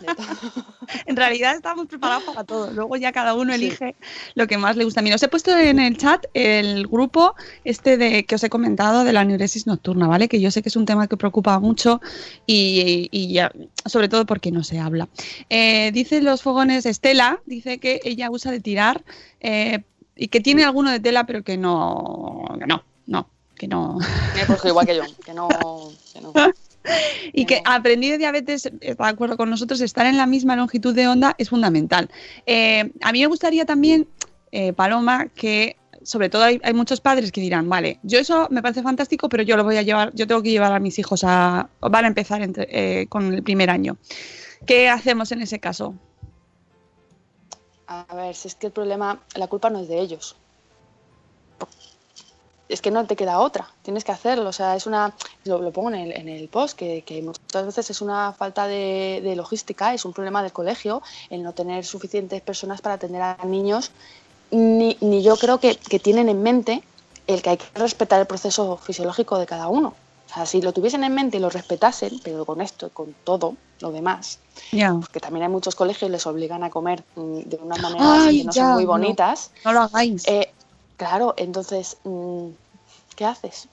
De 0.00 0.14
todo. 0.14 0.26
En 1.06 1.16
realidad 1.16 1.54
estamos 1.54 1.86
preparados 1.86 2.24
para 2.24 2.44
todo. 2.44 2.70
Luego 2.72 2.96
ya 2.96 3.12
cada 3.12 3.34
uno 3.34 3.54
Sí. 3.54 3.66
elige 3.66 3.94
lo 4.34 4.46
que 4.46 4.58
más 4.58 4.76
le 4.76 4.84
gusta. 4.84 5.02
Mira, 5.02 5.16
os 5.16 5.22
he 5.22 5.28
puesto 5.28 5.56
en 5.56 5.78
el 5.78 5.96
chat 5.96 6.24
el 6.34 6.86
grupo 6.86 7.34
este 7.64 7.96
de 7.96 8.24
que 8.24 8.34
os 8.34 8.44
he 8.44 8.50
comentado 8.50 9.04
de 9.04 9.12
la 9.12 9.24
neuresis 9.24 9.66
nocturna, 9.66 10.06
¿vale? 10.06 10.28
Que 10.28 10.40
yo 10.40 10.50
sé 10.50 10.62
que 10.62 10.68
es 10.68 10.76
un 10.76 10.86
tema 10.86 11.06
que 11.06 11.16
preocupa 11.16 11.58
mucho 11.60 12.00
y, 12.46 13.08
y 13.10 13.32
ya, 13.32 13.52
sobre 13.84 14.08
todo 14.08 14.26
porque 14.26 14.50
no 14.50 14.64
se 14.64 14.78
habla. 14.78 15.08
Eh, 15.50 15.90
dice 15.92 16.20
los 16.22 16.42
fogones 16.42 16.86
Estela, 16.86 17.40
dice 17.46 17.78
que 17.78 18.00
ella 18.04 18.30
usa 18.30 18.50
de 18.52 18.60
tirar 18.60 19.04
eh, 19.40 19.82
y 20.16 20.28
que 20.28 20.40
tiene 20.40 20.64
alguno 20.64 20.90
de 20.90 21.00
tela, 21.00 21.24
pero 21.26 21.42
que 21.42 21.56
no, 21.56 22.44
que 22.58 22.66
no, 22.66 22.84
no, 23.06 23.28
que 23.54 23.68
no. 23.68 23.98
Eh, 24.36 24.44
pues 24.46 24.64
igual 24.64 24.86
que 24.86 24.96
yo, 24.96 25.02
que 25.24 25.34
no, 25.34 25.48
que 26.12 26.20
no. 26.20 26.32
Y 27.32 27.44
que 27.46 27.62
aprendí 27.64 28.10
de 28.10 28.18
diabetes, 28.18 28.70
está 28.80 29.04
de 29.04 29.10
acuerdo 29.10 29.36
con 29.36 29.50
nosotros, 29.50 29.80
estar 29.80 30.06
en 30.06 30.16
la 30.16 30.26
misma 30.26 30.56
longitud 30.56 30.94
de 30.94 31.08
onda 31.08 31.34
es 31.38 31.48
fundamental. 31.50 32.08
Eh, 32.46 32.92
a 33.02 33.12
mí 33.12 33.20
me 33.20 33.26
gustaría 33.26 33.64
también, 33.64 34.08
eh, 34.52 34.72
Paloma, 34.72 35.26
que 35.28 35.76
sobre 36.02 36.28
todo 36.28 36.44
hay, 36.44 36.60
hay 36.62 36.72
muchos 36.72 37.00
padres 37.00 37.32
que 37.32 37.40
dirán, 37.40 37.68
vale, 37.68 37.98
yo 38.04 38.18
eso 38.20 38.46
me 38.50 38.62
parece 38.62 38.82
fantástico, 38.82 39.28
pero 39.28 39.42
yo 39.42 39.56
lo 39.56 39.64
voy 39.64 39.76
a 39.76 39.82
llevar, 39.82 40.12
yo 40.14 40.26
tengo 40.28 40.42
que 40.42 40.50
llevar 40.50 40.72
a 40.72 40.78
mis 40.78 40.98
hijos 41.00 41.24
a, 41.24 41.68
van 41.80 42.04
a 42.04 42.08
empezar 42.08 42.42
entre- 42.42 42.68
eh, 42.70 43.06
con 43.08 43.34
el 43.34 43.42
primer 43.42 43.70
año. 43.70 43.96
¿Qué 44.66 44.88
hacemos 44.88 45.32
en 45.32 45.42
ese 45.42 45.58
caso? 45.58 45.94
A 47.88 48.06
ver, 48.14 48.34
si 48.34 48.48
es 48.48 48.54
que 48.54 48.68
el 48.68 48.72
problema, 48.72 49.20
la 49.34 49.46
culpa 49.48 49.70
no 49.70 49.80
es 49.80 49.88
de 49.88 50.00
ellos. 50.00 50.36
Es 52.68 52.80
que 52.80 52.90
no 52.90 53.06
te 53.06 53.14
queda 53.14 53.38
otra, 53.38 53.68
tienes 53.82 54.02
que 54.02 54.10
hacerlo. 54.12 54.48
O 54.48 54.52
sea, 54.52 54.74
es 54.74 54.86
una. 54.86 55.14
Lo, 55.44 55.60
lo 55.62 55.70
pongo 55.70 55.90
en 55.90 55.94
el, 55.96 56.12
en 56.12 56.28
el 56.28 56.48
post, 56.48 56.76
que, 56.76 57.02
que 57.02 57.22
muchas 57.22 57.64
veces 57.64 57.90
es 57.90 58.00
una 58.00 58.32
falta 58.32 58.66
de, 58.66 59.20
de 59.22 59.36
logística, 59.36 59.94
es 59.94 60.04
un 60.04 60.12
problema 60.12 60.42
del 60.42 60.52
colegio, 60.52 61.00
el 61.30 61.42
no 61.44 61.52
tener 61.52 61.84
suficientes 61.84 62.40
personas 62.42 62.80
para 62.80 62.96
atender 62.96 63.22
a 63.22 63.38
niños. 63.44 63.92
Ni, 64.50 64.96
ni 65.00 65.22
yo 65.22 65.36
creo 65.36 65.58
que, 65.58 65.76
que 65.76 65.98
tienen 65.98 66.28
en 66.28 66.42
mente 66.42 66.82
el 67.26 67.42
que 67.42 67.50
hay 67.50 67.56
que 67.56 67.66
respetar 67.74 68.20
el 68.20 68.26
proceso 68.26 68.76
fisiológico 68.76 69.38
de 69.38 69.46
cada 69.46 69.68
uno. 69.68 69.94
O 70.28 70.34
sea, 70.34 70.44
si 70.46 70.60
lo 70.60 70.72
tuviesen 70.72 71.04
en 71.04 71.14
mente 71.14 71.36
y 71.36 71.40
lo 71.40 71.50
respetasen, 71.50 72.20
pero 72.22 72.44
con 72.44 72.60
esto, 72.60 72.90
con 72.90 73.14
todo 73.24 73.54
lo 73.80 73.92
demás, 73.92 74.38
Ya. 74.72 74.92
porque 74.92 75.20
también 75.20 75.44
hay 75.44 75.48
muchos 75.48 75.74
colegios 75.76 76.08
que 76.08 76.12
les 76.12 76.26
obligan 76.26 76.64
a 76.64 76.70
comer 76.70 77.04
mm, 77.14 77.38
de 77.40 77.56
unas 77.62 77.80
maneras 77.80 78.08
Ay, 78.26 78.38
que 78.40 78.44
no 78.44 78.52
ya, 78.52 78.64
son 78.64 78.72
muy 78.74 78.84
no. 78.84 78.90
bonitas. 78.90 79.50
No 79.64 79.72
lo 79.72 79.80
hagáis. 79.82 80.26
Eh, 80.26 80.52
claro, 80.96 81.34
entonces, 81.36 81.98
mm, 82.04 82.48
¿qué 83.16 83.24
haces? 83.24 83.68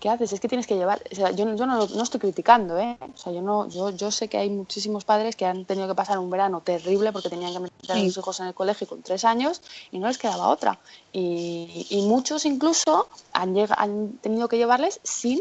¿Qué 0.00 0.08
haces? 0.08 0.32
Es 0.32 0.40
que 0.40 0.48
tienes 0.48 0.66
que 0.66 0.76
llevar. 0.76 1.02
O 1.10 1.14
sea, 1.14 1.30
yo, 1.30 1.44
no- 1.44 1.56
yo 1.56 1.66
no, 1.66 1.86
no 1.86 2.02
estoy 2.02 2.20
criticando, 2.20 2.78
¿eh? 2.78 2.98
O 3.14 3.16
sea, 3.16 3.32
yo, 3.32 3.40
no, 3.42 3.68
yo, 3.68 3.90
yo 3.90 4.10
sé 4.10 4.28
que 4.28 4.38
hay 4.38 4.50
muchísimos 4.50 5.04
padres 5.04 5.36
que 5.36 5.46
han 5.46 5.64
tenido 5.64 5.88
que 5.88 5.94
pasar 5.94 6.18
un 6.18 6.30
verano 6.30 6.60
terrible 6.62 7.12
porque 7.12 7.30
tenían 7.30 7.52
que 7.52 7.60
meter 7.60 7.96
a 7.96 8.00
sus 8.00 8.16
hijos 8.18 8.40
en 8.40 8.46
el 8.46 8.54
colegio 8.54 8.86
con 8.86 9.02
tres 9.02 9.24
años 9.24 9.62
y 9.90 9.98
no 9.98 10.08
les 10.08 10.18
quedaba 10.18 10.48
otra. 10.48 10.80
Y, 11.12 11.86
y 11.90 12.02
muchos 12.02 12.44
incluso 12.44 13.08
han, 13.32 13.54
llega- 13.54 13.76
han 13.78 14.18
tenido 14.18 14.48
que 14.48 14.58
llevarles 14.58 15.00
sin 15.04 15.40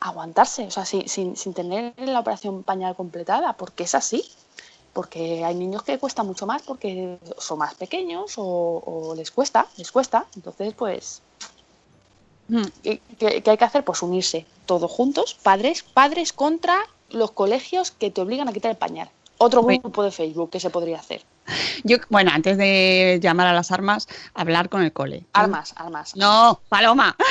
aguantarse, 0.00 0.66
o 0.66 0.70
sea, 0.70 0.84
sin, 0.84 1.08
sin, 1.08 1.36
sin 1.36 1.54
tener 1.54 1.94
la 1.96 2.20
operación 2.20 2.62
pañal 2.62 2.94
completada, 2.96 3.54
porque 3.56 3.84
es 3.84 3.94
así 3.94 4.24
porque 4.94 5.44
hay 5.44 5.54
niños 5.54 5.82
que 5.82 5.98
cuesta 5.98 6.22
mucho 6.22 6.46
más 6.46 6.62
porque 6.62 7.18
son 7.38 7.58
más 7.58 7.74
pequeños 7.74 8.34
o, 8.38 8.82
o 8.86 9.14
les 9.14 9.30
cuesta, 9.30 9.66
les 9.76 9.92
cuesta. 9.92 10.24
Entonces, 10.36 10.72
pues, 10.74 11.20
Mm. 12.48 12.62
¿qué, 12.82 13.00
qué- 13.18 13.42
hay 13.50 13.56
que 13.56 13.64
hacer? 13.64 13.84
Pues 13.84 14.02
unirse 14.02 14.44
todos 14.66 14.90
juntos, 14.90 15.32
padres, 15.42 15.82
padres 15.82 16.32
contra 16.34 16.76
los 17.08 17.30
colegios 17.30 17.90
que 17.90 18.10
te 18.10 18.20
obligan 18.20 18.48
a 18.48 18.52
quitar 18.52 18.70
el 18.70 18.76
pañal. 18.76 19.08
Otro 19.38 19.62
grupo 19.62 20.02
de 20.02 20.10
Facebook 20.10 20.50
que 20.50 20.60
se 20.60 20.68
podría 20.70 20.98
hacer. 20.98 21.22
Yo, 21.84 21.98
bueno, 22.08 22.30
antes 22.32 22.56
de 22.56 23.18
llamar 23.22 23.46
a 23.46 23.52
las 23.52 23.70
armas, 23.72 24.08
hablar 24.34 24.68
con 24.68 24.82
el 24.82 24.92
cole. 24.92 25.24
Armas, 25.32 25.74
armas. 25.76 26.16
No, 26.16 26.60
Paloma. 26.68 27.16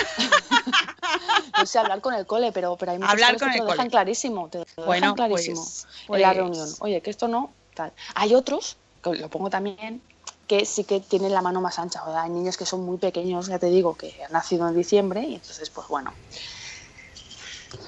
No 1.58 1.66
sé 1.66 1.78
hablar 1.80 2.02
con 2.02 2.14
el 2.14 2.26
cole, 2.26 2.52
pero, 2.52 2.76
pero 2.78 2.94
hay 2.94 2.98
muchos 2.98 3.12
Hablar 3.12 3.30
coles 3.38 3.42
con 3.42 3.52
que 3.52 3.58
te 3.60 3.64
lo 3.64 3.72
dejan 3.72 3.90
clarísimo. 3.90 4.50
Te 4.50 4.60
lo 4.60 4.66
Bueno, 4.86 5.14
dejan 5.14 5.16
clarísimo 5.16 5.62
pues- 5.62 5.88
en 6.10 6.22
la 6.22 6.28
pues- 6.30 6.38
reunión. 6.38 6.70
Oye, 6.80 7.02
que 7.02 7.10
esto 7.10 7.28
no. 7.28 7.52
Tal. 7.76 7.92
Hay 8.16 8.34
otros, 8.36 8.78
que 9.04 9.16
lo 9.16 9.30
pongo 9.30 9.50
también, 9.50 10.02
que 10.48 10.66
sí 10.66 10.84
que 10.84 11.00
tienen 11.00 11.32
la 11.34 11.42
mano 11.42 11.62
más 11.62 11.78
ancha. 11.80 12.04
O 12.04 12.12
sea, 12.12 12.24
hay 12.24 12.30
niños 12.32 12.58
que 12.58 12.66
son 12.66 12.84
muy 12.86 12.98
pequeños, 12.98 13.48
ya 13.48 13.60
te 13.60 13.68
digo, 13.68 13.96
que 13.96 14.16
han 14.26 14.32
nacido 14.32 14.68
en 14.68 14.76
diciembre 14.76 15.22
y 15.22 15.36
entonces, 15.36 15.70
pues 15.70 15.88
bueno, 15.88 16.12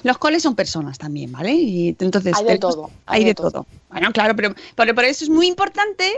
Los 0.02 0.18
coles 0.18 0.42
son 0.42 0.54
personas 0.54 0.98
también, 0.98 1.32
¿vale? 1.32 1.52
Y 1.52 1.96
entonces 1.98 2.34
Hay 2.36 2.44
de 2.44 2.58
todo, 2.58 2.90
Hay, 3.06 3.18
hay 3.18 3.24
de 3.24 3.30
de 3.30 3.34
todo. 3.34 3.50
todo. 3.50 3.66
Bueno, 3.88 4.12
claro, 4.12 4.34
pero, 4.36 4.54
pero 4.74 4.94
por 4.94 5.04
eso 5.04 5.24
es 5.24 5.30
muy 5.30 5.46
importante 5.46 6.12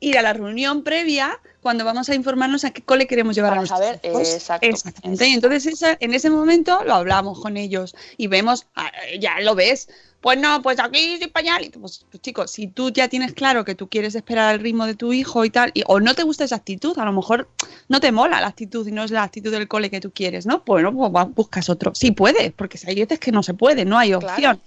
ir 0.00 0.16
a 0.18 0.22
la 0.22 0.32
reunión 0.32 0.82
previa 0.82 1.40
cuando 1.60 1.84
vamos 1.84 2.08
a 2.08 2.14
informarnos 2.14 2.64
a 2.64 2.70
qué 2.70 2.82
cole 2.82 3.06
queremos 3.06 3.34
llevar 3.34 3.50
Para 3.52 3.60
a 3.60 3.62
nuestros 3.62 3.80
saber, 3.80 4.00
hijos. 4.04 4.34
exacto, 4.34 4.66
Exactamente. 4.66 5.26
Y 5.28 5.32
entonces 5.34 5.66
esa- 5.66 5.96
en 6.00 6.14
ese 6.14 6.30
momento 6.30 6.84
lo 6.84 6.94
hablamos 6.94 7.40
con 7.40 7.56
ellos 7.56 7.94
y 8.18 8.26
vemos, 8.26 8.66
ah, 8.76 8.90
ya 9.20 9.40
lo 9.40 9.54
ves. 9.54 9.88
Pues 10.24 10.38
no, 10.38 10.62
pues 10.62 10.80
aquí 10.80 11.18
sin 11.18 11.28
pañal. 11.28 11.70
Pues, 11.78 12.06
pues, 12.10 12.22
chicos, 12.22 12.50
si 12.50 12.66
tú 12.66 12.90
ya 12.90 13.08
tienes 13.08 13.34
claro 13.34 13.62
que 13.62 13.74
tú 13.74 13.90
quieres 13.90 14.14
esperar 14.14 14.54
el 14.54 14.60
ritmo 14.62 14.86
de 14.86 14.94
tu 14.94 15.12
hijo 15.12 15.44
y 15.44 15.50
tal, 15.50 15.70
y, 15.74 15.82
o 15.86 16.00
no 16.00 16.14
te 16.14 16.22
gusta 16.22 16.44
esa 16.44 16.56
actitud, 16.56 16.98
a 16.98 17.04
lo 17.04 17.12
mejor 17.12 17.50
no 17.90 18.00
te 18.00 18.10
mola 18.10 18.40
la 18.40 18.46
actitud 18.46 18.88
y 18.88 18.90
no 18.90 19.04
es 19.04 19.10
la 19.10 19.22
actitud 19.22 19.50
del 19.50 19.68
cole 19.68 19.90
que 19.90 20.00
tú 20.00 20.12
quieres, 20.12 20.46
¿no? 20.46 20.62
Bueno, 20.64 20.94
pues 20.94 21.34
buscas 21.34 21.68
otro. 21.68 21.94
Sí 21.94 22.12
puedes, 22.12 22.54
porque 22.54 22.78
hay 22.86 22.94
veces 22.94 23.18
que 23.18 23.32
no 23.32 23.42
se 23.42 23.52
puede, 23.52 23.84
no 23.84 23.98
hay 23.98 24.12
Claro. 24.12 24.26
opción. 24.26 24.62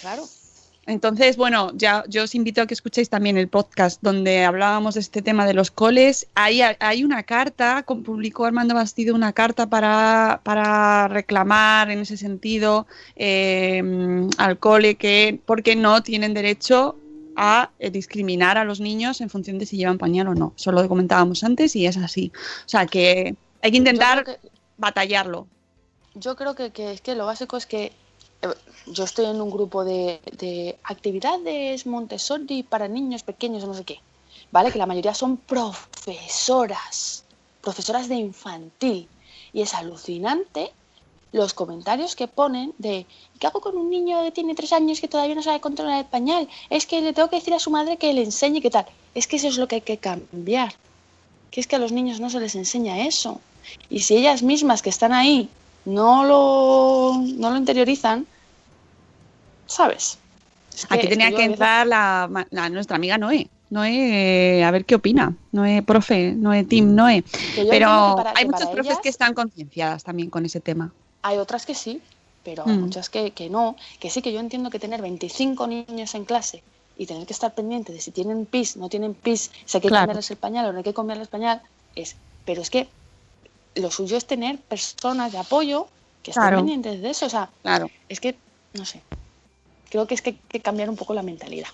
claro. 0.00 0.28
Entonces, 0.86 1.36
bueno, 1.36 1.70
ya 1.74 2.04
yo 2.08 2.24
os 2.24 2.34
invito 2.34 2.62
a 2.62 2.66
que 2.66 2.74
escuchéis 2.74 3.10
también 3.10 3.36
el 3.36 3.48
podcast 3.48 4.00
donde 4.02 4.44
hablábamos 4.44 4.94
de 4.94 5.00
este 5.00 5.22
tema 5.22 5.46
de 5.46 5.54
los 5.54 5.70
coles. 5.70 6.26
Hay, 6.34 6.62
hay 6.62 7.04
una 7.04 7.22
carta, 7.22 7.84
publicó 7.86 8.46
Armando 8.46 8.74
Bastido 8.74 9.14
una 9.14 9.32
carta 9.32 9.68
para, 9.68 10.40
para 10.42 11.06
reclamar 11.08 11.90
en 11.90 12.00
ese 12.00 12.16
sentido 12.16 12.86
eh, 13.14 13.82
al 14.38 14.58
cole 14.58 14.96
que 14.96 15.38
porque 15.46 15.76
no 15.76 16.02
tienen 16.02 16.34
derecho 16.34 16.96
a 17.36 17.70
eh, 17.78 17.90
discriminar 17.90 18.58
a 18.58 18.64
los 18.64 18.80
niños 18.80 19.20
en 19.20 19.30
función 19.30 19.58
de 19.58 19.66
si 19.66 19.76
llevan 19.76 19.98
pañal 19.98 20.28
o 20.28 20.34
no. 20.34 20.54
Eso 20.56 20.72
lo 20.72 20.88
comentábamos 20.88 21.44
antes 21.44 21.76
y 21.76 21.86
es 21.86 21.96
así. 21.98 22.32
O 22.66 22.68
sea 22.68 22.86
que 22.86 23.36
hay 23.62 23.70
que 23.70 23.76
intentar 23.76 24.24
que- 24.24 24.38
batallarlo. 24.76 25.46
Yo 26.14 26.34
creo 26.34 26.54
que, 26.56 26.70
que 26.70 26.92
es 26.92 27.00
que 27.00 27.14
lo 27.14 27.26
básico 27.26 27.56
es 27.56 27.66
que 27.66 27.92
yo 28.86 29.04
estoy 29.04 29.26
en 29.26 29.40
un 29.40 29.50
grupo 29.50 29.84
de, 29.84 30.20
de 30.38 30.78
actividades 30.84 31.86
Montessori 31.86 32.62
para 32.62 32.88
niños 32.88 33.22
pequeños, 33.22 33.64
no 33.64 33.74
sé 33.74 33.84
qué, 33.84 34.00
¿vale? 34.50 34.72
Que 34.72 34.78
la 34.78 34.86
mayoría 34.86 35.14
son 35.14 35.36
profesoras, 35.36 37.24
profesoras 37.60 38.08
de 38.08 38.16
infantil. 38.16 39.08
Y 39.52 39.62
es 39.62 39.74
alucinante 39.74 40.72
los 41.32 41.54
comentarios 41.54 42.16
que 42.16 42.28
ponen 42.28 42.72
de 42.78 43.06
¿qué 43.38 43.46
hago 43.46 43.60
con 43.60 43.76
un 43.76 43.90
niño 43.90 44.22
que 44.24 44.32
tiene 44.32 44.54
tres 44.54 44.72
años 44.72 45.00
que 45.00 45.08
todavía 45.08 45.34
no 45.34 45.42
sabe 45.42 45.60
controlar 45.60 45.98
el 45.98 46.06
pañal? 46.06 46.48
Es 46.70 46.86
que 46.86 47.00
le 47.00 47.12
tengo 47.12 47.28
que 47.28 47.36
decir 47.36 47.54
a 47.54 47.58
su 47.58 47.70
madre 47.70 47.96
que 47.96 48.12
le 48.12 48.22
enseñe 48.22 48.60
qué 48.60 48.70
tal. 48.70 48.86
Es 49.14 49.26
que 49.26 49.36
eso 49.36 49.48
es 49.48 49.58
lo 49.58 49.68
que 49.68 49.76
hay 49.76 49.80
que 49.82 49.98
cambiar. 49.98 50.74
Que 51.50 51.60
es 51.60 51.66
que 51.66 51.76
a 51.76 51.80
los 51.80 51.92
niños 51.92 52.20
no 52.20 52.30
se 52.30 52.40
les 52.40 52.54
enseña 52.54 53.06
eso. 53.06 53.40
Y 53.88 54.00
si 54.00 54.16
ellas 54.16 54.42
mismas 54.42 54.82
que 54.82 54.90
están 54.90 55.12
ahí 55.12 55.48
no 55.94 56.24
lo, 56.24 57.22
no 57.38 57.50
lo 57.50 57.56
interiorizan, 57.56 58.26
¿sabes? 59.66 60.18
Es 60.74 60.86
Aquí 60.88 61.08
tenía 61.08 61.30
que 61.30 61.44
entrar 61.44 61.86
la, 61.86 62.28
nuestra 62.70 62.96
amiga 62.96 63.18
Noé. 63.18 63.48
Noé, 63.70 64.58
eh, 64.58 64.64
a 64.64 64.70
ver 64.70 64.84
qué 64.84 64.96
opina. 64.96 65.32
Noé, 65.52 65.82
profe, 65.82 66.32
Noé, 66.32 66.64
Team, 66.64 66.94
Noé. 66.94 67.22
que 67.22 67.64
yo 67.64 67.70
Pero 67.70 67.86
que 68.16 68.22
para- 68.22 68.30
hay 68.30 68.44
que 68.44 68.50
muchos 68.50 68.68
profes 68.68 68.86
ellas 68.86 68.98
que 69.02 69.08
están 69.10 69.34
concienciadas 69.34 70.02
también 70.02 70.28
con 70.30 70.44
ese 70.44 70.60
tema. 70.60 70.92
Hay 71.22 71.36
otras 71.38 71.66
que 71.66 71.74
sí, 71.74 72.00
pero 72.42 72.64
hay 72.66 72.76
Mm. 72.76 72.80
muchas 72.80 73.10
que, 73.10 73.30
que 73.32 73.48
no. 73.48 73.76
Que 74.00 74.10
sí 74.10 74.22
que 74.22 74.32
yo 74.32 74.40
entiendo 74.40 74.70
que 74.70 74.78
tener 74.80 75.02
25 75.02 75.66
niños 75.68 76.14
en 76.14 76.24
clase 76.24 76.64
y 76.96 77.06
tener 77.06 77.26
que 77.26 77.32
estar 77.32 77.54
pendiente 77.54 77.92
de 77.92 78.00
si 78.00 78.10
tienen 78.10 78.44
pis, 78.46 78.76
no 78.76 78.88
tienen 78.88 79.14
pis, 79.14 79.50
si 79.66 79.76
hay 79.76 79.82
que 79.82 79.88
Claro. 79.88 80.02
cambiarles 80.02 80.30
el 80.32 80.36
pañal 80.38 80.66
o 80.66 80.72
no 80.72 80.78
hay 80.78 80.84
que 80.84 80.94
cambiarles 80.94 81.26
el 81.28 81.30
pañal, 81.30 81.62
es. 81.94 82.16
Pero 82.44 82.62
es 82.62 82.70
que 82.70 82.88
lo 83.74 83.90
suyo 83.90 84.16
es 84.16 84.26
tener 84.26 84.58
personas 84.58 85.32
de 85.32 85.38
apoyo 85.38 85.86
que 86.22 86.30
estén 86.32 86.42
Claro. 86.42 86.56
pendientes 86.58 87.00
de 87.02 87.10
eso. 87.10 87.26
O 87.26 87.30
sea, 87.30 87.50
Claro. 87.62 87.90
es 88.08 88.20
que, 88.20 88.36
no 88.74 88.84
sé. 88.84 89.00
Creo 89.90 90.06
que 90.06 90.14
es 90.14 90.22
que 90.22 90.30
hay 90.30 90.40
que 90.48 90.60
cambiar 90.60 90.88
un 90.90 90.96
poco 90.96 91.14
la 91.14 91.22
mentalidad. 91.22 91.68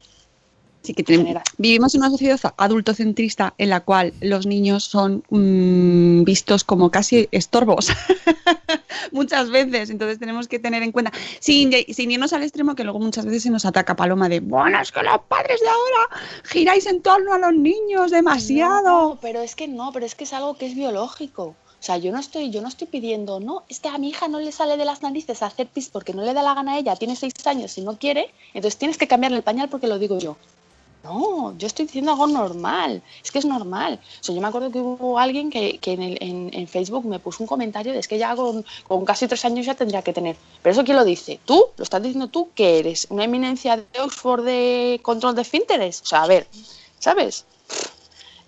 Sí 0.82 0.94
que 0.94 1.02
tenemos- 1.02 1.42
vivimos 1.58 1.94
en 1.96 2.00
una 2.02 2.10
sociedad 2.10 2.38
adultocentrista 2.56 3.54
en 3.58 3.70
la 3.70 3.80
cual 3.80 4.14
los 4.20 4.46
niños 4.46 4.84
son 4.84 5.24
mm, 5.30 6.22
vistos 6.22 6.62
como 6.62 6.90
casi 6.92 7.28
estorbos 7.32 7.88
muchas 9.12 9.50
veces. 9.50 9.90
Entonces 9.90 10.18
tenemos 10.20 10.46
que 10.46 10.58
tener 10.60 10.82
en 10.84 10.92
cuenta, 10.92 11.12
sin, 11.40 11.72
sin 11.92 12.10
irnos 12.12 12.32
al 12.32 12.44
extremo 12.44 12.74
que 12.76 12.84
luego 12.84 13.00
muchas 13.00 13.24
veces 13.26 13.42
se 13.42 13.50
nos 13.50 13.64
ataca 13.64 13.96
Paloma 13.96 14.28
de, 14.28 14.38
bueno, 14.40 14.80
es 14.80 14.92
que 14.92 15.02
los 15.02 15.20
padres 15.28 15.60
de 15.60 15.68
ahora 15.68 16.22
giráis 16.44 16.86
en 16.86 17.02
torno 17.02 17.32
a 17.34 17.38
los 17.38 17.52
niños 17.54 18.12
demasiado. 18.12 18.84
No, 19.10 19.18
pero 19.20 19.40
es 19.42 19.56
que 19.56 19.66
no, 19.68 19.90
pero 19.92 20.06
es 20.06 20.14
que 20.14 20.22
es 20.24 20.32
algo 20.32 20.56
que 20.56 20.66
es 20.66 20.74
biológico. 20.76 21.56
O 21.80 21.84
sea, 21.86 21.98
yo 21.98 22.10
no 22.10 22.18
estoy, 22.18 22.50
yo 22.50 22.62
no 22.62 22.68
estoy 22.68 22.86
pidiendo, 22.86 23.38
no, 23.38 23.62
es 23.68 23.80
que 23.80 23.88
a 23.88 23.98
mi 23.98 24.08
hija 24.08 24.28
no 24.28 24.40
le 24.40 24.50
sale 24.50 24.76
de 24.76 24.84
las 24.84 25.02
narices 25.02 25.42
hacer 25.42 25.68
pis 25.68 25.88
porque 25.88 26.14
no 26.14 26.22
le 26.22 26.34
da 26.34 26.42
la 26.42 26.54
gana 26.54 26.72
a 26.72 26.78
ella, 26.78 26.96
tiene 26.96 27.14
seis 27.14 27.34
años 27.44 27.76
y 27.78 27.82
no 27.82 27.98
quiere, 27.98 28.32
entonces 28.54 28.78
tienes 28.78 28.98
que 28.98 29.06
cambiarle 29.06 29.36
el 29.36 29.44
pañal 29.44 29.68
porque 29.68 29.86
lo 29.86 29.98
digo 29.98 30.18
yo. 30.18 30.36
No, 31.06 31.56
yo 31.56 31.68
estoy 31.68 31.84
diciendo 31.86 32.10
algo 32.10 32.26
normal, 32.26 33.00
es 33.22 33.30
que 33.30 33.38
es 33.38 33.44
normal. 33.44 34.00
O 34.20 34.24
sea, 34.24 34.34
yo 34.34 34.40
me 34.40 34.48
acuerdo 34.48 34.72
que 34.72 34.80
hubo 34.80 35.20
alguien 35.20 35.50
que, 35.50 35.78
que 35.78 35.92
en, 35.92 36.50
en 36.52 36.66
Facebook 36.66 37.04
me 37.04 37.20
puso 37.20 37.44
un 37.44 37.46
comentario 37.46 37.92
de 37.92 38.00
es 38.00 38.08
que 38.08 38.18
ya 38.18 38.34
con, 38.34 38.64
con 38.88 39.04
casi 39.04 39.28
tres 39.28 39.44
años 39.44 39.66
ya 39.66 39.76
tendría 39.76 40.02
que 40.02 40.12
tener. 40.12 40.34
Pero 40.62 40.72
eso 40.72 40.82
quién 40.82 40.96
lo 40.96 41.04
dice, 41.04 41.38
tú, 41.44 41.66
lo 41.76 41.84
estás 41.84 42.02
diciendo 42.02 42.26
tú, 42.26 42.48
que 42.56 42.80
eres 42.80 43.06
una 43.10 43.22
eminencia 43.22 43.76
de 43.76 44.00
Oxford 44.00 44.44
de 44.44 44.98
control 45.02 45.36
de 45.36 45.44
finteres. 45.44 46.02
O 46.02 46.06
sea, 46.06 46.24
a 46.24 46.26
ver, 46.26 46.48
¿sabes? 46.98 47.44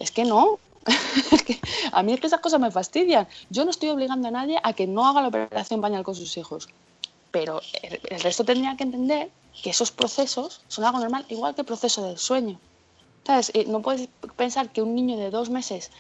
Es 0.01 0.11
que 0.11 0.25
no. 0.25 0.59
A 1.93 2.03
mí 2.03 2.13
es 2.13 2.21
que 2.21 2.27
esas 2.27 2.41
cosas 2.41 2.61
me 2.61 2.71
fastidian. 2.71 3.27
Yo 3.51 3.65
no 3.65 3.71
estoy 3.71 3.89
obligando 3.91 4.29
a 4.29 4.31
nadie 4.31 4.59
a 4.63 4.73
que 4.73 4.87
no 4.87 5.07
haga 5.07 5.23
la 5.23 5.29
operación 5.29 5.81
pañal 5.81 6.03
con 6.05 6.15
sus 6.15 6.37
hijos. 6.37 6.69
Pero 7.31 7.61
el, 7.83 8.01
el 8.09 8.21
resto 8.21 8.45
tendría 8.45 8.77
que 8.77 8.85
entender 8.85 9.31
que 9.63 9.71
esos 9.71 9.91
procesos 9.91 10.61
son 10.69 10.85
algo 10.85 10.99
normal, 10.99 11.27
igual 11.29 11.55
que 11.55 11.63
el 11.63 11.67
proceso 11.67 12.05
del 12.07 12.19
sueño. 12.19 12.59
¿Sabes? 13.27 13.51
Eh, 13.55 13.65
No 13.67 13.83
puedes 13.83 14.09
pensar 14.37 14.71
que 14.71 14.83
un 14.83 14.95
niño 14.95 15.17
de 15.17 15.31
dos 15.31 15.51
meses 15.51 15.91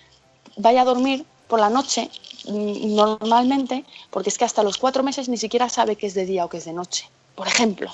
vaya 0.57 0.83
a 0.83 0.85
dormir 0.85 1.25
por 1.49 1.61
la 1.61 1.71
noche 1.71 2.11
mm, 2.47 2.95
normalmente, 2.95 3.85
porque 4.11 4.31
es 4.31 4.39
que 4.39 4.45
hasta 4.45 4.63
los 4.63 4.79
cuatro 4.79 5.03
meses 5.03 5.29
ni 5.29 5.37
siquiera 5.37 5.69
sabe 5.69 5.97
que 5.97 6.07
es 6.07 6.15
de 6.15 6.25
día 6.27 6.45
o 6.45 6.49
que 6.49 6.59
es 6.59 6.65
de 6.65 6.73
noche. 6.73 7.09
Por 7.35 7.47
ejemplo. 7.47 7.91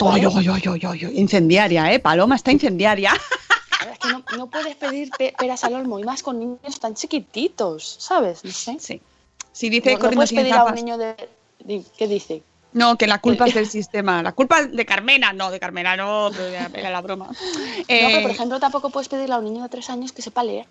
Oy, 0.00 0.24
¿vale? 0.24 0.26
oy, 0.26 0.48
oy, 0.48 0.68
oy, 0.68 0.86
oy, 0.86 1.04
oy, 1.04 1.18
Incendiaria, 1.18 1.92
¿eh? 1.92 1.98
Paloma 1.98 2.36
está 2.36 2.52
incendiaria. 2.52 3.12
Es 3.80 3.98
que 3.98 4.08
no, 4.08 4.22
no 4.30 4.48
puedes 4.48 4.74
pedir 4.76 5.12
pe- 5.12 5.34
peras 5.38 5.62
al 5.64 5.74
olmo 5.74 5.98
y 5.98 6.04
más 6.04 6.22
con 6.22 6.38
niños 6.38 6.80
tan 6.80 6.94
chiquititos, 6.94 7.96
¿sabes? 7.98 8.44
No 8.44 8.50
sé. 8.52 8.76
Sí. 8.80 9.00
Si 9.52 9.70
dice 9.70 9.92
No, 9.92 9.98
no 9.98 10.10
puedes 10.10 10.30
sin 10.30 10.38
pedir 10.38 10.54
a 10.54 10.64
un 10.64 10.74
niño 10.74 10.98
de... 10.98 11.14
¿Qué 11.96 12.06
dice? 12.08 12.42
No, 12.72 12.96
que 12.96 13.06
la 13.06 13.18
culpa 13.20 13.46
es 13.46 13.54
del 13.54 13.66
sistema. 13.68 14.22
La 14.22 14.32
culpa 14.32 14.60
es 14.60 14.72
de 14.72 14.84
Carmena. 14.84 15.32
No, 15.32 15.50
de 15.50 15.58
Carmena 15.60 15.96
no, 15.96 16.28
era 16.74 16.90
la 16.90 17.00
broma. 17.00 17.26
No, 17.26 17.34
pero 17.34 17.88
Eh, 17.88 18.22
por 18.22 18.30
ejemplo 18.30 18.60
tampoco 18.60 18.90
puedes 18.90 19.08
pedirle 19.08 19.34
a 19.34 19.38
un 19.38 19.44
niño 19.44 19.62
de 19.62 19.68
tres 19.68 19.88
años 19.90 20.12
que 20.12 20.22
sepa 20.22 20.42
leer. 20.44 20.66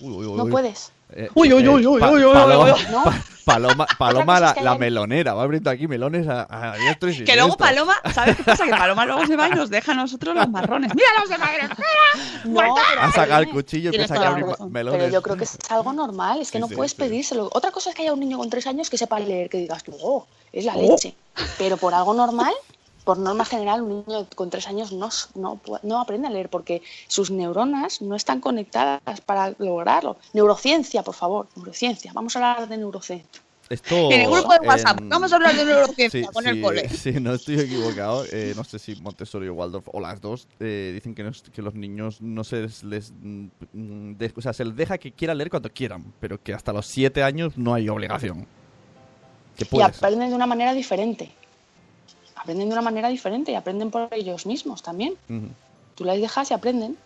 Uy, 0.00 0.12
uy, 0.12 0.26
uy, 0.26 0.36
No 0.36 0.44
uy. 0.44 0.50
puedes. 0.50 0.90
Eh, 1.14 1.30
Uy, 1.34 1.52
uy, 1.52 1.62
eh, 1.64 1.68
uy, 1.68 1.86
uy, 1.86 2.00
pa- 2.00 2.10
uy, 2.10 2.24
uy, 2.24 2.32
Paloma, 2.32 2.74
uy, 2.74 2.80
¿no? 2.90 3.04
Pa- 3.44 3.54
Paloma, 3.54 3.86
Paloma 3.98 4.40
la, 4.40 4.48
es 4.48 4.54
que 4.54 4.60
la 4.62 4.72
hay- 4.72 4.78
melonera. 4.78 5.34
Va 5.34 5.42
abriendo 5.42 5.70
aquí 5.70 5.86
melones 5.86 6.26
a, 6.28 6.46
a 6.50 6.76
diestro 6.76 7.10
y 7.10 7.24
que 7.24 7.36
luego. 7.36 7.56
Paloma, 7.56 7.94
¿sabes 8.12 8.36
qué 8.36 8.42
pasa? 8.44 8.64
Que 8.64 8.70
Paloma 8.70 9.04
luego 9.06 9.26
se 9.26 9.36
va 9.36 9.48
y 9.48 9.52
nos 9.52 9.70
deja 9.70 9.92
a 9.92 9.94
nosotros 9.94 10.34
los 10.34 10.48
marrones. 10.48 10.92
¡Mira 10.94 11.08
los 11.20 11.28
de 11.28 11.38
madre! 11.38 11.68
No, 12.44 12.76
Ha 13.00 13.12
sacado 13.12 13.42
el 13.42 13.50
cuchillo 13.50 13.90
y 13.90 13.94
empieza 13.96 14.14
a 14.22 14.28
abrir 14.28 14.46
melones. 14.70 15.00
Pero 15.00 15.12
yo 15.12 15.22
creo 15.22 15.36
que 15.36 15.44
es 15.44 15.58
algo 15.70 15.92
normal, 15.92 16.40
es 16.40 16.50
que 16.50 16.58
Sí, 16.58 16.60
no 16.62 16.68
sí, 16.68 16.74
puedes 16.74 16.92
sí. 16.92 16.98
pedírselo. 16.98 17.48
Otra 17.52 17.70
cosa 17.70 17.90
es 17.90 17.96
que 17.96 18.02
haya 18.02 18.12
un 18.12 18.20
niño 18.20 18.38
con 18.38 18.50
tres 18.50 18.66
años 18.66 18.90
que 18.90 18.98
sepa 18.98 19.18
leer, 19.20 19.48
que 19.48 19.58
digas 19.58 19.82
tú, 19.84 19.92
oh, 20.02 20.26
es 20.52 20.64
la 20.64 20.74
Oh. 20.76 20.80
leche. 20.82 21.14
Pero 21.58 21.76
por 21.76 21.94
algo 21.94 22.14
normal, 22.14 22.52
por 23.04 23.18
norma 23.18 23.44
general, 23.44 23.82
un 23.82 24.04
niño 24.06 24.26
con 24.34 24.50
tres 24.50 24.66
años 24.66 24.90
no, 24.92 25.10
no, 25.34 25.60
pu- 25.62 25.78
no 25.82 26.00
aprende 26.00 26.26
a 26.28 26.30
leer 26.30 26.48
porque 26.48 26.82
sus 27.06 27.30
neuronas 27.30 28.00
no 28.02 28.16
están 28.16 28.40
conectadas 28.40 29.20
para 29.24 29.54
lograrlo. 29.58 30.16
Neurociencia, 30.32 31.02
por 31.02 31.14
favor, 31.14 31.46
neurociencia. 31.54 32.12
Vamos 32.14 32.34
a 32.36 32.38
hablar 32.54 32.68
de 32.68 32.76
neurociencia. 32.78 33.42
Esto 33.68 34.10
En 34.10 34.20
el 34.20 34.30
grupo 34.30 34.52
de 34.52 34.66
WhatsApp. 34.68 35.00
en- 35.00 35.08
Vamos 35.08 35.32
a 35.32 35.36
hablar 35.36 35.54
de 35.56 35.64
neurociencia 35.64 36.20
Sí, 36.20 36.26
con 36.32 36.44
sí, 36.44 36.50
el 36.50 36.60
cole. 36.62 36.88
Si 36.90 37.12
no 37.12 37.32
estoy 37.34 37.60
equivocado, 37.60 38.24
eh, 38.30 38.52
no 38.54 38.62
sé 38.64 38.78
si 38.78 38.94
Montessori 38.96 39.48
o 39.48 39.54
Waldorf 39.54 39.88
o 39.92 40.00
las 40.00 40.20
dos 40.20 40.46
eh, 40.60 40.90
dicen 40.94 41.14
que, 41.14 41.22
no 41.22 41.30
es- 41.30 41.42
que 41.42 41.62
los 41.62 41.74
niños 41.74 42.20
no 42.20 42.44
se 42.44 42.62
les, 42.62 42.84
les, 42.84 43.12
mm, 43.22 44.12
de- 44.16 44.32
o 44.36 44.40
sea, 44.42 44.52
se 44.52 44.64
les 44.66 44.76
deja 44.76 44.98
que 44.98 45.12
quieran 45.12 45.38
leer 45.38 45.48
cuando 45.50 45.70
quieran, 45.70 46.04
pero 46.20 46.42
que 46.42 46.52
hasta 46.52 46.72
los 46.74 46.86
siete 46.86 47.22
años 47.22 47.56
no 47.56 47.72
hay 47.74 47.88
obligación. 47.88 48.46
Que 49.56 49.66
Y 49.70 49.80
aprenden 49.80 50.28
de 50.30 50.34
una 50.34 50.46
manera 50.46 50.74
diferente. 50.74 51.32
Aprenden 52.44 52.68
de 52.68 52.74
una 52.74 52.82
manera 52.82 53.08
diferente 53.08 53.52
y 53.52 53.54
aprenden 53.54 53.90
por 53.90 54.08
ellos 54.12 54.44
mismos 54.46 54.82
también. 54.82 55.14
Ujú. 55.28 55.48
Tú 55.94 56.04
les 56.04 56.20
dejas 56.20 56.50
y 56.50 56.54
aprenden. 56.54 56.96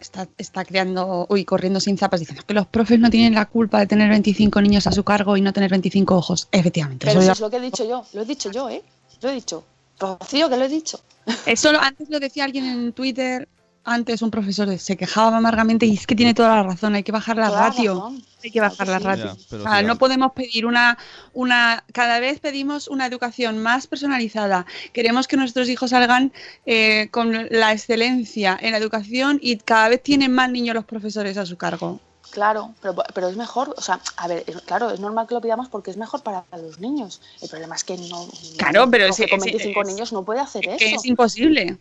Está, 0.00 0.28
está 0.36 0.64
creando, 0.64 1.26
uy, 1.30 1.44
corriendo 1.44 1.80
sin 1.80 1.96
zapas, 1.96 2.20
diciendo 2.20 2.42
que 2.46 2.52
los 2.52 2.66
profes 2.66 2.98
no 2.98 3.08
tienen 3.08 3.34
la 3.34 3.46
culpa 3.46 3.78
de 3.78 3.86
tener 3.86 4.10
25 4.10 4.60
niños 4.60 4.86
a 4.86 4.92
su 4.92 5.04
cargo 5.04 5.36
y 5.36 5.40
no 5.40 5.52
tener 5.52 5.70
25 5.70 6.14
ojos. 6.16 6.48
Efectivamente. 6.52 7.06
Pero 7.06 7.20
eso 7.20 7.20
eso 7.20 7.26
ya- 7.28 7.32
es 7.32 7.40
lo 7.40 7.50
que 7.50 7.56
he 7.56 7.60
dicho 7.60 7.88
yo. 7.88 8.04
Lo 8.12 8.22
he 8.22 8.24
dicho 8.26 8.50
yo, 8.50 8.68
¿eh? 8.68 8.82
Lo 9.22 9.30
he 9.30 9.34
dicho. 9.34 9.64
Rocío, 9.98 10.50
que 10.50 10.56
lo 10.58 10.64
he 10.64 10.68
dicho. 10.68 11.00
Eso 11.46 11.72
lo- 11.72 11.80
antes 11.80 12.10
lo 12.10 12.20
decía 12.20 12.44
alguien 12.44 12.66
en 12.66 12.92
Twitter, 12.92 13.48
antes 13.86 14.20
un 14.20 14.30
profesor 14.30 14.76
se 14.78 14.96
quejaba 14.96 15.36
amargamente 15.38 15.86
y 15.86 15.94
es 15.94 16.06
que 16.06 16.14
tiene 16.16 16.34
toda 16.34 16.56
la 16.56 16.62
razón, 16.64 16.94
hay 16.96 17.02
que 17.04 17.12
bajar 17.12 17.36
la 17.36 17.46
Toda 17.48 17.68
ratio. 17.68 17.94
razón. 17.94 18.22
Hay 18.44 18.50
que 18.50 18.60
bajar 18.60 18.88
la 18.88 18.98
sí. 18.98 19.04
ratio. 19.04 19.36
Ya, 19.50 19.56
O 19.56 19.62
sea, 19.62 19.82
no 19.82 19.96
podemos 19.96 20.32
pedir 20.32 20.66
una, 20.66 20.98
una. 21.32 21.84
Cada 21.92 22.20
vez 22.20 22.38
pedimos 22.40 22.86
una 22.88 23.06
educación 23.06 23.58
más 23.62 23.86
personalizada. 23.86 24.66
Queremos 24.92 25.26
que 25.26 25.36
nuestros 25.36 25.68
hijos 25.68 25.90
salgan 25.90 26.32
eh, 26.66 27.08
con 27.10 27.48
la 27.50 27.72
excelencia 27.72 28.58
en 28.60 28.72
la 28.72 28.78
educación 28.78 29.38
y 29.42 29.56
cada 29.56 29.88
vez 29.88 30.02
tienen 30.02 30.32
más 30.34 30.50
niños 30.50 30.74
los 30.74 30.84
profesores 30.84 31.38
a 31.38 31.46
su 31.46 31.56
cargo. 31.56 31.98
Claro, 32.30 32.74
pero, 32.82 32.94
pero 33.14 33.28
es 33.28 33.36
mejor, 33.36 33.72
o 33.76 33.80
sea, 33.80 34.00
a 34.16 34.28
ver, 34.28 34.42
es- 34.46 34.60
claro, 34.62 34.90
es 34.90 34.98
normal 35.00 35.26
que 35.28 35.34
lo 35.34 35.40
pidamos 35.40 35.68
porque 35.68 35.90
es 35.92 35.96
mejor 35.96 36.22
para 36.22 36.44
los 36.60 36.78
niños. 36.80 37.20
El 37.40 37.48
problema 37.48 37.76
es 37.76 37.84
que 37.84 37.96
no. 37.96 38.28
Claro, 38.58 38.90
pero 38.90 39.06
profe 39.06 39.28
con 39.28 39.38
es- 39.38 39.44
25 39.46 39.80
es- 39.82 39.86
niños 39.88 40.12
no 40.12 40.24
puede 40.24 40.40
hacer 40.40 40.68
eso. 40.68 40.76
es 40.96 41.04
imposible. 41.04 41.76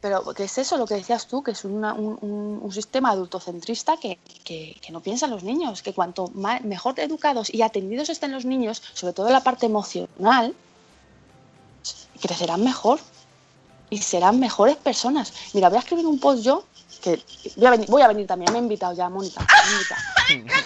Pero, 0.00 0.22
¿qué 0.34 0.44
es 0.44 0.58
eso 0.58 0.76
lo 0.76 0.86
que 0.86 0.94
decías 0.94 1.26
tú? 1.26 1.42
Que 1.42 1.50
es 1.50 1.64
una- 1.64 1.92
un, 1.92 2.16
un- 2.20 2.60
un 2.62 2.72
sistema 2.72 3.10
adultocentrista 3.10 3.96
que, 3.96 4.18
que, 4.44 4.76
que 4.80 4.92
no 4.92 5.00
piensa 5.00 5.26
en 5.26 5.32
los 5.32 5.42
niños. 5.42 5.82
Que 5.82 5.92
cuanto 5.92 6.28
mejor 6.62 6.98
educados 7.00 7.52
y 7.52 7.62
atendidos 7.62 8.08
estén 8.08 8.30
los 8.30 8.44
niños, 8.44 8.80
sobre 8.94 9.12
todo 9.12 9.26
en 9.26 9.32
la 9.32 9.42
parte 9.42 9.66
emocional, 9.66 10.54
crecerán 12.20 12.62
mejor 12.62 13.00
y 13.90 13.98
serán 13.98 14.38
mejores 14.38 14.76
personas. 14.76 15.32
Mira, 15.52 15.68
voy 15.68 15.78
a 15.78 15.80
escribir 15.80 16.06
un 16.06 16.20
post 16.20 16.42
yo, 16.44 16.64
que 17.02 17.20
voy 17.56 17.66
a 17.66 17.70
venir, 17.70 17.88
voy 17.88 18.02
a 18.02 18.08
venir 18.08 18.26
también, 18.26 18.52
me 18.52 18.58
he 18.58 18.62
invitado 18.62 18.92
ya, 18.94 19.08
Mónica. 19.08 19.40
me 19.40 20.34
he 20.34 20.36
invitado. 20.38 20.64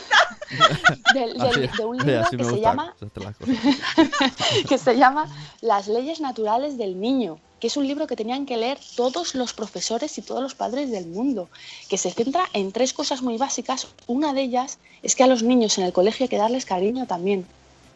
Del- 1.14 1.32
del- 1.32 1.40
Así- 1.70 1.76
de 1.78 1.84
un 1.86 1.96
libro 1.96 2.20
que 2.30 2.36
se 2.44 2.60
llama 2.60 2.94
que 4.68 4.76
se 4.78 4.96
llama 4.98 5.26
Las 5.62 5.88
leyes 5.88 6.20
naturales 6.20 6.76
del 6.76 7.00
niño, 7.00 7.38
que 7.62 7.68
es 7.68 7.76
un 7.76 7.86
libro 7.86 8.08
que 8.08 8.16
tenían 8.16 8.44
que 8.44 8.56
leer 8.56 8.80
todos 8.96 9.36
los 9.36 9.52
profesores 9.52 10.18
y 10.18 10.22
todos 10.22 10.42
los 10.42 10.56
padres 10.56 10.90
del 10.90 11.06
mundo, 11.06 11.48
que 11.88 11.96
se 11.96 12.10
centra 12.10 12.42
en 12.54 12.72
tres 12.72 12.92
cosas 12.92 13.22
muy 13.22 13.36
básicas. 13.36 13.86
Una 14.08 14.32
de 14.32 14.42
ellas 14.42 14.78
es 15.04 15.14
que 15.14 15.22
a 15.22 15.28
los 15.28 15.44
niños 15.44 15.78
en 15.78 15.84
el 15.84 15.92
colegio 15.92 16.24
hay 16.24 16.28
que 16.28 16.38
darles 16.38 16.64
cariño 16.64 17.06
también. 17.06 17.46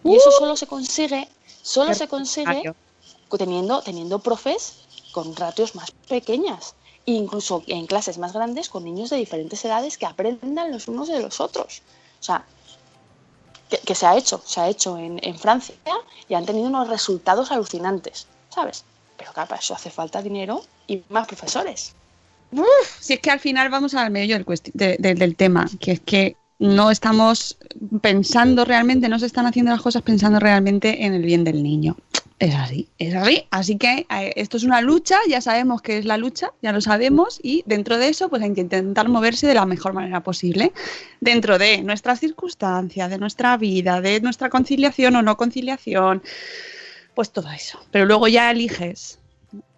Y 0.04 0.14
eso 0.14 0.30
solo 0.30 0.56
se 0.56 0.68
consigue, 0.68 1.28
solo 1.62 1.94
se 1.94 2.06
consigue 2.06 2.72
teniendo, 3.36 3.82
teniendo 3.82 4.20
profes 4.20 4.74
con 5.10 5.34
ratios 5.34 5.74
más 5.74 5.90
pequeñas. 5.90 6.76
E 7.04 7.10
incluso 7.14 7.64
en 7.66 7.88
clases 7.88 8.18
más 8.18 8.34
grandes 8.34 8.68
con 8.68 8.84
niños 8.84 9.10
de 9.10 9.16
diferentes 9.16 9.64
edades 9.64 9.98
que 9.98 10.06
aprendan 10.06 10.70
los 10.70 10.86
unos 10.86 11.08
de 11.08 11.20
los 11.20 11.40
otros. 11.40 11.82
O 12.20 12.22
sea, 12.22 12.46
que, 13.68 13.78
que 13.78 13.96
se 13.96 14.06
ha 14.06 14.16
hecho, 14.16 14.40
se 14.46 14.60
ha 14.60 14.68
hecho 14.68 14.96
en, 14.96 15.18
en 15.24 15.36
Francia 15.36 15.74
y 16.28 16.34
han 16.34 16.46
tenido 16.46 16.68
unos 16.68 16.86
resultados 16.86 17.50
alucinantes, 17.50 18.28
¿sabes? 18.48 18.84
Pero 19.26 19.34
claro, 19.34 19.48
para 19.48 19.60
eso 19.60 19.74
hace 19.74 19.90
falta 19.90 20.22
dinero 20.22 20.62
y 20.86 21.02
más 21.08 21.26
profesores. 21.26 21.96
Si 23.00 23.14
es 23.14 23.18
que 23.18 23.32
al 23.32 23.40
final 23.40 23.68
vamos 23.70 23.92
al 23.94 24.12
medio 24.12 24.38
del 24.38 25.34
tema, 25.34 25.68
que 25.80 25.92
es 25.92 26.00
que 26.00 26.36
no 26.60 26.92
estamos 26.92 27.58
pensando 28.00 28.64
realmente, 28.64 29.08
no 29.08 29.18
se 29.18 29.26
están 29.26 29.46
haciendo 29.46 29.72
las 29.72 29.82
cosas 29.82 30.02
pensando 30.02 30.38
realmente 30.38 31.04
en 31.04 31.12
el 31.12 31.22
bien 31.22 31.42
del 31.42 31.60
niño. 31.60 31.96
Es 32.38 32.54
así, 32.54 32.88
es 32.98 33.16
así. 33.16 33.46
Así 33.50 33.78
que 33.78 34.06
eh, 34.08 34.32
esto 34.36 34.58
es 34.58 34.62
una 34.62 34.80
lucha, 34.80 35.18
ya 35.28 35.40
sabemos 35.40 35.82
que 35.82 35.98
es 35.98 36.04
la 36.04 36.18
lucha, 36.18 36.52
ya 36.62 36.70
lo 36.70 36.80
sabemos, 36.80 37.40
y 37.42 37.64
dentro 37.66 37.98
de 37.98 38.08
eso, 38.08 38.28
pues 38.28 38.42
hay 38.42 38.54
que 38.54 38.60
intentar 38.60 39.08
moverse 39.08 39.48
de 39.48 39.54
la 39.54 39.66
mejor 39.66 39.92
manera 39.92 40.22
posible, 40.22 40.72
dentro 41.20 41.58
de 41.58 41.82
nuestras 41.82 42.20
circunstancias, 42.20 43.10
de 43.10 43.18
nuestra 43.18 43.56
vida, 43.56 44.00
de 44.00 44.20
nuestra 44.20 44.50
conciliación 44.50 45.16
o 45.16 45.22
no 45.22 45.36
conciliación, 45.36 46.22
pues 47.16 47.32
todo 47.32 47.50
eso. 47.50 47.80
Pero 47.90 48.04
luego 48.04 48.28
ya 48.28 48.50
eliges 48.50 49.18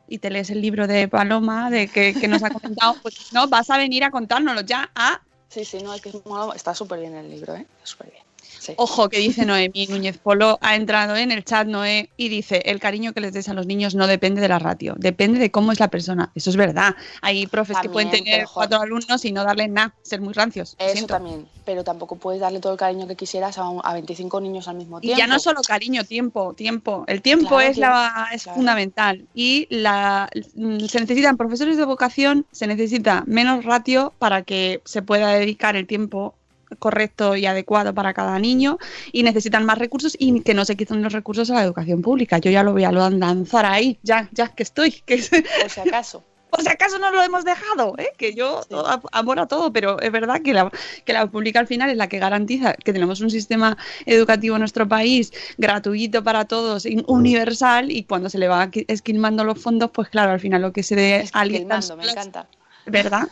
y 0.08 0.18
te 0.18 0.28
lees 0.28 0.50
el 0.50 0.60
libro 0.60 0.88
de 0.88 1.06
Paloma 1.06 1.70
de 1.70 1.86
que, 1.86 2.12
nos 2.28 2.42
ha 2.42 2.50
comentado, 2.50 2.96
pues 3.00 3.32
no, 3.32 3.46
vas 3.46 3.70
a 3.70 3.78
venir 3.78 4.02
a 4.02 4.10
contárnoslo 4.10 4.62
ya 4.62 4.90
a 4.94 5.22
Sí, 5.48 5.64
sí, 5.64 5.78
no, 5.78 5.94
es 5.94 6.02
que 6.02 6.12
está 6.54 6.74
súper 6.74 7.00
bien 7.00 7.14
el 7.14 7.30
libro, 7.30 7.54
¿eh? 7.54 7.66
Súper 7.82 8.10
bien. 8.10 8.22
Sí. 8.68 8.74
Ojo, 8.76 9.08
que 9.08 9.18
dice 9.18 9.46
Noemí 9.46 9.86
Núñez 9.88 10.18
Polo, 10.18 10.58
ha 10.60 10.76
entrado 10.76 11.16
en 11.16 11.32
el 11.32 11.44
chat 11.44 11.66
Noé 11.66 12.10
y 12.16 12.28
dice, 12.28 12.62
el 12.66 12.78
cariño 12.80 13.12
que 13.14 13.20
les 13.20 13.32
des 13.32 13.48
a 13.48 13.54
los 13.54 13.66
niños 13.66 13.94
no 13.94 14.06
depende 14.06 14.40
de 14.40 14.48
la 14.48 14.58
ratio, 14.58 14.94
depende 14.98 15.38
de 15.38 15.50
cómo 15.50 15.72
es 15.72 15.80
la 15.80 15.88
persona. 15.88 16.30
Eso 16.34 16.50
es 16.50 16.56
verdad. 16.56 16.94
Hay 17.22 17.46
profes 17.46 17.78
que 17.80 17.88
pueden 17.88 18.10
tener 18.10 18.46
cuatro 18.52 18.80
alumnos 18.80 19.24
y 19.24 19.32
no 19.32 19.42
darles 19.44 19.70
nada, 19.70 19.94
ser 20.02 20.20
muy 20.20 20.32
rancios. 20.34 20.76
Eso 20.78 20.92
siento. 20.92 21.14
también, 21.14 21.46
pero 21.64 21.82
tampoco 21.82 22.16
puedes 22.16 22.40
darle 22.40 22.60
todo 22.60 22.72
el 22.72 22.78
cariño 22.78 23.06
que 23.06 23.16
quisieras 23.16 23.56
a, 23.58 23.68
un- 23.68 23.80
a 23.82 23.92
25 23.94 24.40
niños 24.40 24.68
al 24.68 24.76
mismo 24.76 24.98
Y 24.98 25.02
tiempo. 25.02 25.18
ya 25.18 25.26
no 25.26 25.38
solo 25.38 25.62
cariño, 25.62 26.04
tiempo, 26.04 26.52
tiempo. 26.54 27.04
El 27.06 27.22
tiempo 27.22 27.48
Claro, 27.48 27.60
es, 27.70 27.78
la, 27.78 28.28
es 28.32 28.42
claro. 28.42 28.56
fundamental. 28.56 29.26
Y 29.34 29.66
la, 29.70 30.28
mm, 30.54 30.80
se 30.86 31.00
necesitan 31.00 31.36
profesores 31.36 31.76
de 31.76 31.84
vocación, 31.84 32.46
se 32.52 32.66
necesita 32.66 33.24
menos 33.26 33.64
ratio 33.64 34.12
para 34.18 34.42
que 34.42 34.82
se 34.84 35.02
pueda 35.02 35.28
dedicar 35.32 35.76
el 35.76 35.86
tiempo 35.86 36.34
correcto 36.78 37.36
y 37.36 37.46
adecuado 37.46 37.94
para 37.94 38.14
cada 38.14 38.38
niño 38.38 38.78
y 39.12 39.22
necesitan 39.22 39.64
más 39.64 39.78
recursos 39.78 40.16
y 40.18 40.40
que 40.42 40.54
no 40.54 40.64
se 40.64 40.76
quiten 40.76 41.02
los 41.02 41.12
recursos 41.12 41.50
a 41.50 41.54
la 41.54 41.62
educación 41.64 42.02
pública. 42.02 42.38
Yo 42.38 42.50
ya 42.50 42.62
lo 42.62 42.72
voy 42.72 42.84
a 42.84 42.92
lanzar 42.92 43.66
ahí, 43.66 43.98
ya, 44.02 44.28
ya 44.32 44.48
que 44.48 44.62
estoy, 44.62 44.90
que 44.92 45.16
Por 45.18 45.70
si 45.70 45.80
acaso. 45.80 46.24
por 46.50 46.62
si 46.62 46.68
acaso 46.70 46.98
no 46.98 47.10
lo 47.10 47.22
hemos 47.22 47.44
dejado, 47.44 47.94
¿eh? 47.98 48.08
que 48.16 48.32
yo 48.34 48.62
Sí. 48.66 48.74
a- 48.74 49.02
amor 49.12 49.38
a 49.38 49.46
todo, 49.46 49.70
pero 49.70 50.00
es 50.00 50.10
verdad 50.10 50.40
que 50.42 50.54
la, 50.54 50.70
que 51.04 51.12
la 51.12 51.26
pública 51.30 51.60
al 51.60 51.66
final 51.66 51.90
es 51.90 51.96
la 51.98 52.08
que 52.08 52.18
garantiza 52.18 52.72
que 52.72 52.92
tenemos 52.94 53.20
un 53.20 53.30
sistema 53.30 53.76
educativo 54.06 54.56
en 54.56 54.60
nuestro 54.60 54.88
país 54.88 55.30
gratuito 55.58 56.24
para 56.24 56.46
todos, 56.46 56.86
universal, 57.06 57.90
y 57.90 58.04
cuando 58.04 58.30
se 58.30 58.38
le 58.38 58.48
va 58.48 58.66
qui- 58.70 58.86
esquilmando 58.88 59.44
los 59.44 59.60
fondos, 59.60 59.90
pues 59.90 60.08
claro, 60.08 60.32
al 60.32 60.40
final 60.40 60.62
lo 60.62 60.72
que 60.72 60.82
se 60.82 60.96
de 60.96 61.16
Es 61.16 61.32
que 61.32 61.38
el 61.38 61.42
alimentan 61.42 61.80
mando, 61.80 61.96
me 61.98 62.10
encanta. 62.10 62.48
¿verdad? 62.86 63.28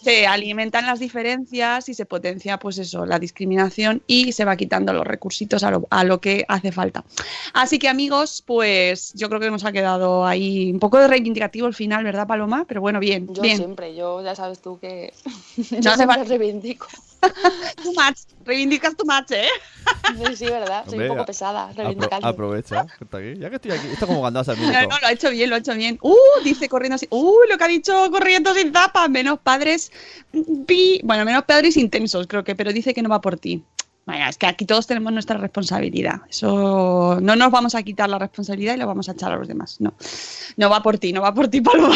Se 0.00 0.26
alimentan 0.26 0.86
las 0.86 1.00
diferencias 1.00 1.88
y 1.88 1.94
se 1.94 2.06
potencia, 2.06 2.58
pues 2.58 2.78
eso, 2.78 3.04
la 3.04 3.18
discriminación 3.18 4.02
y 4.06 4.32
se 4.32 4.44
va 4.44 4.56
quitando 4.56 4.92
los 4.92 5.06
recursitos 5.06 5.62
a 5.64 5.70
lo, 5.70 5.86
a 5.90 6.04
lo 6.04 6.20
que 6.20 6.44
hace 6.48 6.72
falta. 6.72 7.04
Así 7.52 7.78
que, 7.78 7.88
amigos, 7.88 8.42
pues 8.46 9.12
yo 9.14 9.28
creo 9.28 9.40
que 9.40 9.50
nos 9.50 9.64
ha 9.64 9.72
quedado 9.72 10.26
ahí 10.26 10.70
un 10.72 10.78
poco 10.78 10.98
de 10.98 11.08
reivindicativo 11.08 11.66
el 11.66 11.74
final, 11.74 12.04
¿verdad, 12.04 12.26
Paloma? 12.26 12.64
Pero 12.68 12.80
bueno, 12.80 13.00
bien, 13.00 13.26
Yo 13.32 13.42
bien. 13.42 13.56
siempre, 13.56 13.94
yo 13.94 14.22
ya 14.22 14.34
sabes 14.34 14.60
tú 14.60 14.78
que 14.78 15.12
yo 15.80 15.94
siempre 15.94 16.24
reivindico. 16.24 16.86
Too 17.82 17.92
much. 17.92 18.18
Reivindicas 18.44 18.96
tu 18.96 19.04
match, 19.04 19.32
¿eh? 19.32 19.46
Sí, 20.26 20.36
sí, 20.36 20.44
verdad, 20.46 20.84
soy 20.84 20.94
Hombre, 20.94 21.10
un 21.10 21.16
poco 21.16 21.26
pesada 21.26 21.70
Apro- 21.70 21.76
reivindicando. 21.76 22.26
aprovecha, 22.28 22.86
que 22.98 23.04
está 23.04 23.18
aquí. 23.18 23.34
Ya 23.38 23.50
que 23.50 23.56
estoy 23.56 23.72
aquí, 23.72 23.86
está 23.88 24.06
como 24.06 24.20
cuando 24.20 24.40
vas 24.40 24.48
al 24.48 24.60
No, 24.60 24.72
no, 24.72 24.98
lo 25.00 25.06
ha 25.06 25.12
hecho 25.12 25.30
bien, 25.30 25.50
lo 25.50 25.56
ha 25.56 25.58
hecho 25.58 25.74
bien. 25.74 25.98
Uh, 26.02 26.14
dice 26.44 26.68
corriendo 26.68 26.94
así. 26.96 27.06
Uh, 27.10 27.34
lo 27.50 27.58
que 27.58 27.64
ha 27.64 27.68
dicho 27.68 28.10
corriendo 28.10 28.54
sin 28.54 28.72
zapas. 28.72 29.10
Menos 29.10 29.38
padres. 29.40 29.90
pi- 30.66 31.00
Bueno, 31.04 31.24
menos 31.24 31.44
padres 31.44 31.76
intensos, 31.76 32.26
creo 32.26 32.44
que, 32.44 32.54
pero 32.54 32.72
dice 32.72 32.94
que 32.94 33.02
no 33.02 33.08
va 33.08 33.20
por 33.20 33.36
ti. 33.38 33.62
Vaya, 34.06 34.28
es 34.30 34.38
que 34.38 34.46
aquí 34.46 34.64
todos 34.64 34.86
tenemos 34.86 35.12
nuestra 35.12 35.36
responsabilidad. 35.36 36.22
Eso 36.30 37.18
no 37.20 37.36
nos 37.36 37.50
vamos 37.50 37.74
a 37.74 37.82
quitar 37.82 38.08
la 38.08 38.18
responsabilidad 38.18 38.74
y 38.74 38.78
la 38.78 38.86
vamos 38.86 39.08
a 39.10 39.12
echar 39.12 39.32
a 39.32 39.36
los 39.36 39.46
demás. 39.46 39.76
No, 39.80 39.92
no 40.56 40.70
va 40.70 40.82
por 40.82 40.96
ti, 40.96 41.12
no 41.12 41.20
va 41.20 41.34
por 41.34 41.48
ti, 41.48 41.60
Paloma. 41.60 41.94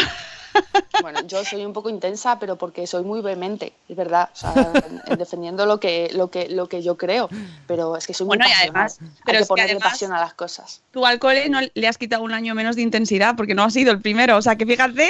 Bueno, 1.01 1.19
yo 1.27 1.43
soy 1.43 1.65
un 1.65 1.73
poco 1.73 1.89
intensa, 1.89 2.39
pero 2.39 2.55
porque 2.57 2.85
soy 2.87 3.03
muy 3.03 3.21
vehemente, 3.21 3.73
es 3.89 3.95
verdad, 3.95 4.29
o 4.31 4.35
sea, 4.35 4.53
en- 4.87 5.01
en 5.05 5.17
defendiendo 5.17 5.65
lo 5.65 5.79
que, 5.79 6.09
lo 6.13 6.29
que, 6.29 6.47
lo 6.49 6.69
que 6.69 6.81
yo 6.81 6.97
creo, 6.97 7.29
pero 7.67 7.97
es 7.97 8.05
que 8.07 8.13
soy 8.13 8.25
muy 8.27 8.37
Bueno, 8.37 8.49
y 8.49 8.53
además- 8.61 8.99
Hay 9.01 9.07
pero 9.25 9.45
que 9.55 9.61
además- 9.61 9.83
pasión 9.91 10.13
a 10.13 10.19
las 10.19 10.33
cosas. 10.33 10.81
Tú 10.91 11.05
al 11.05 11.19
cole 11.19 11.49
no 11.49 11.59
le 11.73 11.87
has 11.87 11.97
quitado 11.97 12.23
un 12.23 12.33
año 12.33 12.55
menos 12.55 12.75
de 12.75 12.83
intensidad 12.83 13.35
porque 13.35 13.53
no 13.55 13.63
has 13.63 13.73
sido 13.73 13.91
el 13.91 13.99
primero. 14.01 14.37
O 14.37 14.41
sea, 14.41 14.55
que 14.55 14.65
fíjate, 14.65 15.09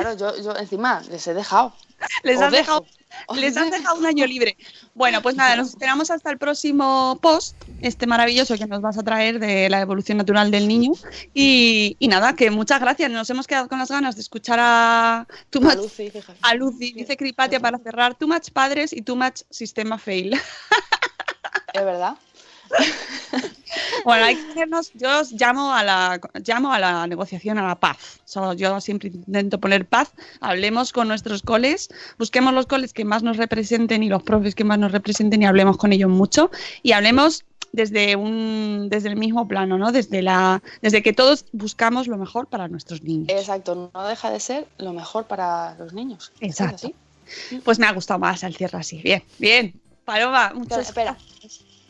Claro, 0.00 0.16
yo, 0.16 0.42
yo 0.42 0.56
encima 0.56 1.02
les 1.10 1.26
he 1.26 1.34
dejado. 1.34 1.74
les 2.22 2.40
has 2.40 2.52
dejado 2.52 2.84
Les 3.34 3.56
has 3.56 3.70
dejado 3.70 3.96
un 3.96 4.06
año 4.06 4.26
libre. 4.26 4.56
Bueno, 4.94 5.22
pues 5.22 5.36
nada, 5.36 5.56
nos 5.56 5.70
esperamos 5.70 6.10
hasta 6.10 6.30
el 6.30 6.38
próximo 6.38 7.18
post, 7.20 7.56
este 7.80 8.06
maravilloso 8.06 8.56
que 8.56 8.66
nos 8.66 8.80
vas 8.80 8.98
a 8.98 9.02
traer 9.02 9.38
de 9.38 9.68
la 9.68 9.80
evolución 9.80 10.18
natural 10.18 10.50
del 10.50 10.68
niño. 10.68 10.92
Y, 11.32 11.96
y 11.98 12.08
nada, 12.08 12.34
que 12.36 12.50
muchas 12.50 12.80
gracias. 12.80 13.10
Nos 13.10 13.28
hemos 13.30 13.46
quedado 13.46 13.68
con 13.68 13.78
las 13.78 13.90
ganas 13.90 14.14
de 14.14 14.20
escuchar 14.20 14.58
a 14.60 15.26
Too 15.50 15.68
A 15.68 15.74
Lucy, 15.74 16.12
a 16.42 16.54
Lucy, 16.54 16.92
dice 16.92 17.16
Cripatia 17.16 17.60
para 17.60 17.78
cerrar, 17.78 18.14
Too 18.14 18.28
Much 18.28 18.50
Padres 18.50 18.92
y 18.92 19.02
Too 19.02 19.16
Much 19.16 19.42
Sistema 19.50 19.98
Fail. 19.98 20.34
Es 21.72 21.84
verdad. 21.84 22.14
Bueno, 24.04 24.24
hay 24.24 24.36
que 24.36 24.42
ponernos, 24.42 24.92
yo 24.94 25.20
os 25.20 25.32
llamo 25.32 25.72
a 25.72 25.82
la 25.82 26.20
llamo 26.46 26.72
a 26.72 26.78
la 26.78 27.06
negociación, 27.06 27.58
a 27.58 27.66
la 27.66 27.74
paz. 27.74 28.20
So, 28.24 28.52
yo 28.52 28.80
siempre 28.80 29.08
intento 29.08 29.58
poner 29.58 29.86
paz, 29.86 30.12
hablemos 30.40 30.92
con 30.92 31.08
nuestros 31.08 31.42
coles, 31.42 31.88
busquemos 32.18 32.54
los 32.54 32.66
coles 32.66 32.92
que 32.92 33.04
más 33.04 33.22
nos 33.22 33.36
representen 33.36 34.02
y 34.02 34.08
los 34.08 34.22
profes 34.22 34.54
que 34.54 34.64
más 34.64 34.78
nos 34.78 34.92
representen 34.92 35.42
y 35.42 35.46
hablemos 35.46 35.76
con 35.76 35.92
ellos 35.92 36.10
mucho 36.10 36.50
y 36.82 36.92
hablemos 36.92 37.44
desde 37.72 38.14
un 38.14 38.88
desde 38.88 39.08
el 39.08 39.16
mismo 39.16 39.48
plano, 39.48 39.78
¿no? 39.78 39.90
Desde 39.90 40.22
la 40.22 40.62
desde 40.80 41.02
que 41.02 41.12
todos 41.12 41.46
buscamos 41.52 42.06
lo 42.06 42.16
mejor 42.16 42.46
para 42.46 42.68
nuestros 42.68 43.02
niños. 43.02 43.28
Exacto, 43.30 43.90
no 43.92 44.06
deja 44.06 44.30
de 44.30 44.40
ser 44.40 44.68
lo 44.78 44.92
mejor 44.92 45.24
para 45.24 45.74
los 45.76 45.92
niños. 45.92 46.32
Exacto. 46.40 46.76
así. 46.76 46.94
Pues 47.64 47.78
me 47.78 47.86
ha 47.86 47.92
gustado 47.92 48.20
más 48.20 48.42
el 48.44 48.54
cierre 48.54 48.78
así. 48.78 49.00
Bien, 49.02 49.22
bien. 49.38 49.80
Paloma, 50.04 50.52
muchas, 50.54 50.86
espera. 50.86 51.16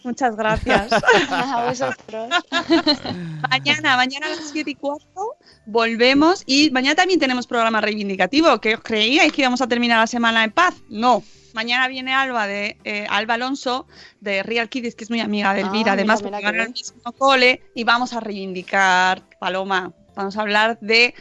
Muchas 0.04 0.36
gracias. 0.36 0.92
A 1.30 1.66
vosotros. 1.68 2.28
mañana, 3.50 3.96
mañana 3.96 4.26
a 4.26 4.30
las 4.30 4.50
7 4.52 4.70
y 4.70 4.74
cuarto 4.74 5.36
volvemos 5.66 6.42
y 6.46 6.70
mañana 6.70 6.94
también 6.94 7.20
tenemos 7.20 7.46
programa 7.46 7.80
reivindicativo. 7.80 8.60
¿Qué 8.60 8.74
os 8.74 8.80
creíais 8.80 9.32
que 9.32 9.42
íbamos 9.42 9.60
a 9.60 9.68
terminar 9.68 9.98
la 9.98 10.06
semana 10.06 10.44
en 10.44 10.52
paz? 10.52 10.74
No. 10.88 11.22
Mañana 11.54 11.86
viene 11.86 12.12
Alba 12.12 12.46
de 12.46 12.78
eh, 12.84 13.06
Alba 13.08 13.34
Alonso 13.34 13.86
de 14.20 14.42
Real 14.42 14.68
Kids, 14.68 14.96
que 14.96 15.04
es 15.04 15.10
muy 15.10 15.20
amiga 15.20 15.54
de 15.54 15.60
Elvira, 15.60 15.92
Ah, 15.92 15.94
además 15.94 16.20
mira, 16.20 16.30
porque 16.30 16.46
mira, 16.46 16.58
van 16.58 16.60
qué 16.60 16.62
al 16.66 16.72
mismo 16.72 17.12
cole 17.12 17.62
y 17.74 17.84
vamos 17.84 18.12
a 18.12 18.20
reivindicar, 18.20 19.22
Paloma, 19.38 19.92
vamos 20.16 20.36
a 20.36 20.40
hablar 20.40 20.78
de 20.80 21.14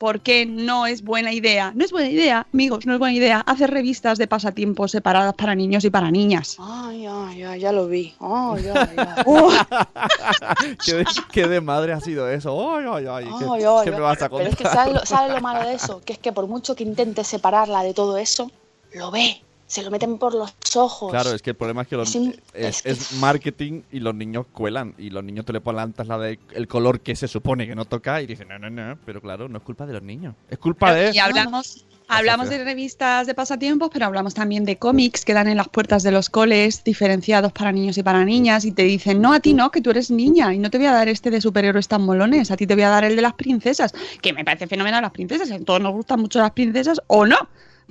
por 0.00 0.20
qué 0.20 0.46
no 0.46 0.86
es 0.86 1.04
buena 1.04 1.30
idea. 1.30 1.72
No 1.74 1.84
es 1.84 1.92
buena 1.92 2.08
idea, 2.08 2.46
amigos, 2.54 2.86
no 2.86 2.94
es 2.94 2.98
buena 2.98 3.14
idea 3.14 3.40
hacer 3.40 3.70
revistas 3.70 4.16
de 4.16 4.26
pasatiempos 4.26 4.92
separadas 4.92 5.34
para 5.34 5.54
niños 5.54 5.84
y 5.84 5.90
para 5.90 6.10
niñas. 6.10 6.56
Ay, 6.58 7.04
ay, 7.06 7.42
ay, 7.42 7.60
ya 7.60 7.70
lo 7.70 7.86
vi. 7.86 8.14
Ay, 8.18 8.64
ay, 8.74 8.96
ay. 8.96 9.06
Uh, 9.26 9.50
¿Qué, 10.84 10.94
de, 10.94 11.06
qué 11.30 11.46
de 11.46 11.60
madre 11.60 11.92
ha 11.92 12.00
sido 12.00 12.30
eso? 12.30 12.74
Ay, 12.74 12.86
ay, 12.90 13.06
ay. 13.10 13.24
¿Qué, 13.38 13.44
Ay, 13.44 13.64
ay, 13.64 13.84
qué 13.84 13.90
me 13.90 13.96
ay. 13.96 14.02
vas 14.02 14.22
a 14.22 14.30
Pero 14.30 14.48
es 14.48 14.56
que 14.56 14.64
contar? 14.64 14.86
¿sabes 14.86 14.94
lo, 14.94 15.04
sabes 15.06 15.34
lo 15.34 15.40
malo 15.42 15.68
de 15.68 15.74
eso? 15.74 16.00
Que 16.02 16.14
es 16.14 16.18
que 16.18 16.32
por 16.32 16.46
mucho 16.46 16.74
que 16.74 16.82
intente 16.82 17.22
separarla 17.22 17.82
de 17.82 17.92
todo 17.92 18.16
eso, 18.16 18.50
lo 18.94 19.10
ve. 19.10 19.42
Se 19.70 19.84
lo 19.84 19.90
meten 19.92 20.18
por 20.18 20.34
los 20.34 20.52
ojos. 20.74 21.12
Claro, 21.12 21.32
es 21.32 21.42
que 21.42 21.50
el 21.50 21.56
problema 21.56 21.82
es 21.82 21.88
que 21.88 21.94
los, 21.96 22.12
Es 22.12 22.26
es, 22.54 22.84
es- 22.84 22.86
es 22.86 23.12
marketing 23.20 23.82
y 23.92 24.00
los 24.00 24.16
niños 24.16 24.46
cuelan. 24.52 24.94
Y 24.98 25.10
los 25.10 25.22
niños 25.22 25.44
te 25.46 25.52
le 25.52 25.60
plantas 25.60 26.08
la 26.08 26.18
de 26.18 26.40
el 26.54 26.66
color 26.66 26.98
que 26.98 27.14
se 27.14 27.28
supone 27.28 27.68
que 27.68 27.76
no 27.76 27.84
toca 27.84 28.20
y 28.20 28.26
dicen, 28.26 28.48
no, 28.48 28.58
no, 28.58 28.68
no. 28.68 28.98
Pero 29.06 29.20
claro, 29.20 29.48
no 29.48 29.58
es 29.58 29.62
culpa 29.62 29.86
de 29.86 29.92
los 29.92 30.02
niños. 30.02 30.34
Es 30.48 30.58
culpa 30.58 30.92
de. 30.92 31.12
y 31.14 31.18
hablamos, 31.20 31.86
hablamos 32.08 32.48
de 32.50 32.64
revistas 32.64 33.28
de 33.28 33.34
pasatiempos, 33.36 33.90
pero 33.92 34.06
hablamos 34.06 34.34
también 34.34 34.64
de 34.64 34.76
cómics 34.76 35.24
que 35.24 35.34
dan 35.34 35.46
en 35.46 35.56
las 35.56 35.68
puertas 35.68 36.02
de 36.02 36.10
los 36.10 36.30
coles, 36.30 36.82
diferenciados 36.82 37.52
para 37.52 37.70
niños 37.70 37.96
y 37.96 38.02
para 38.02 38.24
niñas, 38.24 38.64
y 38.64 38.72
te 38.72 38.82
dicen, 38.82 39.20
no, 39.20 39.32
a 39.32 39.38
ti 39.38 39.54
no, 39.54 39.70
que 39.70 39.80
tú 39.80 39.90
eres 39.90 40.10
niña, 40.10 40.52
y 40.52 40.58
no 40.58 40.68
te 40.70 40.78
voy 40.78 40.88
a 40.88 40.92
dar 40.92 41.08
este 41.08 41.30
de 41.30 41.40
superhéroes 41.40 41.86
tan 41.86 42.02
molones, 42.02 42.50
a 42.50 42.56
ti 42.56 42.66
te 42.66 42.74
voy 42.74 42.82
a 42.82 42.88
dar 42.88 43.04
el 43.04 43.14
de 43.14 43.22
las 43.22 43.34
princesas, 43.34 43.92
que 44.20 44.32
me 44.32 44.44
parece 44.44 44.66
fenomenal 44.66 45.02
las 45.02 45.12
princesas, 45.12 45.48
a 45.52 45.60
todos 45.60 45.80
nos 45.80 45.92
gustan 45.92 46.18
mucho 46.18 46.40
las 46.40 46.50
princesas, 46.50 47.00
o 47.06 47.24
no, 47.24 47.36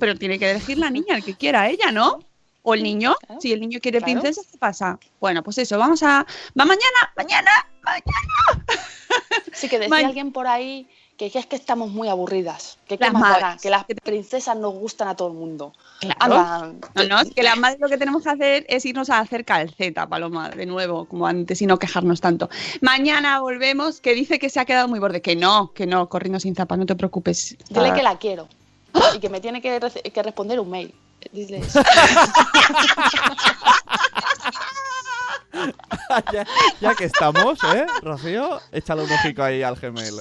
pero 0.00 0.16
tiene 0.16 0.38
que 0.38 0.50
elegir 0.50 0.78
la 0.78 0.90
niña, 0.90 1.14
el 1.16 1.24
que 1.24 1.34
quiera 1.36 1.68
ella, 1.68 1.92
¿no? 1.92 2.18
O 2.62 2.74
el 2.74 2.82
niño, 2.82 3.14
Claro, 3.26 3.40
si 3.40 3.52
el 3.52 3.60
niño 3.60 3.78
quiere 3.80 3.98
claro. 4.00 4.20
princesas, 4.20 4.46
¿qué 4.50 4.58
pasa? 4.58 4.98
Bueno, 5.20 5.42
pues 5.42 5.56
eso, 5.58 5.78
vamos 5.78 6.02
a... 6.02 6.26
Va 6.58 6.64
mañana, 6.64 7.12
mañana, 7.16 7.50
mañana. 7.82 8.64
Sí, 9.52 9.68
que 9.68 9.78
decía 9.78 10.06
alguien 10.06 10.32
por 10.32 10.46
ahí 10.46 10.86
que, 11.16 11.30
que 11.30 11.38
es 11.38 11.44
que 11.46 11.56
estamos 11.56 11.90
muy 11.90 12.08
aburridas. 12.08 12.78
Que, 12.88 12.96
Las 12.98 13.12
dará, 13.12 13.56
que 13.60 13.68
las 13.68 13.84
princesas 13.84 14.56
nos 14.56 14.72
gustan 14.74 15.08
a 15.08 15.16
todo 15.16 15.28
el 15.28 15.34
mundo. 15.34 15.72
Claro. 16.00 16.36
Anda, 16.38 16.88
No, 16.94 17.04
no, 17.04 17.20
es 17.20 17.30
que 17.34 17.42
las 17.42 17.58
madres 17.58 17.78
lo 17.80 17.88
que 17.88 17.98
tenemos 17.98 18.22
que 18.22 18.30
hacer 18.30 18.64
es 18.68 18.86
irnos 18.86 19.10
a 19.10 19.18
hacer 19.18 19.44
calceta, 19.44 20.06
Paloma, 20.08 20.48
de 20.50 20.64
nuevo, 20.64 21.04
como 21.06 21.26
antes, 21.26 21.60
y 21.60 21.66
no 21.66 21.78
quejarnos 21.78 22.20
tanto. 22.22 22.48
Mañana 22.80 23.40
volvemos, 23.40 24.00
que 24.00 24.14
dice 24.14 24.38
que 24.38 24.48
se 24.48 24.60
ha 24.60 24.64
quedado 24.64 24.88
muy 24.88 24.98
borde. 24.98 25.20
Que 25.20 25.36
no, 25.36 25.72
que 25.74 25.86
no, 25.86 26.08
corriendo 26.08 26.40
sin 26.40 26.54
zapas, 26.54 26.78
no 26.78 26.86
te 26.86 26.94
preocupes. 26.96 27.56
Dile 27.68 27.82
Está- 27.88 27.94
que 27.96 28.02
la 28.02 28.16
quiero. 28.18 28.48
Y 29.14 29.20
que 29.20 29.28
me 29.28 29.40
tiene 29.40 29.60
que, 29.62 29.80
rece- 29.80 30.02
que 30.12 30.22
responder 30.22 30.58
un 30.60 30.70
mail. 30.70 30.94
Dile 31.32 31.58
eso. 31.58 31.82
ya, 36.32 36.46
ya 36.80 36.94
que 36.94 37.04
estamos, 37.04 37.58
¿eh, 37.64 37.86
Rocío? 38.02 38.60
Échale 38.72 39.02
un 39.02 39.12
ojico 39.12 39.42
ahí 39.42 39.62
al 39.62 39.76
Gmail. 39.76 40.14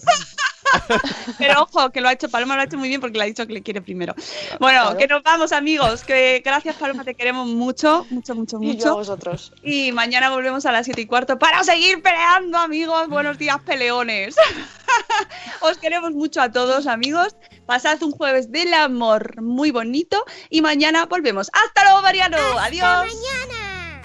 Pero 1.38 1.63
ojo, 1.63 1.89
que 1.91 2.01
lo 2.01 2.07
ha 2.09 2.13
hecho 2.13 2.30
Paloma, 2.30 2.55
lo 2.55 2.61
ha 2.61 2.65
hecho 2.65 2.78
muy 2.78 2.89
bien 2.89 3.01
porque 3.01 3.17
le 3.17 3.24
ha 3.24 3.28
dicho 3.28 3.45
que 3.47 3.53
le 3.53 3.61
quiere 3.63 3.82
primero. 3.82 4.13
Bueno, 4.59 4.82
Claro. 4.82 4.97
que 4.97 5.07
nos 5.07 5.24
vamos, 5.24 5.51
amigos. 5.51 6.03
Que 6.03 6.41
gracias, 6.43 6.76
Paloma, 6.76 7.03
te 7.03 7.15
queremos 7.15 7.47
mucho, 7.47 8.05
mucho, 8.09 8.36
mucho, 8.36 8.57
Y 8.61 8.65
yo 8.65 8.72
a 8.72 8.76
mucho. 8.76 8.95
vosotros. 8.95 9.53
Y 9.63 9.91
mañana 9.91 10.30
volvemos 10.30 10.65
a 10.65 10.72
las 10.72 10.86
7 10.86 11.01
y 11.01 11.05
cuarto 11.05 11.38
para 11.39 11.63
seguir 11.63 12.01
peleando, 12.01 12.57
amigos. 12.57 13.07
Buenos 13.09 13.38
días, 13.38 13.57
peleones. 13.65 14.36
Os 15.61 15.78
queremos 15.78 16.11
mucho 16.11 16.41
a 16.41 16.51
todos, 16.51 16.88
amigos. 16.88 17.36
Pasad 17.65 18.01
un 18.01 18.11
jueves 18.11 18.51
del 18.51 18.74
amor 18.74 19.41
muy 19.41 19.72
bonito 19.72 20.24
y 20.49 20.61
mañana 20.61 21.05
volvemos. 21.05 21.49
¡Hasta 21.53 21.84
luego, 21.84 22.01
Mariano! 22.01 22.38
¡Hasta 22.38 22.65
¡Adiós! 22.65 23.13
mañana! 23.13 24.01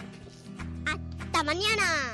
¡Hasta 0.87 1.43
mañana! 1.43 2.14